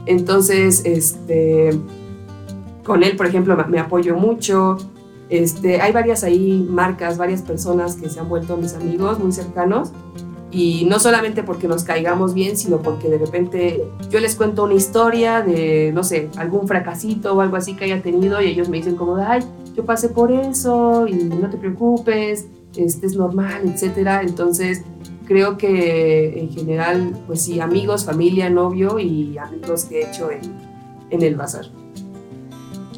Entonces, 0.06 0.82
este, 0.84 1.70
con 2.84 3.02
él, 3.02 3.16
por 3.16 3.26
ejemplo, 3.26 3.56
me- 3.68 3.78
apoyo 3.80 4.16
mucho. 4.16 4.76
Este, 5.28 5.80
hay 5.80 5.92
varias 5.92 6.22
ahí 6.22 6.64
marcas, 6.70 7.18
varias 7.18 7.42
personas 7.42 7.96
que 7.96 8.08
se 8.08 8.20
han 8.20 8.28
vuelto 8.28 8.56
mis 8.56 8.74
amigos 8.74 9.18
muy 9.18 9.32
cercanos. 9.32 9.90
Y 10.52 10.86
no 10.88 11.00
solamente 11.00 11.42
porque 11.42 11.66
nos 11.66 11.82
caigamos 11.82 12.32
bien, 12.32 12.56
sino 12.56 12.78
porque 12.78 13.08
de 13.08 13.18
repente 13.18 13.84
yo 14.10 14.20
les 14.20 14.36
cuento 14.36 14.62
una 14.64 14.74
historia 14.74 15.42
de, 15.42 15.90
no 15.92 16.04
sé, 16.04 16.28
algún 16.36 16.68
fracasito 16.68 17.34
o 17.34 17.40
algo 17.40 17.56
así 17.56 17.74
que 17.74 17.84
haya 17.86 18.00
tenido 18.00 18.40
y 18.40 18.46
ellos 18.46 18.68
me 18.68 18.76
dicen 18.76 18.94
como, 18.94 19.16
ay, 19.16 19.40
yo 19.74 19.84
pasé 19.84 20.08
por 20.08 20.30
eso 20.30 21.06
y 21.08 21.14
no 21.14 21.50
te 21.50 21.56
preocupes, 21.58 22.46
este 22.76 23.06
es 23.06 23.16
normal, 23.16 23.62
etcétera. 23.64 24.22
Entonces, 24.22 24.82
creo 25.26 25.56
que 25.58 26.38
en 26.38 26.50
general, 26.50 27.16
pues 27.26 27.42
sí, 27.42 27.60
amigos, 27.60 28.04
familia, 28.04 28.48
novio 28.50 28.98
y 28.98 29.36
amigos 29.38 29.84
que 29.84 30.00
he 30.00 30.08
hecho 30.08 30.30
en, 30.30 30.42
en 31.10 31.22
el 31.22 31.36
bazar. 31.36 31.66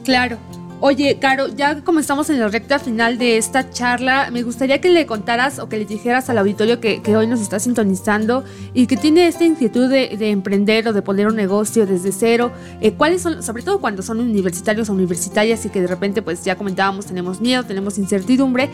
Claro. 0.05 0.39
Oye, 0.81 1.19
Caro, 1.21 1.49
ya 1.49 1.83
como 1.83 1.99
estamos 1.99 2.31
en 2.31 2.39
la 2.39 2.47
recta 2.47 2.79
final 2.79 3.19
de 3.19 3.37
esta 3.37 3.69
charla, 3.69 4.31
me 4.31 4.45
gustaría 4.45 4.81
que 4.81 4.91
le 4.91 5.07
contaras 5.07 5.59
o 5.59 5.69
que 5.69 5.77
le 5.77 5.85
dijeras 5.85 6.31
al 6.31 6.39
auditorio 6.39 6.79
que, 6.79 7.03
hoy 7.17 7.27
nos 7.27 7.41
está 7.41 7.59
sintonizando 7.59 8.45
y 8.75 8.87
que 8.87 8.97
tiene 8.97 9.27
esta 9.27 9.45
inquietud 9.45 9.91
de, 9.91 10.17
de 10.17 10.31
emprender 10.31 10.87
o 10.87 10.93
de 10.93 11.03
poner 11.03 11.27
un 11.27 11.35
negocio 11.35 11.85
desde 11.85 12.13
cero, 12.13 12.53
eh, 12.81 12.93
cuáles 12.93 13.23
son, 13.23 13.43
sobre 13.43 13.65
todo 13.65 13.81
cuando 13.81 14.03
son 14.03 14.21
universitarios 14.21 14.89
o 14.89 14.93
universitarias 14.93 15.67
y 15.67 15.69
que 15.69 15.81
de 15.81 15.89
repente, 15.89 16.23
pues 16.23 16.45
ya 16.45 16.55
comentábamos, 16.55 17.07
tenemos 17.07 17.41
miedo, 17.41 17.65
tenemos 17.65 17.99
incertidumbre, 17.99 18.71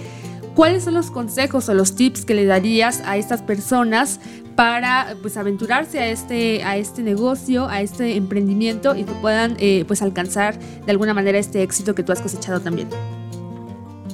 ¿cuáles 0.55 0.85
son 0.85 0.95
los 0.95 1.11
consejos 1.11 1.69
o 1.69 1.75
los 1.75 1.95
tips 1.95 2.25
que 2.25 2.35
le 2.35 2.45
darías 2.47 3.03
a 3.05 3.17
estas 3.17 3.43
personas 3.43 4.21
para 4.57 5.17
pues 5.21 5.37
aventurarse 5.37 5.99
a 5.99 6.09
este, 6.09 6.63
a 6.63 6.77
este 6.77 7.03
negocio, 7.03 7.69
a 7.69 7.81
este 7.83 8.17
emprendimiento 8.17 8.95
y 8.95 9.05
que 9.05 9.13
puedan 9.15 9.57
eh, 9.59 9.85
pues 9.87 10.03
alcanzar 10.03 10.59
de 10.59 10.91
alguna 10.91 11.15
manera 11.15 11.39
este 11.39 11.63
éxito 11.63 11.95
que 11.95 12.03
tú 12.03 12.13
has 12.13 12.21
cosechado 12.21 12.61
también. 12.61 12.89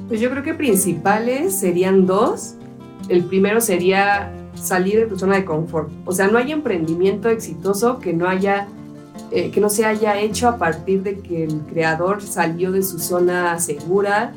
Pues 0.09 0.20
yo 0.20 0.30
creo 0.30 0.43
que 0.43 0.55
principales 0.55 1.59
serían 1.59 2.07
dos. 2.07 2.55
El 3.09 3.24
primero 3.24 3.61
sería 3.61 4.32
salir 4.55 5.01
de 5.01 5.07
tu 5.07 5.18
zona 5.18 5.36
de 5.36 5.45
confort. 5.45 5.91
O 6.05 6.12
sea, 6.12 6.28
no 6.28 6.38
hay 6.38 6.53
emprendimiento 6.53 7.28
exitoso 7.28 7.99
que 7.99 8.12
no 8.12 8.28
haya 8.28 8.66
eh, 9.32 9.53
que 9.53 9.61
no 9.61 9.68
se 9.68 9.84
haya 9.84 10.18
hecho 10.18 10.49
a 10.49 10.57
partir 10.57 11.05
de 11.05 11.20
que 11.20 11.45
el 11.45 11.61
creador 11.61 12.20
salió 12.20 12.72
de 12.72 12.82
su 12.82 12.99
zona 12.99 13.59
segura. 13.61 14.32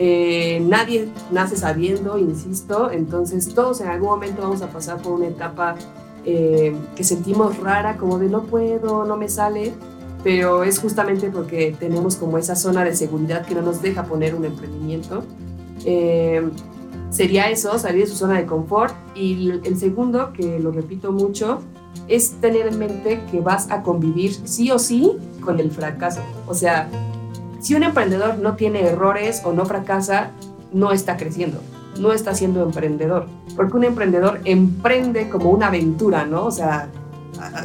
Eh, 0.00 0.62
nadie 0.64 1.08
nace 1.32 1.56
sabiendo, 1.56 2.18
insisto, 2.18 2.90
entonces 2.92 3.52
todos 3.52 3.80
en 3.80 3.88
algún 3.88 4.10
momento 4.10 4.42
vamos 4.42 4.62
a 4.62 4.68
pasar 4.68 5.02
por 5.02 5.14
una 5.14 5.26
etapa 5.26 5.74
eh, 6.24 6.72
que 6.94 7.02
sentimos 7.02 7.58
rara, 7.58 7.96
como 7.96 8.18
de 8.20 8.28
no 8.28 8.44
puedo, 8.44 9.04
no 9.04 9.16
me 9.16 9.28
sale, 9.28 9.72
pero 10.22 10.62
es 10.62 10.78
justamente 10.78 11.30
porque 11.30 11.74
tenemos 11.78 12.14
como 12.14 12.38
esa 12.38 12.54
zona 12.54 12.84
de 12.84 12.94
seguridad 12.94 13.44
que 13.44 13.54
no 13.54 13.62
nos 13.62 13.82
deja 13.82 14.04
poner 14.04 14.34
un 14.36 14.44
emprendimiento. 14.44 15.24
Eh, 15.84 16.48
sería 17.10 17.50
eso, 17.50 17.78
salir 17.78 18.04
de 18.04 18.10
su 18.10 18.16
zona 18.16 18.38
de 18.38 18.46
confort. 18.46 18.94
Y 19.14 19.50
el 19.50 19.78
segundo, 19.78 20.32
que 20.32 20.58
lo 20.58 20.70
repito 20.70 21.12
mucho, 21.12 21.60
es 22.08 22.32
tener 22.40 22.66
en 22.66 22.78
mente 22.78 23.20
que 23.30 23.40
vas 23.40 23.70
a 23.70 23.82
convivir 23.82 24.34
sí 24.44 24.70
o 24.70 24.78
sí 24.78 25.12
con 25.40 25.60
el 25.60 25.70
fracaso. 25.70 26.20
O 26.46 26.54
sea, 26.54 26.88
si 27.60 27.74
un 27.74 27.82
emprendedor 27.82 28.38
no 28.38 28.54
tiene 28.54 28.82
errores 28.82 29.42
o 29.44 29.52
no 29.52 29.64
fracasa, 29.66 30.30
no 30.72 30.92
está 30.92 31.16
creciendo, 31.16 31.60
no 31.98 32.12
está 32.12 32.34
siendo 32.34 32.62
emprendedor. 32.62 33.26
Porque 33.56 33.76
un 33.76 33.84
emprendedor 33.84 34.40
emprende 34.44 35.28
como 35.28 35.50
una 35.50 35.68
aventura, 35.68 36.24
¿no? 36.24 36.44
O 36.44 36.50
sea, 36.50 36.88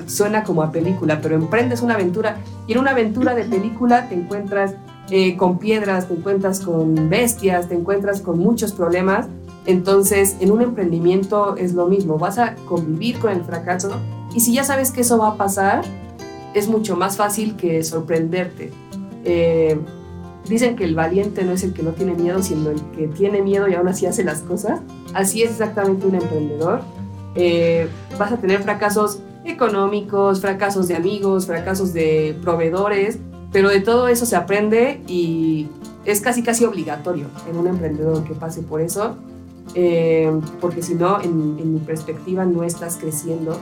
suena 0.07 0.43
como 0.43 0.63
a 0.63 0.71
película, 0.71 1.19
pero 1.21 1.35
emprendes 1.35 1.81
una 1.81 1.95
aventura 1.95 2.37
y 2.67 2.73
en 2.73 2.79
una 2.79 2.91
aventura 2.91 3.35
de 3.35 3.43
película 3.43 4.07
te 4.07 4.15
encuentras 4.15 4.75
eh, 5.09 5.35
con 5.35 5.59
piedras, 5.59 6.07
te 6.07 6.13
encuentras 6.13 6.59
con 6.59 7.09
bestias, 7.09 7.67
te 7.67 7.75
encuentras 7.75 8.21
con 8.21 8.39
muchos 8.39 8.71
problemas. 8.71 9.27
Entonces, 9.65 10.35
en 10.39 10.51
un 10.51 10.61
emprendimiento 10.61 11.55
es 11.55 11.73
lo 11.73 11.87
mismo, 11.87 12.17
vas 12.17 12.37
a 12.37 12.55
convivir 12.67 13.19
con 13.19 13.31
el 13.31 13.43
fracaso 13.43 13.91
y 14.35 14.39
si 14.39 14.53
ya 14.53 14.63
sabes 14.63 14.91
que 14.91 15.01
eso 15.01 15.17
va 15.17 15.29
a 15.29 15.37
pasar, 15.37 15.83
es 16.53 16.67
mucho 16.67 16.95
más 16.95 17.17
fácil 17.17 17.55
que 17.55 17.83
sorprenderte. 17.83 18.71
Eh, 19.23 19.77
dicen 20.47 20.75
que 20.75 20.83
el 20.83 20.95
valiente 20.95 21.43
no 21.43 21.53
es 21.53 21.63
el 21.63 21.73
que 21.73 21.83
no 21.83 21.91
tiene 21.91 22.13
miedo, 22.13 22.41
sino 22.41 22.69
el 22.69 22.81
que 22.91 23.07
tiene 23.07 23.41
miedo 23.41 23.67
y 23.67 23.75
aún 23.75 23.87
así 23.87 24.05
hace 24.05 24.23
las 24.23 24.41
cosas. 24.41 24.81
Así 25.13 25.43
es 25.43 25.51
exactamente 25.51 26.05
un 26.05 26.15
emprendedor. 26.15 26.81
Eh, 27.35 27.87
vas 28.17 28.31
a 28.31 28.37
tener 28.37 28.61
fracasos 28.61 29.19
económicos, 29.45 30.41
fracasos 30.41 30.87
de 30.87 30.95
amigos, 30.95 31.47
fracasos 31.47 31.93
de 31.93 32.37
proveedores, 32.41 33.19
pero 33.51 33.69
de 33.69 33.81
todo 33.81 34.07
eso 34.07 34.25
se 34.25 34.35
aprende 34.35 35.01
y 35.07 35.67
es 36.05 36.21
casi 36.21 36.43
casi 36.43 36.65
obligatorio 36.65 37.27
en 37.49 37.57
un 37.57 37.67
emprendedor 37.67 38.23
que 38.23 38.33
pase 38.33 38.61
por 38.61 38.81
eso, 38.81 39.15
eh, 39.75 40.31
porque 40.59 40.81
si 40.81 40.95
no, 40.95 41.21
en, 41.21 41.57
en 41.59 41.73
mi 41.73 41.79
perspectiva, 41.79 42.45
no 42.45 42.63
estás 42.63 42.97
creciendo 42.97 43.57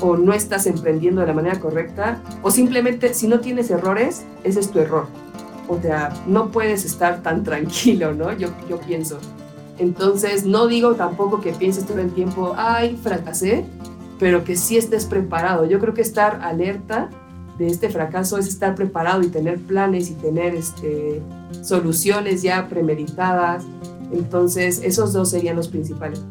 o 0.00 0.16
no 0.16 0.32
estás 0.32 0.66
emprendiendo 0.66 1.20
de 1.20 1.26
la 1.28 1.32
manera 1.32 1.60
correcta, 1.60 2.22
o 2.42 2.50
simplemente 2.50 3.14
si 3.14 3.28
no 3.28 3.40
tienes 3.40 3.70
errores, 3.70 4.24
ese 4.44 4.60
es 4.60 4.70
tu 4.70 4.78
error. 4.78 5.06
O 5.68 5.80
sea, 5.80 6.12
no 6.26 6.50
puedes 6.50 6.84
estar 6.84 7.22
tan 7.22 7.44
tranquilo, 7.44 8.14
¿no? 8.14 8.32
Yo, 8.32 8.48
yo 8.68 8.78
pienso. 8.80 9.18
Entonces, 9.78 10.44
no 10.44 10.66
digo 10.66 10.94
tampoco 10.94 11.40
que 11.40 11.52
pienses 11.52 11.86
todo 11.86 11.98
el 11.98 12.12
tiempo, 12.12 12.54
ay, 12.56 12.98
fracasé, 13.02 13.64
pero 14.18 14.44
que 14.44 14.56
sí 14.56 14.76
estés 14.76 15.06
preparado. 15.06 15.64
Yo 15.64 15.80
creo 15.80 15.94
que 15.94 16.02
estar 16.02 16.40
alerta 16.42 17.10
de 17.58 17.66
este 17.66 17.90
fracaso 17.90 18.38
es 18.38 18.46
estar 18.46 18.74
preparado 18.74 19.22
y 19.22 19.28
tener 19.28 19.58
planes 19.58 20.10
y 20.10 20.14
tener 20.14 20.54
este, 20.54 21.22
soluciones 21.62 22.42
ya 22.42 22.68
premeditadas. 22.68 23.64
Entonces, 24.12 24.80
esos 24.84 25.12
dos 25.12 25.30
serían 25.30 25.56
los 25.56 25.68
principales. 25.68 26.22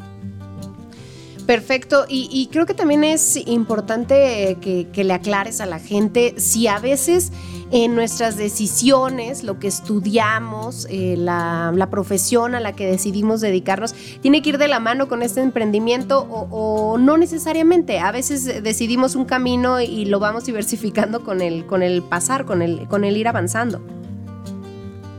Perfecto, 1.46 2.04
y, 2.08 2.48
creo 2.52 2.66
que 2.66 2.74
también 2.74 3.02
es 3.02 3.36
importante 3.48 4.50
eh, 4.50 4.58
que, 4.60 5.04
le 5.04 5.12
aclares 5.12 5.60
a 5.60 5.66
la 5.66 5.80
gente 5.80 6.34
si 6.36 6.68
a 6.68 6.78
veces 6.78 7.32
en 7.72 7.96
nuestras 7.96 8.36
decisiones, 8.36 9.42
lo 9.42 9.58
que 9.58 9.66
estudiamos, 9.66 10.86
eh, 10.88 11.16
la, 11.18 11.72
la 11.74 11.90
profesión 11.90 12.54
a 12.54 12.60
la 12.60 12.74
que 12.74 12.86
decidimos 12.86 13.40
dedicarnos, 13.40 13.94
tiene 14.20 14.40
que 14.40 14.50
ir 14.50 14.58
de 14.58 14.68
la 14.68 14.78
mano 14.78 15.08
con 15.08 15.22
este 15.22 15.40
emprendimiento 15.40 16.20
o, 16.20 16.46
o 16.50 16.98
no 16.98 17.16
necesariamente. 17.16 17.98
A 17.98 18.12
veces 18.12 18.62
decidimos 18.62 19.16
un 19.16 19.24
camino 19.24 19.80
y 19.80 20.04
lo 20.04 20.20
vamos 20.20 20.44
diversificando 20.44 21.24
con 21.24 21.40
el, 21.40 21.66
con 21.66 21.82
el 21.82 22.02
pasar, 22.02 22.44
con 22.44 22.62
el, 22.62 22.86
con 22.86 23.04
el 23.04 23.16
ir 23.16 23.26
avanzando. 23.26 23.80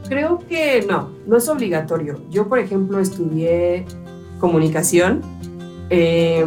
Creo 0.07 0.39
que 0.47 0.85
no, 0.87 1.11
no 1.25 1.37
es 1.37 1.49
obligatorio. 1.49 2.21
Yo, 2.29 2.47
por 2.47 2.59
ejemplo, 2.59 2.99
estudié 2.99 3.85
comunicación 4.39 5.21
eh, 5.95 6.43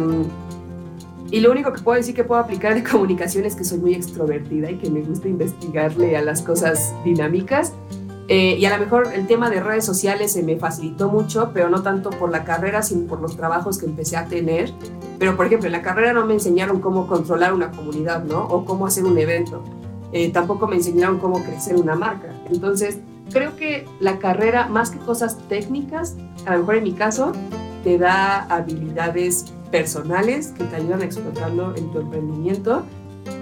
y 1.31 1.39
lo 1.39 1.51
único 1.51 1.71
que 1.73 1.81
puedo 1.81 1.97
decir 1.97 2.13
que 2.13 2.23
puedo 2.23 2.39
aplicar 2.39 2.73
de 2.73 2.83
comunicación 2.83 3.45
es 3.45 3.55
que 3.55 3.63
soy 3.63 3.79
muy 3.79 3.93
extrovertida 3.95 4.69
y 4.71 4.75
que 4.75 4.89
me 4.89 5.01
gusta 5.01 5.27
investigarle 5.27 6.17
a 6.17 6.21
las 6.21 6.41
cosas 6.41 6.93
dinámicas. 7.03 7.73
Eh, 8.29 8.57
y 8.59 8.65
a 8.65 8.77
lo 8.77 8.83
mejor 8.83 9.13
el 9.13 9.25
tema 9.25 9.49
de 9.49 9.61
redes 9.61 9.85
sociales 9.85 10.33
se 10.33 10.43
me 10.43 10.57
facilitó 10.57 11.07
mucho, 11.07 11.51
pero 11.53 11.69
no 11.69 11.81
tanto 11.81 12.09
por 12.09 12.29
la 12.29 12.43
carrera, 12.43 12.81
sino 12.81 13.07
por 13.07 13.21
los 13.21 13.37
trabajos 13.37 13.77
que 13.77 13.85
empecé 13.85 14.17
a 14.17 14.25
tener. 14.25 14.73
Pero, 15.17 15.37
por 15.37 15.45
ejemplo, 15.45 15.67
en 15.67 15.71
la 15.71 15.81
carrera 15.81 16.11
no 16.11 16.25
me 16.25 16.33
enseñaron 16.33 16.81
cómo 16.81 17.07
controlar 17.07 17.53
una 17.53 17.71
comunidad, 17.71 18.25
¿no? 18.25 18.43
O 18.45 18.65
cómo 18.65 18.85
hacer 18.85 19.05
un 19.05 19.17
evento. 19.17 19.63
Eh, 20.11 20.29
tampoco 20.31 20.67
me 20.67 20.75
enseñaron 20.75 21.19
cómo 21.19 21.41
crecer 21.41 21.77
una 21.77 21.95
marca. 21.95 22.33
Entonces, 22.49 22.99
creo 23.31 23.55
que 23.55 23.85
la 24.01 24.19
carrera, 24.19 24.67
más 24.67 24.91
que 24.91 24.99
cosas 24.99 25.37
técnicas, 25.47 26.15
a 26.45 26.53
lo 26.53 26.59
mejor 26.59 26.75
en 26.75 26.83
mi 26.83 26.93
caso, 26.93 27.31
te 27.83 27.97
da 27.97 28.43
habilidades 28.43 29.45
personales 29.71 30.47
que 30.57 30.63
te 30.63 30.75
ayudan 30.77 31.01
a 31.01 31.05
explotarlo 31.05 31.75
en 31.75 31.91
tu 31.91 31.99
emprendimiento. 31.99 32.83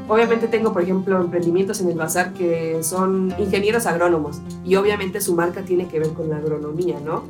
obviamente 0.08 0.48
tengo, 0.48 0.74
por 0.74 0.82
ejemplo, 0.82 1.20
emprendimientos 1.22 1.80
en 1.82 1.90
el 1.90 1.98
bazar 1.98 2.34
que 2.34 2.82
son 2.82 3.34
ingenieros 3.38 3.86
agrónomos 3.86 4.42
y 4.64 4.76
obviamente 4.76 5.22
su 5.22 5.36
marca 5.36 5.62
tiene 5.62 5.88
que 5.88 6.00
ver 6.00 6.10
con 6.10 6.30
la 6.30 6.38
agronomía, 6.38 7.00
¿no? 7.00 7.24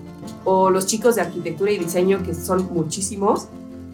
O 0.45 0.69
los 0.69 0.85
chicos 0.85 1.15
de 1.15 1.21
arquitectura 1.21 1.71
y 1.71 1.77
diseño, 1.77 2.23
que 2.23 2.33
son 2.33 2.69
muchísimos, 2.73 3.49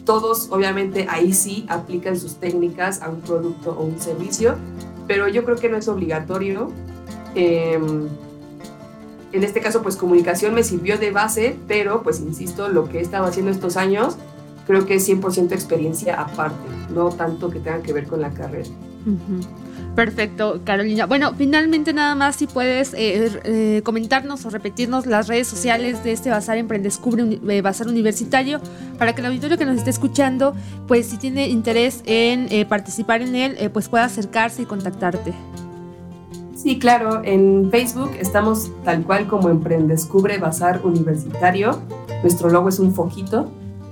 todos 0.06 0.48
obviamente 0.52 1.08
ahí 1.10 1.34
sí 1.34 1.66
aplican 1.70 2.20
sus 2.20 2.36
técnicas 2.36 3.02
a 3.02 3.10
un 3.10 3.22
producto 3.22 3.76
o 3.78 3.84
un 3.84 4.00
servicio, 4.00 4.56
pero 5.08 5.28
yo 5.28 5.44
creo 5.44 5.58
que 5.58 5.70
no 5.70 5.78
es 5.78 5.88
obligatorio. 5.88 6.70
Eh, 7.36 7.80
en 9.34 9.44
este 9.44 9.62
caso, 9.62 9.82
pues 9.82 9.96
comunicación 9.96 10.54
me 10.54 10.64
sirvió 10.64 10.98
de 10.98 11.12
base, 11.12 11.56
pero 11.68 12.04
pues 12.04 12.20
insisto, 12.20 12.68
lo 12.70 12.90
que 12.90 13.00
he 13.00 13.02
estado 13.02 13.26
haciendo 13.26 13.52
estos 13.52 13.78
años 13.78 14.16
creo 14.68 14.86
que 14.86 14.96
es 14.96 15.08
100% 15.10 15.52
experiencia 15.54 16.20
aparte, 16.22 16.68
no 16.94 17.10
tanto 17.10 17.50
que 17.50 17.60
tenga 17.60 17.82
que 17.82 17.94
ver 17.94 18.06
con 18.08 18.22
la 18.22 18.30
carrera. 18.32 18.70
Perfecto, 19.96 20.62
Carolina. 20.64 21.06
Bueno, 21.06 21.34
finalmente 21.38 21.92
nada 21.92 22.16
más 22.16 22.38
si 22.38 22.48
puedes 22.48 22.94
eh, 22.94 23.30
eh, 23.44 23.82
comentarnos 23.84 24.46
o 24.46 24.50
repetirnos 24.50 25.06
las 25.06 25.28
redes 25.28 25.48
sociales 25.48 26.02
de 26.04 26.14
este 26.14 26.30
Bazar 26.30 26.58
Emprendescubre 26.58 27.24
Uni- 27.24 27.42
eh, 27.50 27.62
Bazar 27.62 27.88
Universitario 27.88 28.62
para 28.98 29.14
que 29.14 29.22
el 29.22 29.28
auditorio 29.28 29.58
que 29.58 29.66
nos 29.66 29.78
esté 29.78 29.90
escuchando, 29.90 30.56
pues 30.88 31.08
si 31.08 31.18
tiene 31.18 31.50
interés 31.50 32.04
en 32.06 32.48
participar 32.70 33.22
en 33.22 33.36
él, 33.36 33.70
pues 33.74 33.90
pueda 33.90 34.06
acercarse 34.06 34.62
y 34.62 34.66
contactarte. 34.66 35.34
Sí, 36.62 36.78
claro, 36.78 37.22
en 37.24 37.72
Facebook 37.72 38.12
estamos 38.20 38.72
tal 38.84 39.04
cual 39.04 39.28
como 39.28 39.50
Emprendescubre 39.50 40.38
Bazar 40.38 40.82
Universitario. 40.86 41.80
Nuestro 42.22 42.52
logo 42.52 42.70
es 42.70 42.78
un 42.78 42.94
foquito. 42.94 43.50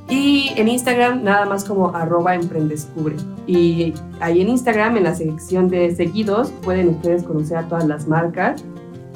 Y 0.07 0.51
en 0.55 0.67
Instagram 0.67 1.23
nada 1.23 1.47
más 1.47 1.63
como 1.63 1.95
arroba 1.95 2.35
emprendescubre. 2.35 3.15
Y 3.47 3.95
ahí 4.19 4.41
en 4.41 4.49
Instagram, 4.49 4.97
en 4.97 5.05
la 5.05 5.15
sección 5.15 5.67
de 5.67 5.95
seguidos, 5.95 6.51
pueden 6.61 6.89
ustedes 6.89 7.23
conocer 7.23 7.57
a 7.57 7.67
todas 7.67 7.87
las 7.87 8.07
marcas 8.07 8.63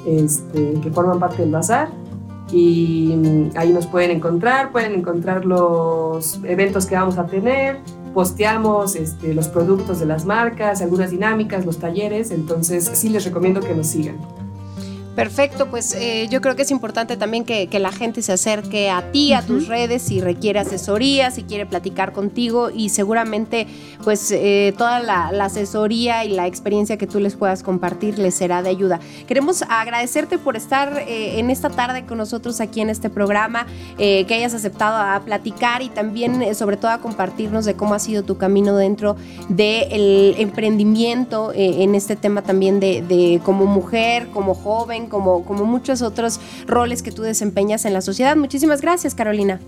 este, 0.08 0.74
que 0.82 0.90
forman 0.90 1.20
parte 1.20 1.44
del 1.44 1.52
bazar. 1.52 1.90
Y 2.52 3.14
mm, 3.16 3.52
ahí 3.56 3.72
nos 3.72 3.86
pueden 3.86 4.10
encontrar, 4.10 4.72
pueden 4.72 4.94
encontrar 4.94 5.46
los 5.46 6.40
eventos 6.44 6.88
que 6.88 6.96
vamos 6.96 7.20
a 7.20 7.28
tener, 7.28 7.78
posteamos 8.14 8.96
este, 8.96 9.34
los 9.34 9.48
productos 9.48 10.00
de 10.00 10.06
las 10.06 10.26
marcas, 10.26 10.82
algunas 10.82 11.12
dinámicas, 11.12 11.66
los 11.66 11.80
talleres, 11.80 12.32
entonces 12.32 12.90
sí 12.94 13.10
les 13.10 13.26
recomiendo 13.26 13.60
que 13.60 13.74
nos 13.74 13.88
sigan. 13.88 14.18
Perfecto, 15.16 15.68
pues 15.70 15.94
eh, 15.94 16.28
yo 16.32 16.42
creo 16.42 16.56
que 16.56 16.64
es 16.64 16.72
importante 16.72 17.18
también 17.18 17.46
que, 17.46 17.68
que 17.68 17.78
la 17.78 17.92
gente 17.92 18.24
se 18.24 18.34
acerque 18.34 18.90
a 18.90 19.12
ti, 19.12 19.34
a 19.34 19.44
tus 19.44 19.68
redes, 19.68 20.02
si 20.02 20.20
requiere 20.22 20.60
asesoría, 20.60 21.30
si 21.30 21.44
quiere 21.44 21.68
platicar 21.68 22.14
contigo 22.14 22.72
y 22.72 22.90
seguramente 22.90 23.68
pues 24.04 24.32
eh, 24.32 24.74
toda 24.76 25.00
la, 25.00 25.32
la 25.32 25.46
asesoría 25.46 26.26
y 26.26 26.30
la 26.30 26.48
experiencia 26.48 26.98
que 26.98 27.06
tú 27.06 27.20
les 27.20 27.36
puedas 27.36 27.62
compartir 27.62 28.18
les 28.18 28.34
será 28.34 28.64
de 28.64 28.70
ayuda. 28.70 29.00
Queremos 29.28 29.64
agradecerte 29.70 30.40
por 30.40 30.56
estar 30.56 31.04
eh, 31.08 31.40
en 31.40 31.52
esta 31.52 31.70
tarde 31.70 32.08
con 32.08 32.18
nosotros 32.18 32.60
aquí 32.60 32.82
en 32.82 32.90
este 32.90 33.12
programa, 33.12 33.68
eh, 34.00 34.26
que 34.26 34.34
hayas 34.34 34.56
aceptado 34.56 34.98
a 34.98 35.20
platicar 35.24 35.84
y 35.84 35.90
también 35.90 36.56
sobre 36.56 36.76
todo 36.76 36.90
a 36.90 36.98
compartirnos 36.98 37.66
de 37.66 37.76
cómo 37.76 37.94
ha 37.94 38.00
sido 38.00 38.24
tu 38.24 38.38
camino 38.38 38.76
dentro 38.76 39.16
del 39.48 40.36
emprendimiento 40.40 41.52
en 41.54 41.94
este 41.94 42.16
tema 42.16 42.42
también 42.42 42.80
de, 42.80 43.04
de 43.04 43.40
como 43.44 43.68
mujer, 43.68 44.30
como 44.30 44.56
joven, 44.56 45.03
como, 45.08 45.46
como 45.46 45.66
muchos 45.66 46.02
otros 46.02 46.40
roles 46.68 47.04
que 47.04 47.12
tú 47.12 47.22
desempeñas 47.22 47.86
en 47.86 47.94
la 47.94 48.02
sociedad. 48.02 48.36
Muchísimas 48.36 48.82
gracias, 48.82 49.16
Carolina. 49.16 49.60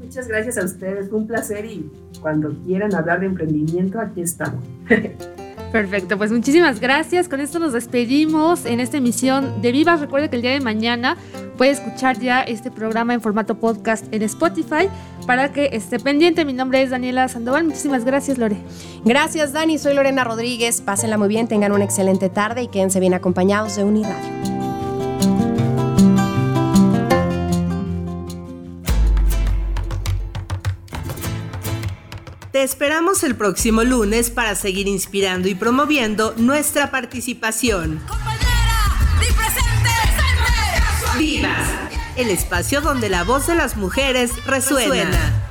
Muchas 0.00 0.28
gracias 0.28 0.58
a 0.58 0.64
ustedes, 0.64 1.08
fue 1.08 1.18
un 1.18 1.26
placer 1.26 1.64
y 1.64 1.90
cuando 2.20 2.54
quieran 2.64 2.94
hablar 2.94 3.20
de 3.20 3.26
emprendimiento, 3.26 3.98
aquí 3.98 4.20
estamos. 4.20 4.62
Perfecto, 5.72 6.18
pues 6.18 6.30
muchísimas 6.30 6.80
gracias. 6.80 7.28
Con 7.30 7.40
esto 7.40 7.58
nos 7.58 7.72
despedimos 7.72 8.66
en 8.66 8.78
esta 8.78 8.98
emisión 8.98 9.62
de 9.62 9.72
Vivas. 9.72 10.00
Recuerda 10.00 10.28
que 10.28 10.36
el 10.36 10.42
día 10.42 10.50
de 10.50 10.60
mañana 10.60 11.16
puede 11.56 11.70
escuchar 11.70 12.20
ya 12.20 12.42
este 12.42 12.70
programa 12.70 13.14
en 13.14 13.22
formato 13.22 13.54
podcast 13.54 14.04
en 14.12 14.22
Spotify 14.22 14.90
para 15.26 15.50
que 15.50 15.70
esté 15.72 15.98
pendiente. 15.98 16.44
Mi 16.44 16.52
nombre 16.52 16.82
es 16.82 16.90
Daniela 16.90 17.26
Sandoval. 17.28 17.64
Muchísimas 17.64 18.04
gracias, 18.04 18.36
Lore. 18.36 18.58
Gracias, 19.06 19.54
Dani. 19.54 19.78
Soy 19.78 19.94
Lorena 19.94 20.24
Rodríguez. 20.24 20.82
Pásenla 20.82 21.16
muy 21.16 21.28
bien, 21.28 21.48
tengan 21.48 21.72
una 21.72 21.84
excelente 21.84 22.28
tarde 22.28 22.64
y 22.64 22.68
quédense 22.68 23.00
bien 23.00 23.14
acompañados 23.14 23.74
de 23.76 23.84
Uniradio. 23.84 24.51
Te 32.52 32.62
esperamos 32.62 33.22
el 33.22 33.34
próximo 33.34 33.82
lunes 33.82 34.28
para 34.28 34.54
seguir 34.54 34.86
inspirando 34.86 35.48
y 35.48 35.54
promoviendo 35.54 36.34
nuestra 36.36 36.90
participación. 36.90 37.98
¡Di 39.18 39.26
presente! 39.32 39.90
¡Vivas! 41.18 41.68
El 42.14 42.28
espacio 42.28 42.82
donde 42.82 43.08
la 43.08 43.24
voz 43.24 43.46
de 43.46 43.54
las 43.54 43.78
mujeres 43.78 44.32
resuena. 44.44 45.50